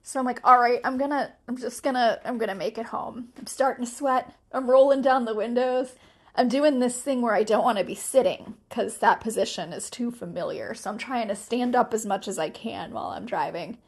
So 0.02 0.18
I'm 0.18 0.26
like, 0.26 0.40
all 0.44 0.58
right, 0.58 0.80
I'm 0.84 0.98
gonna, 0.98 1.32
I'm 1.48 1.56
just 1.56 1.82
gonna, 1.82 2.20
I'm 2.24 2.38
gonna 2.38 2.54
make 2.54 2.78
it 2.78 2.86
home. 2.86 3.28
I'm 3.38 3.46
starting 3.46 3.84
to 3.84 3.90
sweat. 3.90 4.34
I'm 4.52 4.68
rolling 4.68 5.02
down 5.02 5.24
the 5.24 5.34
windows. 5.34 5.94
I'm 6.34 6.48
doing 6.48 6.78
this 6.78 7.00
thing 7.00 7.20
where 7.20 7.34
I 7.34 7.42
don't 7.42 7.64
want 7.64 7.78
to 7.78 7.84
be 7.84 7.94
sitting 7.94 8.54
because 8.68 8.98
that 8.98 9.20
position 9.20 9.72
is 9.72 9.90
too 9.90 10.10
familiar. 10.10 10.72
So 10.72 10.90
I'm 10.90 10.98
trying 10.98 11.28
to 11.28 11.36
stand 11.36 11.76
up 11.76 11.92
as 11.92 12.06
much 12.06 12.26
as 12.26 12.38
I 12.38 12.48
can 12.48 12.92
while 12.92 13.08
I'm 13.08 13.26
driving. 13.26 13.78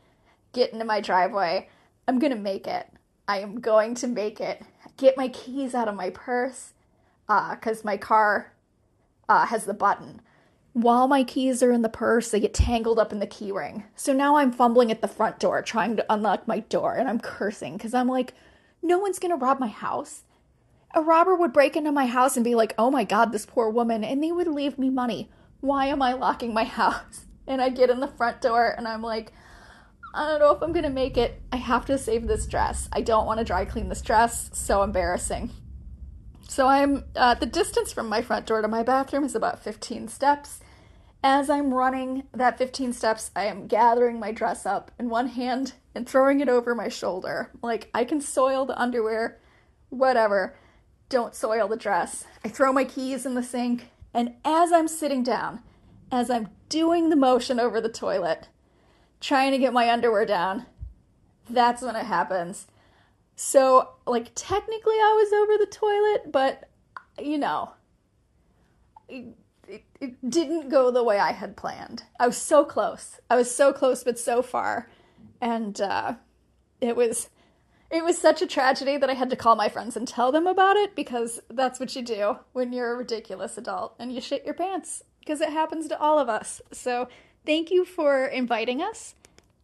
Get 0.52 0.72
into 0.72 0.84
my 0.84 1.00
driveway. 1.00 1.68
I'm 2.06 2.20
to 2.20 2.34
make 2.34 2.66
it. 2.66 2.86
I 3.26 3.38
am 3.38 3.60
going 3.60 3.94
to 3.96 4.06
make 4.06 4.40
it. 4.40 4.62
Get 4.98 5.16
my 5.16 5.28
keys 5.28 5.74
out 5.74 5.88
of 5.88 5.94
my 5.94 6.10
purse 6.10 6.74
because 7.26 7.80
uh, 7.80 7.84
my 7.84 7.96
car 7.96 8.52
uh, 9.28 9.46
has 9.46 9.64
the 9.64 9.74
button. 9.74 10.20
While 10.74 11.08
my 11.08 11.24
keys 11.24 11.62
are 11.62 11.72
in 11.72 11.82
the 11.82 11.88
purse, 11.88 12.30
they 12.30 12.40
get 12.40 12.52
tangled 12.52 12.98
up 12.98 13.12
in 13.12 13.18
the 13.18 13.26
keyring. 13.26 13.84
So 13.96 14.12
now 14.12 14.36
I'm 14.36 14.52
fumbling 14.52 14.90
at 14.90 15.00
the 15.00 15.08
front 15.08 15.38
door 15.38 15.62
trying 15.62 15.96
to 15.96 16.12
unlock 16.12 16.46
my 16.46 16.60
door 16.60 16.94
and 16.94 17.08
I'm 17.08 17.20
cursing 17.20 17.76
because 17.76 17.94
I'm 17.94 18.08
like, 18.08 18.34
no 18.82 18.98
one's 18.98 19.18
going 19.18 19.30
to 19.30 19.42
rob 19.42 19.58
my 19.58 19.68
house 19.68 20.24
a 20.94 21.02
robber 21.02 21.34
would 21.34 21.52
break 21.52 21.76
into 21.76 21.92
my 21.92 22.06
house 22.06 22.36
and 22.36 22.44
be 22.44 22.54
like, 22.54 22.74
oh 22.78 22.90
my 22.90 23.04
god, 23.04 23.32
this 23.32 23.46
poor 23.46 23.68
woman, 23.68 24.04
and 24.04 24.22
they 24.22 24.32
would 24.32 24.46
leave 24.46 24.78
me 24.78 24.90
money. 24.90 25.28
Why 25.60 25.86
am 25.86 26.00
I 26.00 26.12
locking 26.12 26.54
my 26.54 26.64
house? 26.80 27.26
And 27.46 27.60
I 27.60 27.68
get 27.68 27.90
in 27.90 28.00
the 28.00 28.08
front 28.08 28.40
door 28.40 28.74
and 28.76 28.88
I'm 28.88 29.02
like, 29.02 29.32
I 30.14 30.28
don't 30.28 30.38
know 30.38 30.52
if 30.52 30.62
I'm 30.62 30.72
gonna 30.72 30.90
make 30.90 31.16
it. 31.16 31.42
I 31.52 31.56
have 31.56 31.84
to 31.86 31.98
save 31.98 32.26
this 32.26 32.46
dress. 32.46 32.88
I 32.92 33.00
don't 33.00 33.26
want 33.26 33.38
to 33.38 33.44
dry 33.44 33.64
clean 33.64 33.88
this 33.88 34.00
dress. 34.00 34.48
So 34.52 34.82
embarrassing. 34.82 35.50
So 36.48 36.68
I'm 36.68 37.04
uh, 37.16 37.34
the 37.34 37.46
distance 37.46 37.92
from 37.92 38.08
my 38.08 38.22
front 38.22 38.46
door 38.46 38.62
to 38.62 38.68
my 38.68 38.82
bathroom 38.82 39.24
is 39.24 39.34
about 39.34 39.62
15 39.62 40.08
steps. 40.08 40.60
As 41.26 41.48
I'm 41.48 41.72
running 41.72 42.24
that 42.32 42.58
15 42.58 42.92
steps, 42.92 43.30
I 43.34 43.46
am 43.46 43.66
gathering 43.66 44.20
my 44.20 44.30
dress 44.30 44.66
up 44.66 44.90
in 44.98 45.08
one 45.08 45.28
hand 45.28 45.72
and 45.94 46.06
throwing 46.06 46.40
it 46.40 46.50
over 46.50 46.74
my 46.74 46.90
shoulder. 46.90 47.50
Like 47.62 47.88
I 47.94 48.04
can 48.04 48.20
soil 48.20 48.66
the 48.66 48.78
underwear, 48.78 49.40
whatever 49.88 50.54
don't 51.08 51.34
soil 51.34 51.66
the 51.66 51.78
dress. 51.78 52.24
I 52.44 52.48
throw 52.48 52.74
my 52.74 52.84
keys 52.84 53.24
in 53.24 53.34
the 53.34 53.42
sink, 53.42 53.88
and 54.12 54.34
as 54.44 54.70
I'm 54.70 54.88
sitting 54.88 55.22
down, 55.22 55.60
as 56.12 56.28
I'm 56.28 56.48
doing 56.68 57.08
the 57.08 57.16
motion 57.16 57.58
over 57.58 57.80
the 57.80 57.88
toilet, 57.88 58.48
trying 59.20 59.52
to 59.52 59.58
get 59.58 59.72
my 59.72 59.90
underwear 59.90 60.26
down, 60.26 60.66
that's 61.48 61.82
when 61.82 61.96
it 61.96 62.04
happens. 62.04 62.66
So, 63.36 63.90
like, 64.06 64.32
technically 64.34 64.94
I 64.94 65.14
was 65.16 65.32
over 65.32 65.58
the 65.58 65.70
toilet, 65.70 66.32
but, 66.32 66.68
you 67.18 67.38
know, 67.38 67.72
it, 69.68 69.84
it, 70.00 70.30
didn't 70.30 70.68
go 70.68 70.90
the 70.90 71.04
way 71.04 71.18
I 71.18 71.32
had 71.32 71.56
planned. 71.56 72.04
I 72.18 72.26
was 72.26 72.36
so 72.36 72.64
close. 72.64 73.20
I 73.30 73.36
was 73.36 73.54
so 73.54 73.72
close, 73.72 74.04
but 74.04 74.18
so 74.18 74.42
far. 74.42 74.88
And 75.40 75.80
uh, 75.80 76.14
it 76.80 76.96
was 76.96 77.28
it 77.90 78.04
was 78.04 78.18
such 78.18 78.42
a 78.42 78.46
tragedy 78.46 78.96
that 78.96 79.10
I 79.10 79.14
had 79.14 79.30
to 79.30 79.36
call 79.36 79.54
my 79.56 79.68
friends 79.68 79.96
and 79.96 80.08
tell 80.08 80.32
them 80.32 80.46
about 80.46 80.76
it 80.76 80.96
because 80.96 81.40
that's 81.48 81.78
what 81.78 81.94
you 81.94 82.02
do 82.02 82.38
when 82.52 82.72
you're 82.72 82.92
a 82.92 82.96
ridiculous 82.96 83.56
adult 83.56 83.94
and 83.98 84.12
you 84.12 84.20
shit 84.20 84.44
your 84.44 84.54
pants 84.54 85.02
because 85.20 85.40
it 85.40 85.50
happens 85.50 85.86
to 85.88 86.00
all 86.00 86.18
of 86.18 86.28
us. 86.28 86.60
So, 86.72 87.08
thank 87.46 87.70
you 87.70 87.84
for 87.84 88.26
inviting 88.26 88.82
us 88.82 89.14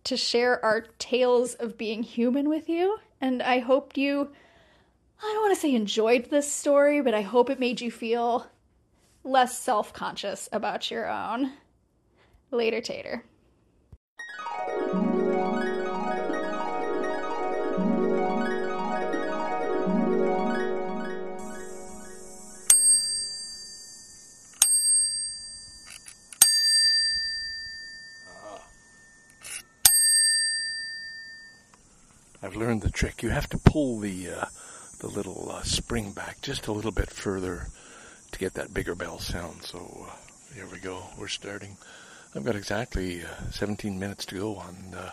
to 0.05 0.17
share 0.17 0.65
our 0.65 0.83
tales 0.99 1.55
of 1.55 1.77
being 1.77 2.03
human 2.03 2.49
with 2.49 2.69
you. 2.69 2.99
And 3.21 3.43
I 3.43 3.59
hope 3.59 3.97
you, 3.97 4.31
I 5.23 5.33
don't 5.33 5.43
want 5.43 5.55
to 5.55 5.61
say 5.61 5.75
enjoyed 5.75 6.31
this 6.31 6.51
story, 6.51 7.03
but 7.03 7.15
I 7.15 7.23
hope 7.23 7.51
it 7.51 7.61
made 7.61 7.81
you 7.81 7.91
feel 7.91 8.47
less 9.25 9.59
self 9.59 9.93
conscious 9.93 10.49
about 10.53 10.91
your 10.91 11.09
own. 11.09 11.53
Later, 12.51 12.81
Tater. 12.81 13.25
I've 32.43 32.57
learned 32.57 32.83
the 32.83 32.91
trick. 32.91 33.23
You 33.23 33.29
have 33.29 33.49
to 33.51 33.59
pull 33.59 34.01
the 34.01 34.29
uh, 34.31 34.45
the 34.99 35.09
little 35.09 35.53
uh, 35.53 35.63
spring 35.63 36.13
back 36.13 36.41
just 36.43 36.67
a 36.67 36.73
little 36.73 36.91
bit 36.91 37.11
further 37.11 37.69
get 38.41 38.55
that 38.55 38.73
bigger 38.73 38.95
bell 38.95 39.19
sound. 39.19 39.63
So 39.63 40.07
uh, 40.09 40.55
here 40.55 40.67
we 40.73 40.79
go. 40.79 41.03
We're 41.19 41.29
starting. 41.29 41.77
I've 42.35 42.43
got 42.43 42.57
exactly 42.57 43.23
uh, 43.23 43.51
17 43.51 43.99
minutes 43.99 44.25
to 44.27 44.37
go 44.37 44.57
on 44.57 44.95
uh, 44.97 45.11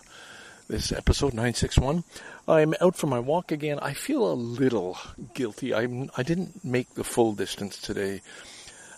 this 0.69 0.93
episode 0.93 1.33
961. 1.33 2.05
I'm 2.47 2.73
out 2.79 2.95
for 2.95 3.07
my 3.07 3.19
walk 3.19 3.51
again. 3.51 3.79
I 3.81 3.93
feel 3.93 4.31
a 4.31 4.33
little 4.33 4.97
guilty. 5.33 5.73
I'm 5.73 6.09
I 6.15 6.23
didn't 6.23 6.63
make 6.63 6.93
the 6.93 7.03
full 7.03 7.33
distance 7.33 7.77
today. 7.77 8.21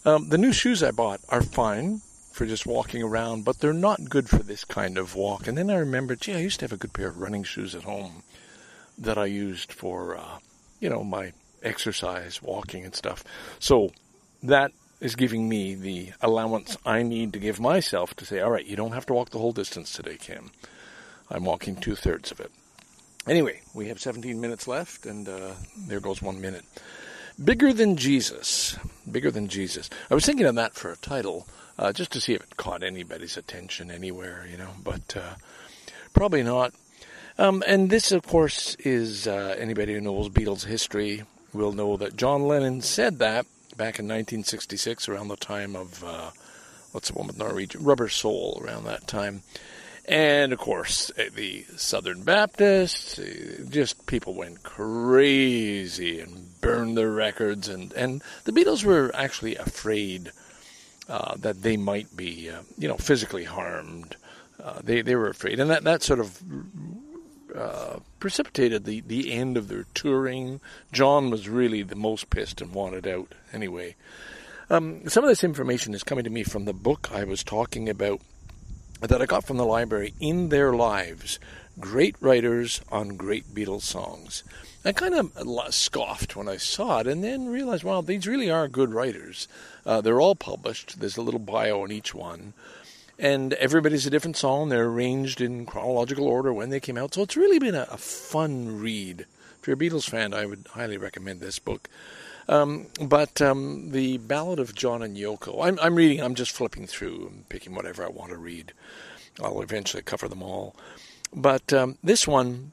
Um, 0.05 0.29
the 0.29 0.37
new 0.37 0.53
shoes 0.53 0.83
I 0.83 0.91
bought 0.91 1.21
are 1.29 1.41
fine 1.41 2.01
for 2.31 2.45
just 2.45 2.67
walking 2.67 3.01
around, 3.01 3.45
but 3.45 3.59
they're 3.59 3.73
not 3.73 4.11
good 4.11 4.29
for 4.29 4.43
this 4.43 4.63
kind 4.63 4.99
of 4.99 5.15
walk. 5.15 5.47
And 5.47 5.57
then 5.57 5.71
I 5.71 5.77
remembered, 5.77 6.21
gee, 6.21 6.35
I 6.35 6.39
used 6.39 6.59
to 6.59 6.65
have 6.65 6.73
a 6.73 6.77
good 6.77 6.93
pair 6.93 7.07
of 7.07 7.17
running 7.17 7.43
shoes 7.43 7.73
at 7.73 7.83
home 7.83 8.21
that 8.99 9.17
I 9.17 9.25
used 9.25 9.73
for, 9.73 10.15
uh, 10.15 10.37
you 10.79 10.87
know, 10.87 11.03
my 11.03 11.33
exercise, 11.63 12.43
walking 12.43 12.85
and 12.85 12.93
stuff. 12.93 13.23
So 13.57 13.91
that 14.43 14.71
is 14.99 15.15
giving 15.15 15.47
me 15.47 15.75
the 15.75 16.11
allowance 16.21 16.77
I 16.85 17.03
need 17.03 17.33
to 17.33 17.39
give 17.39 17.59
myself 17.59 18.13
to 18.15 18.25
say, 18.25 18.39
all 18.39 18.51
right, 18.51 18.65
you 18.65 18.75
don't 18.75 18.91
have 18.91 19.05
to 19.07 19.13
walk 19.13 19.29
the 19.29 19.39
whole 19.39 19.53
distance 19.53 19.93
today, 19.93 20.17
Kim. 20.17 20.51
I'm 21.29 21.45
walking 21.45 21.75
two 21.75 21.95
thirds 21.95 22.31
of 22.31 22.39
it. 22.39 22.51
Anyway, 23.27 23.61
we 23.73 23.87
have 23.87 23.99
17 23.99 24.39
minutes 24.41 24.67
left, 24.67 25.05
and 25.05 25.27
uh, 25.29 25.51
there 25.77 25.99
goes 25.99 26.21
one 26.21 26.41
minute. 26.41 26.65
Bigger 27.41 27.71
than 27.71 27.95
Jesus. 27.95 28.77
Bigger 29.09 29.31
than 29.31 29.47
Jesus. 29.47 29.89
I 30.09 30.15
was 30.15 30.25
thinking 30.25 30.45
of 30.45 30.55
that 30.55 30.73
for 30.73 30.91
a 30.91 30.97
title 30.97 31.47
uh, 31.77 31.93
just 31.93 32.11
to 32.11 32.21
see 32.21 32.33
if 32.33 32.43
it 32.43 32.57
caught 32.57 32.83
anybody's 32.83 33.37
attention 33.37 33.89
anywhere, 33.89 34.45
you 34.49 34.57
know, 34.57 34.71
but 34.83 35.15
uh, 35.15 35.35
probably 36.13 36.43
not. 36.43 36.73
Um, 37.37 37.63
and 37.65 37.89
this, 37.89 38.11
of 38.11 38.23
course, 38.27 38.75
is 38.79 39.27
uh, 39.27 39.55
anybody 39.57 39.93
who 39.93 40.01
knows 40.01 40.27
Beatles 40.27 40.65
history 40.65 41.23
will 41.53 41.71
know 41.71 41.95
that 41.95 42.17
John 42.17 42.43
Lennon 42.43 42.81
said 42.81 43.19
that 43.19 43.45
back 43.79 43.97
in 43.97 44.05
1966, 44.05 45.07
around 45.07 45.29
the 45.29 45.37
time 45.37 45.73
of 45.73 46.03
uh, 46.03 46.31
what's 46.91 47.07
the 47.07 47.17
one 47.17 47.27
with 47.27 47.37
Norwegian 47.37 47.81
Rubber 47.81 48.09
Soul, 48.09 48.61
around 48.61 48.83
that 48.83 49.07
time. 49.07 49.41
And 50.05 50.51
of 50.51 50.59
course, 50.59 51.13
eh, 51.15 51.29
the 51.33 51.63
Southern 51.77 52.23
Baptists, 52.23 53.17
eh, 53.17 53.63
just 53.69 54.05
people 54.05 54.33
went 54.33 54.63
crazy 54.63 56.19
and 56.19 56.59
burned 56.59 56.97
their 56.97 57.09
records, 57.09 57.69
and, 57.69 57.93
and 57.93 58.21
the 58.43 58.51
Beatles 58.51 58.83
were 58.83 59.11
actually 59.13 59.55
afraid 59.55 60.33
uh, 61.07 61.37
that 61.37 61.61
they 61.61 61.77
might 61.77 62.17
be, 62.17 62.49
uh, 62.49 62.63
you 62.77 62.89
know, 62.89 62.97
physically 62.97 63.45
harmed. 63.45 64.17
Uh, 64.61 64.81
they 64.83 65.01
they 65.01 65.15
were 65.15 65.29
afraid, 65.29 65.57
and 65.57 65.69
that 65.69 65.85
that 65.85 66.03
sort 66.03 66.19
of 66.19 66.43
uh, 67.59 67.99
precipitated 68.19 68.85
the 68.85 69.01
the 69.01 69.31
end 69.31 69.57
of 69.57 69.67
their 69.67 69.85
touring. 69.93 70.61
John 70.91 71.29
was 71.29 71.49
really 71.49 71.83
the 71.83 71.95
most 71.95 72.29
pissed 72.29 72.61
and 72.61 72.73
wanted 72.73 73.05
out 73.05 73.33
anyway. 73.53 73.95
Um, 74.69 75.07
some 75.09 75.23
of 75.23 75.29
this 75.29 75.43
information 75.43 75.93
is 75.93 76.03
coming 76.03 76.23
to 76.23 76.29
me 76.29 76.43
from 76.43 76.65
the 76.65 76.73
book 76.73 77.09
I 77.11 77.23
was 77.23 77.43
talking 77.43 77.89
about 77.89 78.21
that 79.01 79.21
I 79.21 79.25
got 79.25 79.45
from 79.45 79.57
the 79.57 79.65
library 79.65 80.13
in 80.19 80.49
their 80.49 80.73
lives 80.73 81.39
Great 81.79 82.17
writers 82.19 82.81
on 82.91 83.15
great 83.15 83.55
Beatles 83.55 83.83
songs. 83.83 84.43
I 84.83 84.91
kind 84.91 85.15
of 85.15 85.73
scoffed 85.73 86.35
when 86.35 86.49
I 86.49 86.57
saw 86.57 86.99
it 86.99 87.07
and 87.07 87.23
then 87.23 87.47
realized, 87.47 87.85
wow, 87.85 88.01
these 88.01 88.27
really 88.27 88.49
are 88.49 88.67
good 88.67 88.93
writers. 88.93 89.47
Uh, 89.85 90.01
they're 90.01 90.19
all 90.19 90.35
published. 90.35 90.99
There's 90.99 91.15
a 91.15 91.21
little 91.21 91.39
bio 91.39 91.85
in 91.85 91.91
each 91.91 92.13
one. 92.13 92.53
And 93.19 93.51
everybody's 93.55 94.05
a 94.05 94.09
different 94.09 94.37
song. 94.37 94.69
They're 94.69 94.85
arranged 94.85 95.41
in 95.41 95.65
chronological 95.65 96.25
order 96.25 96.53
when 96.53 96.69
they 96.69 96.79
came 96.79 96.97
out. 96.97 97.13
So 97.13 97.21
it's 97.21 97.35
really 97.35 97.59
been 97.59 97.75
a, 97.75 97.85
a 97.91 97.97
fun 97.97 98.79
read. 98.79 99.25
If 99.59 99.67
you're 99.67 99.75
a 99.75 99.79
Beatles 99.79 100.09
fan, 100.09 100.33
I 100.33 100.45
would 100.45 100.67
highly 100.71 100.97
recommend 100.97 101.41
this 101.41 101.59
book. 101.59 101.89
Um, 102.47 102.87
but 103.01 103.41
um, 103.41 103.91
the 103.91 104.19
Ballad 104.19 104.57
of 104.57 104.73
John 104.73 105.03
and 105.03 105.17
Yoko, 105.17 105.67
I'm, 105.67 105.77
I'm 105.81 105.95
reading, 105.95 106.21
I'm 106.21 106.33
just 106.33 106.51
flipping 106.51 106.87
through 106.87 107.27
and 107.27 107.49
picking 107.49 107.75
whatever 107.75 108.05
I 108.05 108.09
want 108.09 108.31
to 108.31 108.37
read. 108.37 108.71
I'll 109.43 109.61
eventually 109.61 110.01
cover 110.01 110.29
them 110.29 110.41
all. 110.41 110.75
But 111.33 111.73
um, 111.73 111.97
this 112.01 112.25
one 112.25 112.71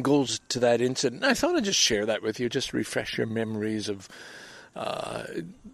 goes 0.00 0.40
to 0.48 0.58
that 0.60 0.80
incident. 0.80 1.22
I 1.22 1.34
thought 1.34 1.54
I'd 1.54 1.64
just 1.64 1.78
share 1.78 2.06
that 2.06 2.22
with 2.22 2.40
you, 2.40 2.48
just 2.48 2.72
refresh 2.72 3.18
your 3.18 3.26
memories 3.26 3.88
of, 3.90 4.08
uh, 4.74 5.24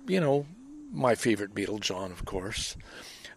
you 0.08 0.20
know, 0.20 0.44
my 0.92 1.14
favorite 1.14 1.54
Beatle, 1.54 1.80
John, 1.80 2.10
of 2.10 2.24
course. 2.24 2.76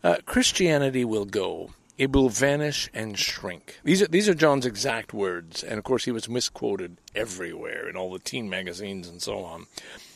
Uh, 0.05 0.17
Christianity 0.27 1.03
will 1.03 1.25
go. 1.25 1.71
It 1.97 2.11
will 2.11 2.29
vanish 2.29 2.91
and 2.93 3.17
shrink. 3.17 3.79
These 3.83 4.03
are 4.03 4.07
these 4.07 4.29
are 4.29 4.35
John's 4.35 4.67
exact 4.67 5.15
words, 5.15 5.63
and 5.63 5.79
of 5.79 5.83
course 5.83 6.05
he 6.05 6.11
was 6.11 6.29
misquoted 6.29 6.97
everywhere 7.15 7.89
in 7.89 7.97
all 7.97 8.13
the 8.13 8.19
teen 8.19 8.47
magazines 8.47 9.07
and 9.07 9.19
so 9.19 9.39
on. 9.39 9.65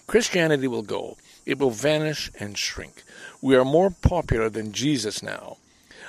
Christianity 0.05 0.67
will 0.67 0.83
go. 0.83 1.17
It 1.47 1.57
will 1.57 1.71
vanish 1.71 2.29
and 2.39 2.55
shrink. 2.55 3.01
We 3.41 3.55
are 3.55 3.65
more 3.65 3.89
popular 3.89 4.47
than 4.47 4.73
Jesus 4.73 5.23
now. 5.23 5.57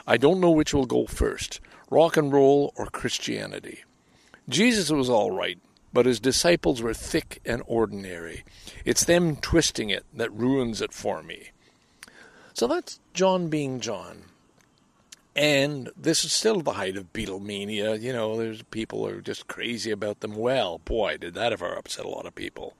I 0.06 0.18
don't 0.18 0.40
know 0.40 0.50
which 0.50 0.74
will 0.74 0.84
go 0.84 1.06
first, 1.06 1.58
rock 1.88 2.18
and 2.18 2.30
roll 2.30 2.74
or 2.76 2.84
Christianity. 2.84 3.84
Jesus 4.46 4.90
was 4.90 5.08
all 5.08 5.30
right, 5.30 5.58
but 5.90 6.04
his 6.04 6.20
disciples 6.20 6.82
were 6.82 6.92
thick 6.92 7.40
and 7.46 7.62
ordinary. 7.66 8.44
It's 8.84 9.04
them 9.04 9.36
twisting 9.36 9.88
it 9.88 10.04
that 10.12 10.30
ruins 10.34 10.82
it 10.82 10.92
for 10.92 11.22
me. 11.22 11.52
So 12.60 12.66
that's 12.66 13.00
John 13.14 13.48
being 13.48 13.80
John. 13.80 14.24
And 15.34 15.88
this 15.96 16.26
is 16.26 16.32
still 16.34 16.60
the 16.60 16.74
height 16.74 16.98
of 16.98 17.10
Beatlemania. 17.10 17.98
You 17.98 18.12
know, 18.12 18.36
there's 18.36 18.60
people 18.64 19.06
are 19.06 19.22
just 19.22 19.48
crazy 19.48 19.90
about 19.90 20.20
them. 20.20 20.34
Well, 20.36 20.76
boy, 20.76 21.16
did 21.16 21.32
that 21.32 21.54
ever 21.54 21.72
upset 21.72 22.04
a 22.04 22.10
lot 22.10 22.26
of 22.26 22.34
people. 22.34 22.76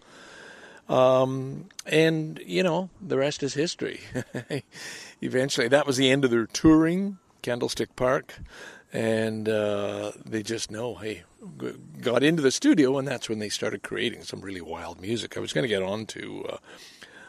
Um, 0.86 1.70
and, 1.86 2.42
you 2.44 2.62
know, 2.62 2.90
the 3.00 3.16
rest 3.16 3.42
is 3.42 3.54
history. 3.54 4.00
Eventually, 5.22 5.68
that 5.68 5.86
was 5.86 5.96
the 5.96 6.10
end 6.10 6.26
of 6.26 6.30
their 6.30 6.44
touring, 6.44 7.16
Candlestick 7.40 7.96
Park 7.96 8.34
and 8.92 9.48
uh, 9.48 10.12
they 10.24 10.42
just 10.42 10.70
know, 10.70 10.96
hey, 10.96 11.22
got 12.00 12.22
into 12.22 12.42
the 12.42 12.50
studio, 12.50 12.98
and 12.98 13.06
that's 13.06 13.28
when 13.28 13.38
they 13.38 13.48
started 13.48 13.82
creating 13.82 14.22
some 14.22 14.40
really 14.40 14.60
wild 14.60 15.00
music. 15.00 15.36
I 15.36 15.40
was 15.40 15.52
going 15.52 15.62
to 15.62 15.68
get 15.68 15.82
on 15.82 16.06
to 16.06 16.44
uh, 16.48 16.56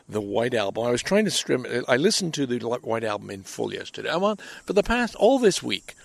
the 0.08 0.22
White 0.22 0.54
Album. 0.54 0.86
I 0.86 0.92
was 0.92 1.02
trying 1.02 1.26
to 1.26 1.32
stream. 1.32 1.66
I 1.88 1.98
listened 1.98 2.34
to 2.36 2.46
the 2.46 2.60
White 2.60 3.04
Album 3.04 3.30
in 3.30 3.44
full 3.44 3.74
yesterday. 3.74 4.10
I'm 4.10 4.24
on 4.24 4.38
for 4.66 4.74
the 4.74 4.84
past 4.84 5.16
all 5.16 5.40
this 5.40 5.62
week. 5.64 5.96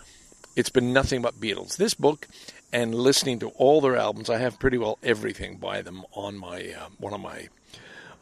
It's 0.54 0.70
been 0.70 0.92
nothing 0.92 1.22
but 1.22 1.40
Beatles. 1.40 1.76
This 1.76 1.94
book 1.94 2.26
and 2.72 2.94
listening 2.94 3.38
to 3.40 3.48
all 3.50 3.80
their 3.80 3.96
albums. 3.96 4.30
I 4.30 4.38
have 4.38 4.58
pretty 4.58 4.78
well 4.78 4.98
everything 5.02 5.56
by 5.56 5.82
them 5.82 6.04
on 6.12 6.36
my 6.38 6.74
uh, 6.78 6.88
one 6.98 7.14
of 7.14 7.20
my 7.20 7.48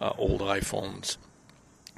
uh, 0.00 0.12
old 0.18 0.40
iPhones. 0.40 1.16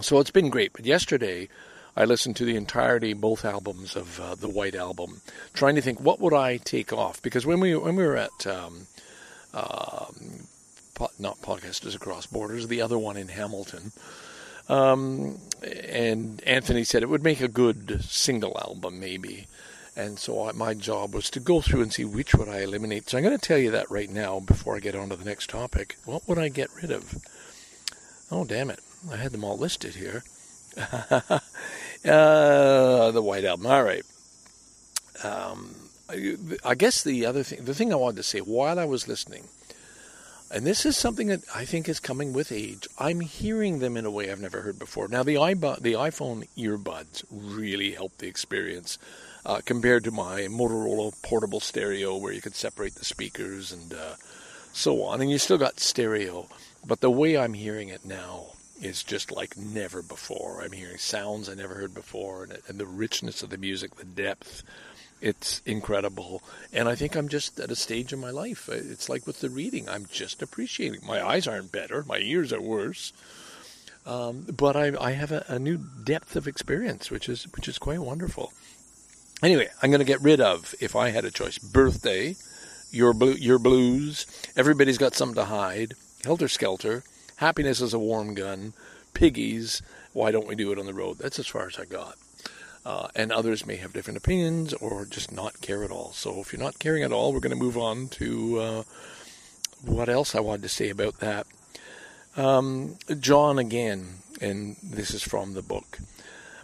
So 0.00 0.20
it's 0.20 0.30
been 0.30 0.50
great. 0.50 0.72
But 0.72 0.84
yesterday 0.84 1.48
I 1.96 2.04
listened 2.04 2.36
to 2.36 2.44
the 2.44 2.56
entirety, 2.56 3.14
both 3.14 3.44
albums 3.44 3.96
of 3.96 4.20
uh, 4.20 4.34
the 4.34 4.48
White 4.48 4.74
Album, 4.74 5.22
trying 5.54 5.74
to 5.76 5.80
think 5.80 6.00
what 6.00 6.20
would 6.20 6.34
I 6.34 6.58
take 6.58 6.92
off 6.92 7.22
because 7.22 7.46
when 7.46 7.60
we 7.60 7.74
when 7.74 7.96
we 7.96 8.04
were 8.04 8.16
at 8.16 8.46
um, 8.46 8.86
not 11.18 11.40
podcasters 11.42 11.94
across 11.94 12.26
borders, 12.26 12.68
the 12.68 12.80
other 12.80 12.98
one 12.98 13.16
in 13.16 13.28
Hamilton, 13.28 13.92
um, 14.68 15.38
and 15.62 16.42
Anthony 16.44 16.84
said 16.84 17.02
it 17.02 17.08
would 17.08 17.22
make 17.22 17.40
a 17.40 17.48
good 17.48 18.02
single 18.04 18.58
album 18.60 19.00
maybe. 19.00 19.46
And 19.98 20.18
so 20.18 20.52
my 20.54 20.74
job 20.74 21.14
was 21.14 21.30
to 21.30 21.40
go 21.40 21.62
through 21.62 21.80
and 21.80 21.92
see 21.92 22.04
which 22.04 22.34
would 22.34 22.50
I 22.50 22.58
eliminate. 22.58 23.08
So 23.08 23.16
I'm 23.16 23.24
going 23.24 23.38
to 23.38 23.42
tell 23.48 23.56
you 23.56 23.70
that 23.70 23.90
right 23.90 24.10
now 24.10 24.40
before 24.40 24.76
I 24.76 24.80
get 24.80 24.94
on 24.94 25.08
to 25.08 25.16
the 25.16 25.24
next 25.24 25.48
topic. 25.48 25.96
What 26.04 26.28
would 26.28 26.36
I 26.38 26.50
get 26.50 26.68
rid 26.82 26.90
of? 26.90 27.14
Oh, 28.30 28.44
damn 28.44 28.68
it. 28.68 28.80
I 29.10 29.16
had 29.16 29.32
them 29.32 29.44
all 29.44 29.56
listed 29.56 29.94
here. 29.94 30.22
Uh, 32.04 33.10
the 33.10 33.22
White 33.22 33.44
Album. 33.44 33.66
All 33.66 33.82
right. 33.82 34.04
Um, 35.24 35.74
I 36.64 36.76
guess 36.76 37.02
the 37.02 37.26
other 37.26 37.42
thing, 37.42 37.64
the 37.64 37.74
thing 37.74 37.92
I 37.92 37.96
wanted 37.96 38.18
to 38.18 38.22
say 38.22 38.38
while 38.38 38.78
I 38.78 38.84
was 38.84 39.08
listening, 39.08 39.48
and 40.50 40.66
this 40.66 40.86
is 40.86 40.96
something 40.96 41.28
that 41.28 41.42
I 41.54 41.64
think 41.64 41.88
is 41.88 42.00
coming 42.00 42.32
with 42.32 42.52
age. 42.52 42.86
I'm 42.98 43.20
hearing 43.20 43.80
them 43.80 43.96
in 43.96 44.06
a 44.06 44.10
way 44.10 44.30
I've 44.30 44.40
never 44.40 44.60
heard 44.60 44.78
before. 44.78 45.08
Now, 45.08 45.22
the 45.22 45.34
iBud, 45.34 45.80
the 45.80 45.94
iPhone 45.94 46.46
earbuds 46.56 47.24
really 47.30 47.92
help 47.92 48.16
the 48.18 48.28
experience 48.28 48.98
uh, 49.44 49.60
compared 49.64 50.04
to 50.04 50.10
my 50.10 50.42
Motorola 50.42 51.12
portable 51.22 51.60
stereo, 51.60 52.16
where 52.16 52.32
you 52.32 52.40
could 52.40 52.54
separate 52.54 52.94
the 52.94 53.04
speakers 53.04 53.72
and 53.72 53.92
uh, 53.92 54.14
so 54.72 55.02
on, 55.02 55.20
and 55.20 55.30
you 55.30 55.38
still 55.38 55.58
got 55.58 55.80
stereo. 55.80 56.46
But 56.86 57.00
the 57.00 57.10
way 57.10 57.36
I'm 57.36 57.54
hearing 57.54 57.88
it 57.88 58.04
now 58.04 58.52
is 58.80 59.02
just 59.02 59.32
like 59.32 59.56
never 59.56 60.02
before. 60.02 60.60
I'm 60.62 60.72
hearing 60.72 60.98
sounds 60.98 61.48
I 61.48 61.54
never 61.54 61.74
heard 61.74 61.94
before, 61.94 62.44
and, 62.44 62.58
and 62.68 62.78
the 62.78 62.86
richness 62.86 63.42
of 63.42 63.50
the 63.50 63.58
music, 63.58 63.96
the 63.96 64.04
depth. 64.04 64.62
It's 65.20 65.62
incredible. 65.64 66.42
And 66.72 66.88
I 66.88 66.94
think 66.94 67.16
I'm 67.16 67.28
just 67.28 67.58
at 67.58 67.70
a 67.70 67.76
stage 67.76 68.12
in 68.12 68.20
my 68.20 68.30
life. 68.30 68.68
It's 68.68 69.08
like 69.08 69.26
with 69.26 69.40
the 69.40 69.50
reading, 69.50 69.88
I'm 69.88 70.06
just 70.10 70.42
appreciating. 70.42 71.00
My 71.06 71.26
eyes 71.26 71.46
aren't 71.46 71.72
better, 71.72 72.04
my 72.06 72.18
ears 72.18 72.52
are 72.52 72.60
worse. 72.60 73.12
Um, 74.04 74.46
but 74.56 74.76
I, 74.76 74.92
I 75.00 75.12
have 75.12 75.32
a, 75.32 75.44
a, 75.48 75.58
new 75.58 75.78
depth 75.78 76.36
of 76.36 76.46
experience, 76.46 77.10
which 77.10 77.28
is 77.28 77.48
which 77.56 77.66
is 77.66 77.76
quite 77.76 77.98
wonderful. 77.98 78.52
Anyway, 79.42 79.68
I'm 79.82 79.90
going 79.90 79.98
to 79.98 80.04
get 80.04 80.22
rid 80.22 80.40
of, 80.40 80.76
if 80.80 80.94
I 80.94 81.10
had 81.10 81.24
a 81.24 81.30
choice, 81.32 81.58
birthday, 81.58 82.36
your 82.92 83.14
your 83.34 83.58
blues. 83.58 84.26
Everybody's 84.56 84.98
got 84.98 85.14
something 85.14 85.34
to 85.34 85.46
hide. 85.46 85.94
Helter 86.24 86.46
skelter. 86.46 87.02
Happiness 87.36 87.80
is 87.80 87.94
a 87.94 87.98
warm 87.98 88.34
gun. 88.34 88.74
Piggies. 89.12 89.82
Why 90.12 90.30
don't 90.30 90.46
we 90.46 90.54
do 90.54 90.70
it 90.70 90.78
on 90.78 90.86
the 90.86 90.94
road? 90.94 91.18
That's 91.18 91.38
as 91.38 91.48
far 91.48 91.66
as 91.66 91.78
I 91.78 91.84
got. 91.84 92.16
Uh, 92.86 93.08
and 93.16 93.32
others 93.32 93.66
may 93.66 93.74
have 93.74 93.92
different 93.92 94.16
opinions 94.16 94.72
or 94.74 95.04
just 95.04 95.32
not 95.32 95.60
care 95.60 95.82
at 95.82 95.90
all. 95.90 96.12
So 96.12 96.38
if 96.38 96.52
you're 96.52 96.62
not 96.62 96.78
caring 96.78 97.02
at 97.02 97.10
all, 97.10 97.32
we're 97.32 97.40
going 97.40 97.50
to 97.50 97.56
move 97.56 97.76
on 97.76 98.06
to 98.10 98.60
uh, 98.60 98.82
what 99.84 100.08
else 100.08 100.36
I 100.36 100.40
wanted 100.40 100.62
to 100.62 100.68
say 100.68 100.88
about 100.88 101.18
that. 101.18 101.48
Um, 102.36 102.96
John 103.18 103.58
again, 103.58 104.18
and 104.40 104.76
this 104.84 105.10
is 105.10 105.24
from 105.24 105.54
the 105.54 105.62
book. 105.62 105.98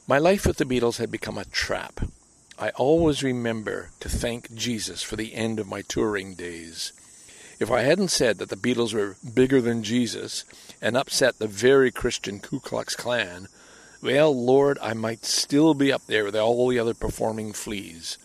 My 0.07 0.19
life 0.19 0.47
with 0.47 0.59
the 0.59 0.65
Beatles 0.65 0.99
had 0.99 1.11
become 1.11 1.39
a 1.39 1.45
trap. 1.45 2.01
I 2.57 2.71
always 2.71 3.25
remember 3.25 3.91
to 3.99 4.09
thank 4.09 4.55
Jesus 4.55 5.03
for 5.03 5.17
the 5.17 5.35
end 5.35 5.59
of 5.59 5.67
my 5.67 5.83
touring 5.83 6.35
days. 6.35 6.93
If 7.59 7.69
I 7.69 7.81
hadn't 7.81 8.13
said 8.13 8.39
that 8.39 8.49
the 8.49 8.55
Beatles 8.57 8.95
were 8.95 9.17
bigger 9.35 9.61
than 9.61 9.83
Jesus 9.83 10.45
and 10.81 10.97
upset 10.97 11.41
the 11.41 11.49
very 11.49 11.91
Christian 11.91 12.39
Ku 12.39 12.61
Klux 12.61 12.95
Klan, 12.95 13.49
well, 14.03 14.35
Lord, 14.35 14.79
I 14.83 14.95
might 14.95 15.25
still 15.25 15.75
be 15.75 15.93
up 15.93 16.03
there 16.07 16.25
with 16.25 16.37
all 16.37 16.69
the 16.69 16.79
other 16.79 16.95
performing 16.95 17.53
fleas. 17.53 18.19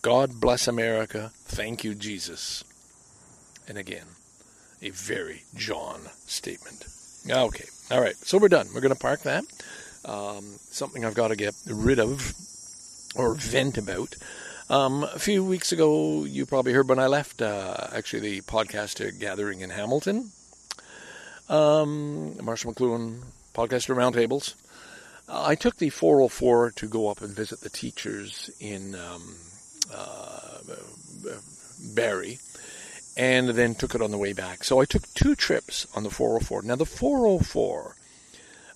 God 0.00 0.40
bless 0.40 0.66
America. 0.66 1.30
Thank 1.44 1.84
you, 1.84 1.94
Jesus. 1.94 2.64
And 3.68 3.78
again, 3.78 4.06
a 4.80 4.90
very 4.90 5.42
John 5.54 6.08
statement. 6.26 6.86
Okay, 7.30 7.66
all 7.90 8.00
right, 8.00 8.16
so 8.16 8.38
we're 8.38 8.48
done. 8.48 8.68
We're 8.74 8.80
going 8.80 8.94
to 8.94 8.98
park 8.98 9.22
that. 9.22 9.44
Um, 10.04 10.56
something 10.70 11.04
I've 11.04 11.14
got 11.14 11.28
to 11.28 11.36
get 11.36 11.54
rid 11.66 12.00
of 12.00 12.34
or 13.14 13.34
vent 13.34 13.78
about. 13.78 14.16
Um, 14.68 15.04
a 15.04 15.18
few 15.18 15.44
weeks 15.44 15.70
ago, 15.70 16.24
you 16.24 16.46
probably 16.46 16.72
heard 16.72 16.88
when 16.88 16.98
I 16.98 17.06
left, 17.06 17.42
uh, 17.42 17.88
actually, 17.92 18.20
the 18.20 18.40
podcaster 18.40 19.16
gathering 19.16 19.60
in 19.60 19.70
Hamilton. 19.70 20.32
Um, 21.48 22.42
Marshall 22.42 22.72
McLuhan, 22.72 23.20
podcaster 23.54 23.94
roundtables. 23.94 24.54
Uh, 25.32 25.44
I 25.46 25.54
took 25.54 25.76
the 25.76 25.88
404 25.88 26.72
to 26.72 26.86
go 26.86 27.08
up 27.08 27.22
and 27.22 27.34
visit 27.34 27.60
the 27.60 27.70
teachers 27.70 28.50
in 28.60 28.94
um, 28.94 29.36
uh, 29.92 30.58
Barrie, 31.94 32.38
and 33.16 33.48
then 33.48 33.74
took 33.74 33.94
it 33.94 34.02
on 34.02 34.10
the 34.10 34.18
way 34.18 34.34
back. 34.34 34.62
So 34.62 34.78
I 34.80 34.84
took 34.84 35.12
two 35.14 35.34
trips 35.34 35.86
on 35.96 36.02
the 36.02 36.10
404. 36.10 36.62
Now, 36.62 36.76
the 36.76 36.84
404 36.86 37.96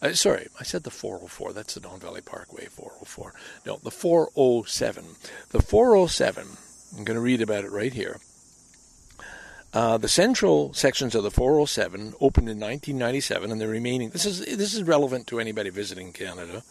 uh, 0.02 0.12
sorry, 0.12 0.46
I 0.60 0.62
said 0.62 0.82
the 0.82 0.90
404. 0.90 1.54
That's 1.54 1.74
the 1.74 1.80
Don 1.80 1.98
Valley 1.98 2.20
Parkway 2.20 2.66
404. 2.66 3.32
No, 3.64 3.78
the 3.82 3.90
407. 3.90 5.04
The 5.50 5.62
407, 5.62 6.46
I'm 6.96 7.04
going 7.04 7.14
to 7.14 7.20
read 7.20 7.40
about 7.40 7.64
it 7.64 7.72
right 7.72 7.92
here. 7.92 8.18
Uh, 9.76 9.98
the 9.98 10.08
central 10.08 10.72
sections 10.72 11.14
of 11.14 11.22
the 11.22 11.30
407 11.30 12.14
opened 12.18 12.48
in 12.48 12.58
1997, 12.58 13.52
and 13.52 13.60
the 13.60 13.68
remaining. 13.68 14.08
This 14.08 14.24
is 14.24 14.38
this 14.38 14.72
is 14.72 14.82
relevant 14.84 15.26
to 15.26 15.38
anybody 15.38 15.68
visiting 15.68 16.14
Canada. 16.14 16.62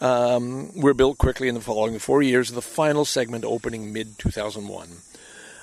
um, 0.00 0.70
were 0.80 0.94
built 0.94 1.18
quickly 1.18 1.48
in 1.48 1.56
the 1.56 1.60
following 1.60 1.98
four 1.98 2.22
years, 2.22 2.52
the 2.52 2.62
final 2.62 3.04
segment 3.04 3.44
opening 3.44 3.92
mid 3.92 4.16
2001. 4.20 4.90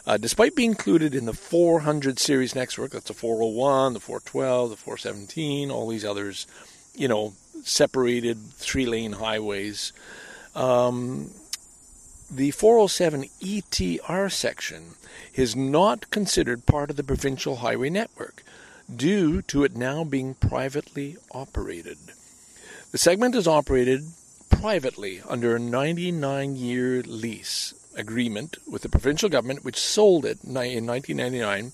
Uh, 0.05 0.17
despite 0.17 0.53
being 0.53 0.71
included 0.71 1.15
in 1.15 1.23
the 1.23 1.31
400 1.31 2.19
series 2.19 2.53
network, 2.53 2.91
that's 2.91 3.07
the 3.07 3.13
401, 3.13 3.93
the 3.93 4.01
412, 4.01 4.71
the 4.71 4.75
417, 4.75 5.71
all 5.71 5.87
these 5.87 6.03
others, 6.03 6.47
you 6.93 7.07
know, 7.07 7.31
separated 7.63 8.37
three 8.55 8.85
lane 8.85 9.13
highways. 9.13 9.93
Um, 10.53 11.31
the 12.31 12.51
407 12.51 13.25
ETR 13.41 14.31
section 14.31 14.95
is 15.35 15.53
not 15.53 16.09
considered 16.11 16.65
part 16.65 16.89
of 16.89 16.95
the 16.95 17.03
provincial 17.03 17.57
highway 17.57 17.89
network 17.89 18.43
due 18.93 19.41
to 19.41 19.65
it 19.65 19.75
now 19.75 20.05
being 20.05 20.33
privately 20.35 21.17
operated. 21.31 21.97
The 22.91 22.97
segment 22.97 23.35
is 23.35 23.47
operated 23.47 24.05
privately 24.49 25.21
under 25.27 25.55
a 25.55 25.59
99 25.59 26.55
year 26.55 27.01
lease 27.03 27.73
agreement 27.97 28.57
with 28.65 28.83
the 28.83 28.89
provincial 28.89 29.27
government, 29.27 29.65
which 29.65 29.77
sold 29.77 30.23
it 30.25 30.39
in 30.45 30.53
1999 30.53 31.71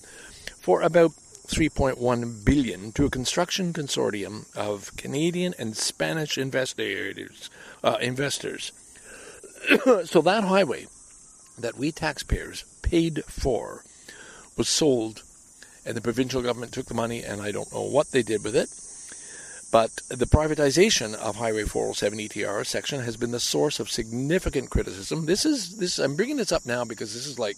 for 0.59 0.81
about 0.81 1.11
3.1 1.47 2.43
billion 2.43 2.91
to 2.93 3.05
a 3.05 3.09
construction 3.09 3.73
consortium 3.73 4.45
of 4.55 4.95
Canadian 4.97 5.53
and 5.59 5.77
Spanish 5.77 6.37
investors. 6.37 7.49
Uh, 7.83 7.97
investors. 8.01 8.71
so 10.05 10.21
that 10.21 10.43
highway 10.43 10.87
that 11.57 11.77
we 11.77 11.91
taxpayers 11.91 12.63
paid 12.81 13.23
for 13.25 13.83
was 14.55 14.69
sold, 14.69 15.23
and 15.85 15.95
the 15.95 16.01
provincial 16.01 16.41
government 16.41 16.71
took 16.71 16.85
the 16.87 16.93
money, 16.93 17.23
and 17.23 17.41
I 17.41 17.51
don't 17.51 17.71
know 17.71 17.83
what 17.83 18.11
they 18.11 18.23
did 18.23 18.43
with 18.43 18.55
it. 18.55 18.69
But 19.69 20.01
the 20.07 20.25
privatization 20.25 21.13
of 21.13 21.35
Highway 21.35 21.63
407 21.65 22.19
ETR 22.19 22.65
section 22.65 23.01
has 23.01 23.17
been 23.17 23.31
the 23.31 23.39
source 23.39 23.79
of 23.79 23.91
significant 23.91 24.69
criticism. 24.69 25.25
This 25.25 25.45
is 25.45 25.77
this. 25.77 25.99
I'm 25.99 26.15
bringing 26.15 26.37
this 26.37 26.53
up 26.53 26.65
now 26.65 26.85
because 26.85 27.13
this 27.13 27.27
is 27.27 27.37
like 27.37 27.57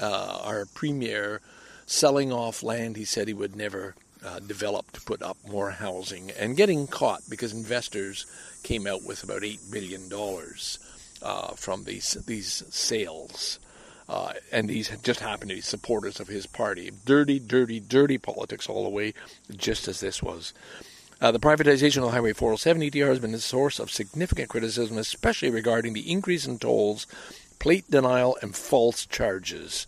uh, 0.00 0.38
our 0.44 0.66
premier 0.74 1.40
selling 1.86 2.32
off 2.32 2.62
land 2.62 2.96
he 2.96 3.04
said 3.04 3.26
he 3.28 3.34
would 3.34 3.56
never 3.56 3.94
uh, 4.24 4.38
develop 4.38 4.92
to 4.92 5.00
put 5.00 5.20
up 5.20 5.36
more 5.48 5.72
housing 5.72 6.30
and 6.30 6.56
getting 6.56 6.86
caught 6.86 7.20
because 7.28 7.52
investors 7.52 8.24
came 8.62 8.86
out 8.86 9.02
with 9.04 9.24
about 9.24 9.42
eight 9.42 9.60
billion 9.70 10.08
dollars 10.08 10.78
uh, 11.22 11.52
from 11.54 11.84
these 11.84 12.12
these 12.26 12.64
sales. 12.70 13.58
Uh, 14.08 14.32
and 14.50 14.68
these 14.68 14.90
just 15.02 15.20
happen 15.20 15.48
to 15.48 15.54
be 15.54 15.60
supporters 15.60 16.20
of 16.20 16.28
his 16.28 16.46
party. 16.46 16.90
Dirty, 17.06 17.38
dirty, 17.38 17.80
dirty 17.80 18.18
politics 18.18 18.68
all 18.68 18.82
the 18.82 18.90
way, 18.90 19.14
just 19.56 19.88
as 19.88 20.00
this 20.00 20.22
was. 20.22 20.52
Uh, 21.20 21.30
the 21.30 21.38
privatization 21.38 22.04
of 22.04 22.10
Highway 22.10 22.32
407 22.32 22.82
ETR 22.82 23.06
has 23.06 23.20
been 23.20 23.32
a 23.32 23.38
source 23.38 23.78
of 23.78 23.92
significant 23.92 24.48
criticism, 24.48 24.98
especially 24.98 25.50
regarding 25.50 25.92
the 25.92 26.10
increase 26.10 26.46
in 26.46 26.58
tolls, 26.58 27.06
plate 27.60 27.88
denial, 27.88 28.36
and 28.42 28.56
false 28.56 29.06
charges. 29.06 29.86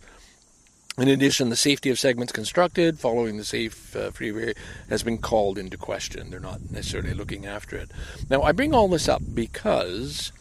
In 0.97 1.09
addition, 1.09 1.49
the 1.49 1.57
safety 1.57 1.89
of 1.89 1.99
segments 1.99 2.31
constructed 2.31 2.99
following 2.99 3.35
the 3.35 3.43
safe 3.43 3.93
uh, 3.97 4.11
freeway 4.11 4.53
has 4.89 5.03
been 5.03 5.17
called 5.17 5.57
into 5.57 5.75
question. 5.75 6.29
They're 6.29 6.39
not 6.39 6.71
necessarily 6.71 7.13
looking 7.13 7.45
after 7.45 7.75
it. 7.75 7.91
Now, 8.29 8.43
I 8.43 8.53
bring 8.53 8.73
all 8.73 8.87
this 8.87 9.09
up 9.09 9.21
because 9.33 10.31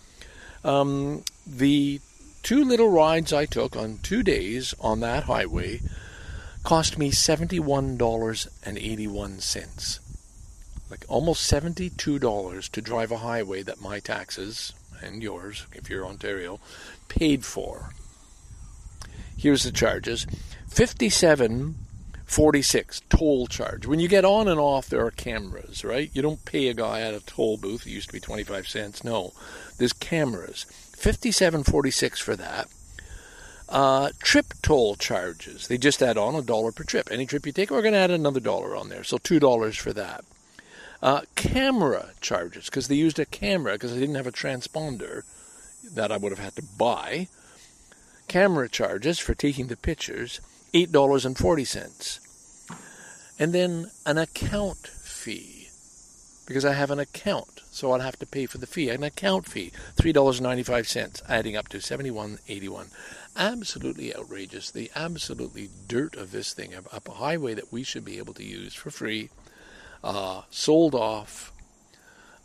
um, 0.65 1.23
the 1.47 2.01
two 2.43 2.65
little 2.65 2.91
rides 2.91 3.33
I 3.33 3.47
took 3.47 3.77
on 3.77 3.99
two 4.03 4.23
days 4.23 4.75
on 4.81 5.01
that 5.01 5.25
highway 5.25 5.81
cost 6.63 6.99
me 6.99 7.11
$71.81. 7.11 10.01
Like 10.91 11.05
almost 11.09 11.51
$72 11.51 12.71
to 12.71 12.81
drive 12.81 13.11
a 13.13 13.19
highway 13.19 13.63
that 13.63 13.81
my 13.81 14.01
taxes 14.01 14.73
and 15.03 15.23
yours, 15.23 15.67
if 15.73 15.91
you're 15.91 16.07
Ontario, 16.07 16.61
paid 17.09 17.45
for. 17.45 17.91
Here's 19.37 19.65
the 19.65 19.73
charges 19.73 20.27
57 20.69 21.75
46 22.25 23.03
toll 23.09 23.47
charge. 23.47 23.87
When 23.87 24.01
you 24.01 24.09
get 24.09 24.25
on 24.25 24.49
and 24.49 24.59
off, 24.59 24.89
there 24.89 25.05
are 25.05 25.11
cameras, 25.11 25.85
right? 25.85 26.11
You 26.13 26.23
don't 26.23 26.45
pay 26.45 26.69
a 26.69 26.75
guy 26.75 27.01
at 27.01 27.15
a 27.15 27.21
toll 27.21 27.57
booth. 27.57 27.87
It 27.87 27.91
used 27.91 28.09
to 28.09 28.13
be 28.13 28.21
25 28.21 28.67
cents. 28.69 29.05
No, 29.05 29.33
there's 29.79 29.93
cameras. 29.93 30.67
57.46 30.97 32.19
for 32.19 32.37
that. 32.37 32.69
Uh, 33.69 34.11
trip 34.21 34.47
toll 34.63 34.95
charges. 34.95 35.69
They 35.69 35.79
just 35.79 36.03
add 36.03 36.19
on 36.19 36.35
a 36.35 36.43
dollar 36.43 36.73
per 36.73 36.85
trip. 36.85 37.09
Any 37.11 37.27
trip 37.27 37.47
you 37.47 37.53
take, 37.53 37.71
we're 37.71 37.83
going 37.83 37.95
to 37.95 37.99
add 37.99 38.11
another 38.11 38.41
dollar 38.41 38.77
on 38.77 38.89
there. 38.89 39.05
So 39.05 39.19
$2 39.19 39.77
for 39.77 39.93
that. 39.93 40.25
Uh, 41.03 41.23
camera 41.35 42.11
charges, 42.21 42.67
because 42.67 42.89
they 42.89 42.95
used 42.95 43.19
a 43.19 43.27
camera, 43.27 43.75
because 43.75 43.93
I 43.93 43.99
didn't 43.99 44.15
have 44.15 44.27
a 44.27 44.33
transponder 44.33 45.23
that 45.93 46.11
I 46.11 46.17
would 46.17 46.33
have 46.33 46.39
had 46.39 46.57
to 46.57 46.63
buy. 46.63 47.29
Camera 48.29 48.69
charges 48.69 49.19
for 49.19 49.35
taking 49.35 49.67
the 49.67 49.77
pictures, 49.77 50.41
$8.40. 50.75 52.19
And 53.39 53.53
then 53.53 53.91
an 54.05 54.19
account 54.19 54.89
fee, 54.89 55.69
because 56.47 56.65
I 56.65 56.73
have 56.73 56.91
an 56.91 56.99
account, 56.99 57.63
so 57.71 57.93
I'll 57.93 58.01
have 58.01 58.19
to 58.19 58.27
pay 58.27 58.47
for 58.47 58.59
the 58.59 58.67
fee. 58.67 58.91
An 58.91 59.03
account 59.05 59.47
fee, 59.47 59.73
$3.95, 59.97 61.23
adding 61.29 61.57
up 61.57 61.69
to 61.69 61.79
$71.81. 61.79 62.89
Absolutely 63.37 64.15
outrageous. 64.15 64.71
The 64.71 64.91
absolutely 64.95 65.71
dirt 65.89 66.17
of 66.17 66.33
this 66.33 66.53
thing, 66.53 66.75
up 66.75 67.09
a 67.09 67.13
highway 67.13 67.55
that 67.55 67.73
we 67.73 67.83
should 67.83 68.05
be 68.05 68.19
able 68.19 68.35
to 68.35 68.45
use 68.45 68.75
for 68.75 68.91
free 68.91 69.31
uh, 70.05 70.43
sold 70.51 70.95
off, 70.95 71.53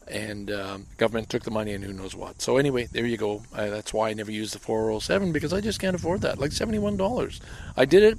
and 0.10 0.52
um, 0.52 0.86
government 0.98 1.30
took 1.30 1.44
the 1.44 1.52
money 1.52 1.74
and 1.74 1.84
who 1.84 1.94
knows 1.94 2.16
what. 2.16 2.42
So 2.42 2.58
anyway, 2.58 2.88
there 2.92 3.06
you 3.06 3.18
go. 3.18 3.44
Uh, 3.54 3.70
that's 3.70 3.94
why 3.94 4.10
I 4.10 4.14
never 4.14 4.32
used 4.32 4.54
the 4.54 4.60
407 4.60 5.32
because 5.32 5.54
I 5.54 5.62
just 5.62 5.80
can't 5.80 5.96
afford 5.96 6.22
that. 6.22 6.40
Like 6.40 6.52
seventy-one 6.52 6.98
dollars. 6.98 7.40
I 7.78 7.86
did 7.86 8.04
it. 8.04 8.18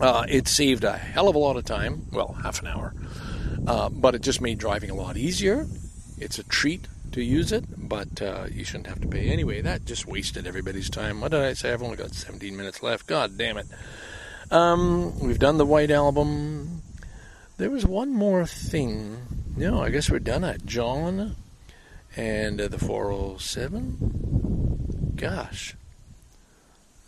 Uh, 0.00 0.26
it 0.28 0.46
saved 0.48 0.84
a 0.84 0.96
hell 0.96 1.28
of 1.28 1.34
a 1.34 1.38
lot 1.38 1.56
of 1.56 1.64
time. 1.64 2.06
Well, 2.12 2.32
half 2.42 2.60
an 2.60 2.68
hour, 2.68 2.94
uh, 3.66 3.88
but 3.88 4.14
it 4.14 4.22
just 4.22 4.40
made 4.40 4.58
driving 4.58 4.90
a 4.90 4.94
lot 4.94 5.16
easier. 5.16 5.66
It's 6.18 6.38
a 6.38 6.44
treat 6.44 6.86
to 7.12 7.22
use 7.22 7.52
it, 7.52 7.64
but 7.76 8.20
uh, 8.20 8.46
you 8.50 8.64
shouldn't 8.64 8.88
have 8.88 9.00
to 9.00 9.08
pay 9.08 9.30
anyway. 9.30 9.62
That 9.62 9.84
just 9.84 10.06
wasted 10.06 10.46
everybody's 10.46 10.90
time. 10.90 11.20
What 11.20 11.30
did 11.30 11.40
I 11.40 11.54
say? 11.54 11.72
I've 11.72 11.82
only 11.82 11.96
got 11.96 12.12
17 12.12 12.54
minutes 12.56 12.82
left. 12.82 13.06
God 13.06 13.38
damn 13.38 13.56
it. 13.56 13.66
Um, 14.50 15.18
we've 15.18 15.38
done 15.38 15.56
the 15.56 15.66
White 15.66 15.90
Album. 15.90 16.82
There 17.56 17.70
was 17.70 17.86
one 17.86 18.12
more 18.12 18.44
thing. 18.46 19.16
No, 19.58 19.82
I 19.82 19.88
guess 19.88 20.10
we're 20.10 20.18
done 20.18 20.44
at 20.44 20.66
John 20.66 21.34
and 22.14 22.60
uh, 22.60 22.68
the 22.68 22.78
407. 22.78 25.14
Gosh. 25.16 25.74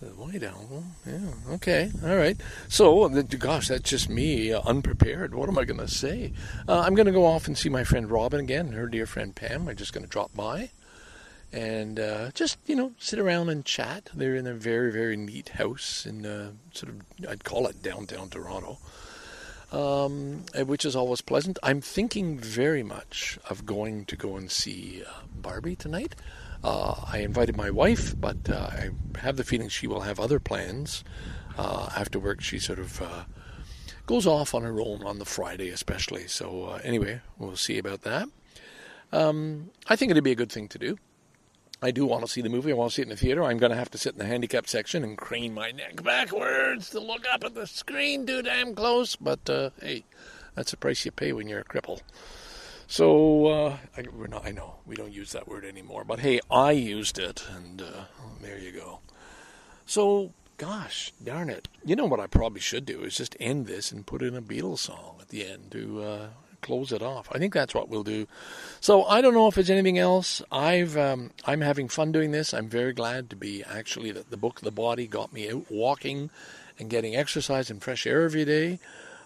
The 0.01 0.07
White 0.07 0.43
Album. 0.43 0.95
Yeah, 1.07 1.29
okay. 1.51 1.91
All 2.03 2.17
right. 2.17 2.39
So, 2.69 3.07
gosh, 3.23 3.69
that's 3.69 3.91
just 3.91 4.09
me 4.09 4.51
uh, 4.51 4.63
unprepared. 4.65 5.35
What 5.35 5.51
am 5.51 5.59
I 5.59 5.65
going 5.65 5.81
to 5.81 5.89
say? 5.89 6.33
Uh, 6.67 6.81
I'm 6.81 6.95
going 6.95 7.05
to 7.05 7.13
go 7.13 7.27
off 7.27 7.49
and 7.49 7.59
see 7.59 7.69
my 7.69 7.85
friend 7.85 8.11
Robin 8.11 8.41
again 8.41 8.69
her 8.69 8.87
dear 8.87 9.05
friend 9.05 9.35
Pam. 9.35 9.69
I'm 9.69 9.77
just 9.77 9.93
going 9.93 10.05
to 10.05 10.11
drop 10.11 10.35
by 10.35 10.71
and 11.53 12.01
uh, 12.01 12.31
just, 12.31 12.57
you 12.65 12.77
know, 12.77 12.93
sit 12.99 13.19
around 13.19 13.51
and 13.51 13.63
chat. 13.63 14.09
They're 14.15 14.37
in 14.37 14.47
a 14.47 14.55
very, 14.55 14.91
very 14.91 15.19
neat 15.19 15.51
house 15.51 16.07
in 16.07 16.25
uh, 16.25 16.53
sort 16.73 16.95
of, 16.95 17.03
I'd 17.29 17.45
call 17.45 17.67
it 17.67 17.83
downtown 17.83 18.31
Toronto 18.31 18.79
um, 19.73 20.45
eh, 20.55 20.63
which 20.63 20.85
is 20.85 20.97
always 20.97 21.21
pleasant. 21.21 21.59
I'm 21.63 21.81
thinking 21.81 22.39
very 22.39 22.83
much 22.83 23.39
of 23.49 23.67
going 23.67 24.05
to 24.07 24.17
go 24.17 24.37
and 24.37 24.51
see 24.51 25.03
uh, 25.07 25.21
Barbie 25.35 25.77
tonight. 25.77 26.15
Uh, 26.65 26.95
I 27.07 27.19
invited 27.19 27.57
my 27.57 27.71
wife, 27.71 28.19
but 28.19 28.49
uh, 28.51 28.71
I 28.73 28.91
have 29.19 29.37
the 29.37 29.45
feeling 29.45 29.69
she 29.69 29.87
will 29.87 30.01
have 30.01 30.19
other 30.19 30.41
plans. 30.41 31.05
Uh, 31.57 31.89
after 31.97 32.19
work, 32.19 32.41
she 32.41 32.59
sort 32.59 32.79
of 32.79 33.03
uh, 33.03 33.25
goes 34.07 34.27
off 34.27 34.55
on 34.55 34.63
her 34.63 34.81
own 34.81 35.05
on 35.05 35.19
the 35.19 35.25
Friday, 35.25 35.69
especially. 35.69 36.27
So, 36.27 36.65
uh, 36.65 36.81
anyway, 36.83 37.21
we'll 37.39 37.57
see 37.57 37.79
about 37.79 38.03
that. 38.03 38.29
Um, 39.13 39.71
I 39.89 39.97
think 39.97 40.11
it'd 40.11 40.25
be 40.25 40.33
a 40.33 40.37
good 40.37 40.53
thing 40.53 40.69
to 40.69 40.79
do. 40.79 40.99
I 41.81 41.93
do 41.93 42.07
want 42.07 42.25
to 42.25 42.31
see 42.31 42.41
the 42.43 42.49
movie. 42.49 42.73
I 42.73 42.75
want 42.75 42.91
to 42.91 42.95
see 42.95 43.03
it 43.03 43.07
in 43.07 43.11
the 43.11 43.17
theater. 43.17 43.45
I'm 43.45 43.59
going 43.59 43.71
to 43.71 43.79
have 43.79 43.91
to 43.93 43.99
sit 43.99 44.13
in 44.13 44.19
the 44.19 44.27
handicapped 44.27 44.69
section 44.69 45.05
and 45.05 45.17
crane 45.17 45.55
my 45.55 45.71
neck 45.71 46.03
backwards 46.03 46.91
to 46.91 47.01
look 47.01 47.25
up 47.33 47.45
at 47.45 47.55
the 47.55 47.67
screen 47.67 48.27
too 48.27 48.43
damn 48.43 48.75
close. 48.75 49.15
But 49.15 49.49
uh, 49.49 49.71
hey, 49.81 50.05
that's 50.55 50.73
the 50.73 50.77
price 50.77 51.05
you 51.05 51.13
pay 51.13 51.33
when 51.33 51.47
you're 51.47 51.61
a 51.61 51.65
cripple. 51.65 52.01
So 52.89 53.47
uh, 53.47 53.77
I, 53.97 54.03
not, 54.29 54.47
I, 54.47 54.51
know 54.51 54.77
we 54.87 54.97
don't 54.97 55.13
use 55.13 55.33
that 55.33 55.47
word 55.47 55.65
anymore, 55.65 56.05
but 56.05 56.21
hey, 56.21 56.41
I 56.51 56.73
used 56.73 57.19
it, 57.19 57.45
and 57.55 57.83
uh, 57.83 58.05
there 58.41 58.59
you 58.59 58.73
go. 58.73 59.01
So, 59.85 60.33
gosh 60.57 61.13
darn 61.23 61.51
it, 61.51 61.69
you 61.85 61.95
know 61.95 62.07
what 62.07 62.19
I 62.19 62.27
probably 62.27 62.61
should 62.61 62.87
do 62.87 63.03
is 63.03 63.19
just 63.19 63.37
end 63.39 63.67
this 63.67 63.93
and 63.93 64.07
put 64.07 64.23
in 64.23 64.35
a 64.35 64.41
Beatles 64.41 64.79
song 64.79 65.19
at 65.21 65.29
the 65.29 65.47
end 65.47 65.71
to 65.73 66.03
uh, 66.03 66.27
close 66.61 66.93
it 66.93 67.03
off. 67.03 67.29
I 67.33 67.39
think 67.39 67.55
that's 67.55 67.75
what 67.75 67.89
we'll 67.89 68.05
do. 68.05 68.27
So 68.81 69.05
I 69.05 69.21
don't 69.21 69.35
know 69.35 69.49
if 69.49 69.55
there's 69.55 69.71
anything 69.71 69.99
else. 69.99 70.43
I've 70.51 70.97
um, 70.97 71.31
I'm 71.45 71.61
having 71.61 71.89
fun 71.89 72.13
doing 72.13 72.31
this. 72.33 72.53
I'm 72.55 72.69
very 72.69 72.93
glad 72.93 73.31
to 73.31 73.37
be 73.37 73.65
actually 73.65 74.13
that 74.13 74.31
the 74.31 74.37
book 74.37 74.61
The 74.61 74.71
Body 74.71 75.07
got 75.07 75.33
me 75.33 75.51
out 75.51 75.71
walking 75.71 76.31
and 76.79 76.89
getting 76.89 77.17
exercise 77.17 77.71
and 77.71 77.83
fresh 77.83 78.07
air 78.07 78.23
every 78.23 78.45
day. 78.45 78.79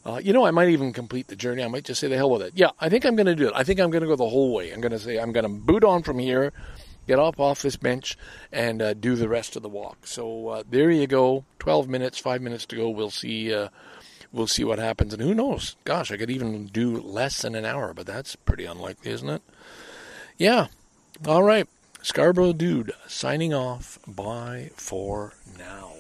Uh, 0.05 0.21
you 0.23 0.33
know, 0.33 0.45
I 0.45 0.51
might 0.51 0.69
even 0.69 0.93
complete 0.93 1.29
the 1.29 1.37
journey. 1.37 1.63
I 1.63 1.69
might 1.69 1.85
just 1.85 2.01
say 2.01 2.09
the 2.09 2.17
hell 2.17 2.31
with 2.31 2.43
it. 2.43 2.55
Yeah, 2.57 2.71
I 2.81 2.89
think 2.89 3.05
I'm 3.05 3.15
going 3.15 3.27
to 3.27 3.37
do 3.37 3.47
it. 3.47 3.53
I 3.55 3.63
think 3.63 3.79
I'm 3.79 3.91
going 3.91 4.03
to 4.03 4.09
go 4.09 4.17
the 4.17 4.29
whole 4.29 4.53
way. 4.53 4.73
I'm 4.73 4.81
going 4.81 4.93
to 4.93 4.99
say 4.99 5.17
I'm 5.19 5.33
going 5.33 5.45
to 5.45 5.49
boot 5.49 5.85
on 5.85 6.03
from 6.03 6.19
here, 6.19 6.53
get 7.07 7.21
up 7.21 7.39
off 7.39 7.63
this 7.63 7.77
bench, 7.77 8.19
and 8.51 8.83
uh, 8.83 8.95
do 8.95 9.15
the 9.15 9.29
rest 9.29 9.55
of 9.55 9.63
the 9.63 9.69
walk. 9.69 10.07
So 10.07 10.49
uh, 10.49 10.63
there 10.69 10.91
you 10.91 11.07
go. 11.07 11.45
Twelve 11.61 11.89
minutes, 11.89 12.19
five 12.19 12.43
minutes 12.43 12.67
to 12.67 12.77
go. 12.77 12.91
We'll 12.91 13.11
see. 13.11 13.55
We'll 14.33 14.47
see 14.47 14.65
what 14.65 14.79
happens, 14.79 15.13
and 15.13 15.23
who 15.23 15.35
knows? 15.35 15.77
Gosh, 15.85 16.11
I 16.11 16.17
could 16.17 16.31
even 16.31 16.67
do 16.67 16.99
less 16.99 17.43
than 17.43 17.55
an 17.55 17.67
hour, 17.67 17.93
but 17.93 18.07
that's 18.07 18.35
pretty 18.35 18.65
unlikely, 18.65 19.11
isn't 19.13 19.29
it? 19.29 19.43
Yeah. 20.39 20.69
All 21.27 21.43
right. 21.43 21.69
Scarborough 22.03 22.55
Dude 22.55 22.93
signing 23.07 23.53
off. 23.53 23.99
Bye 24.07 24.71
for 24.75 25.35
now. 25.59 25.92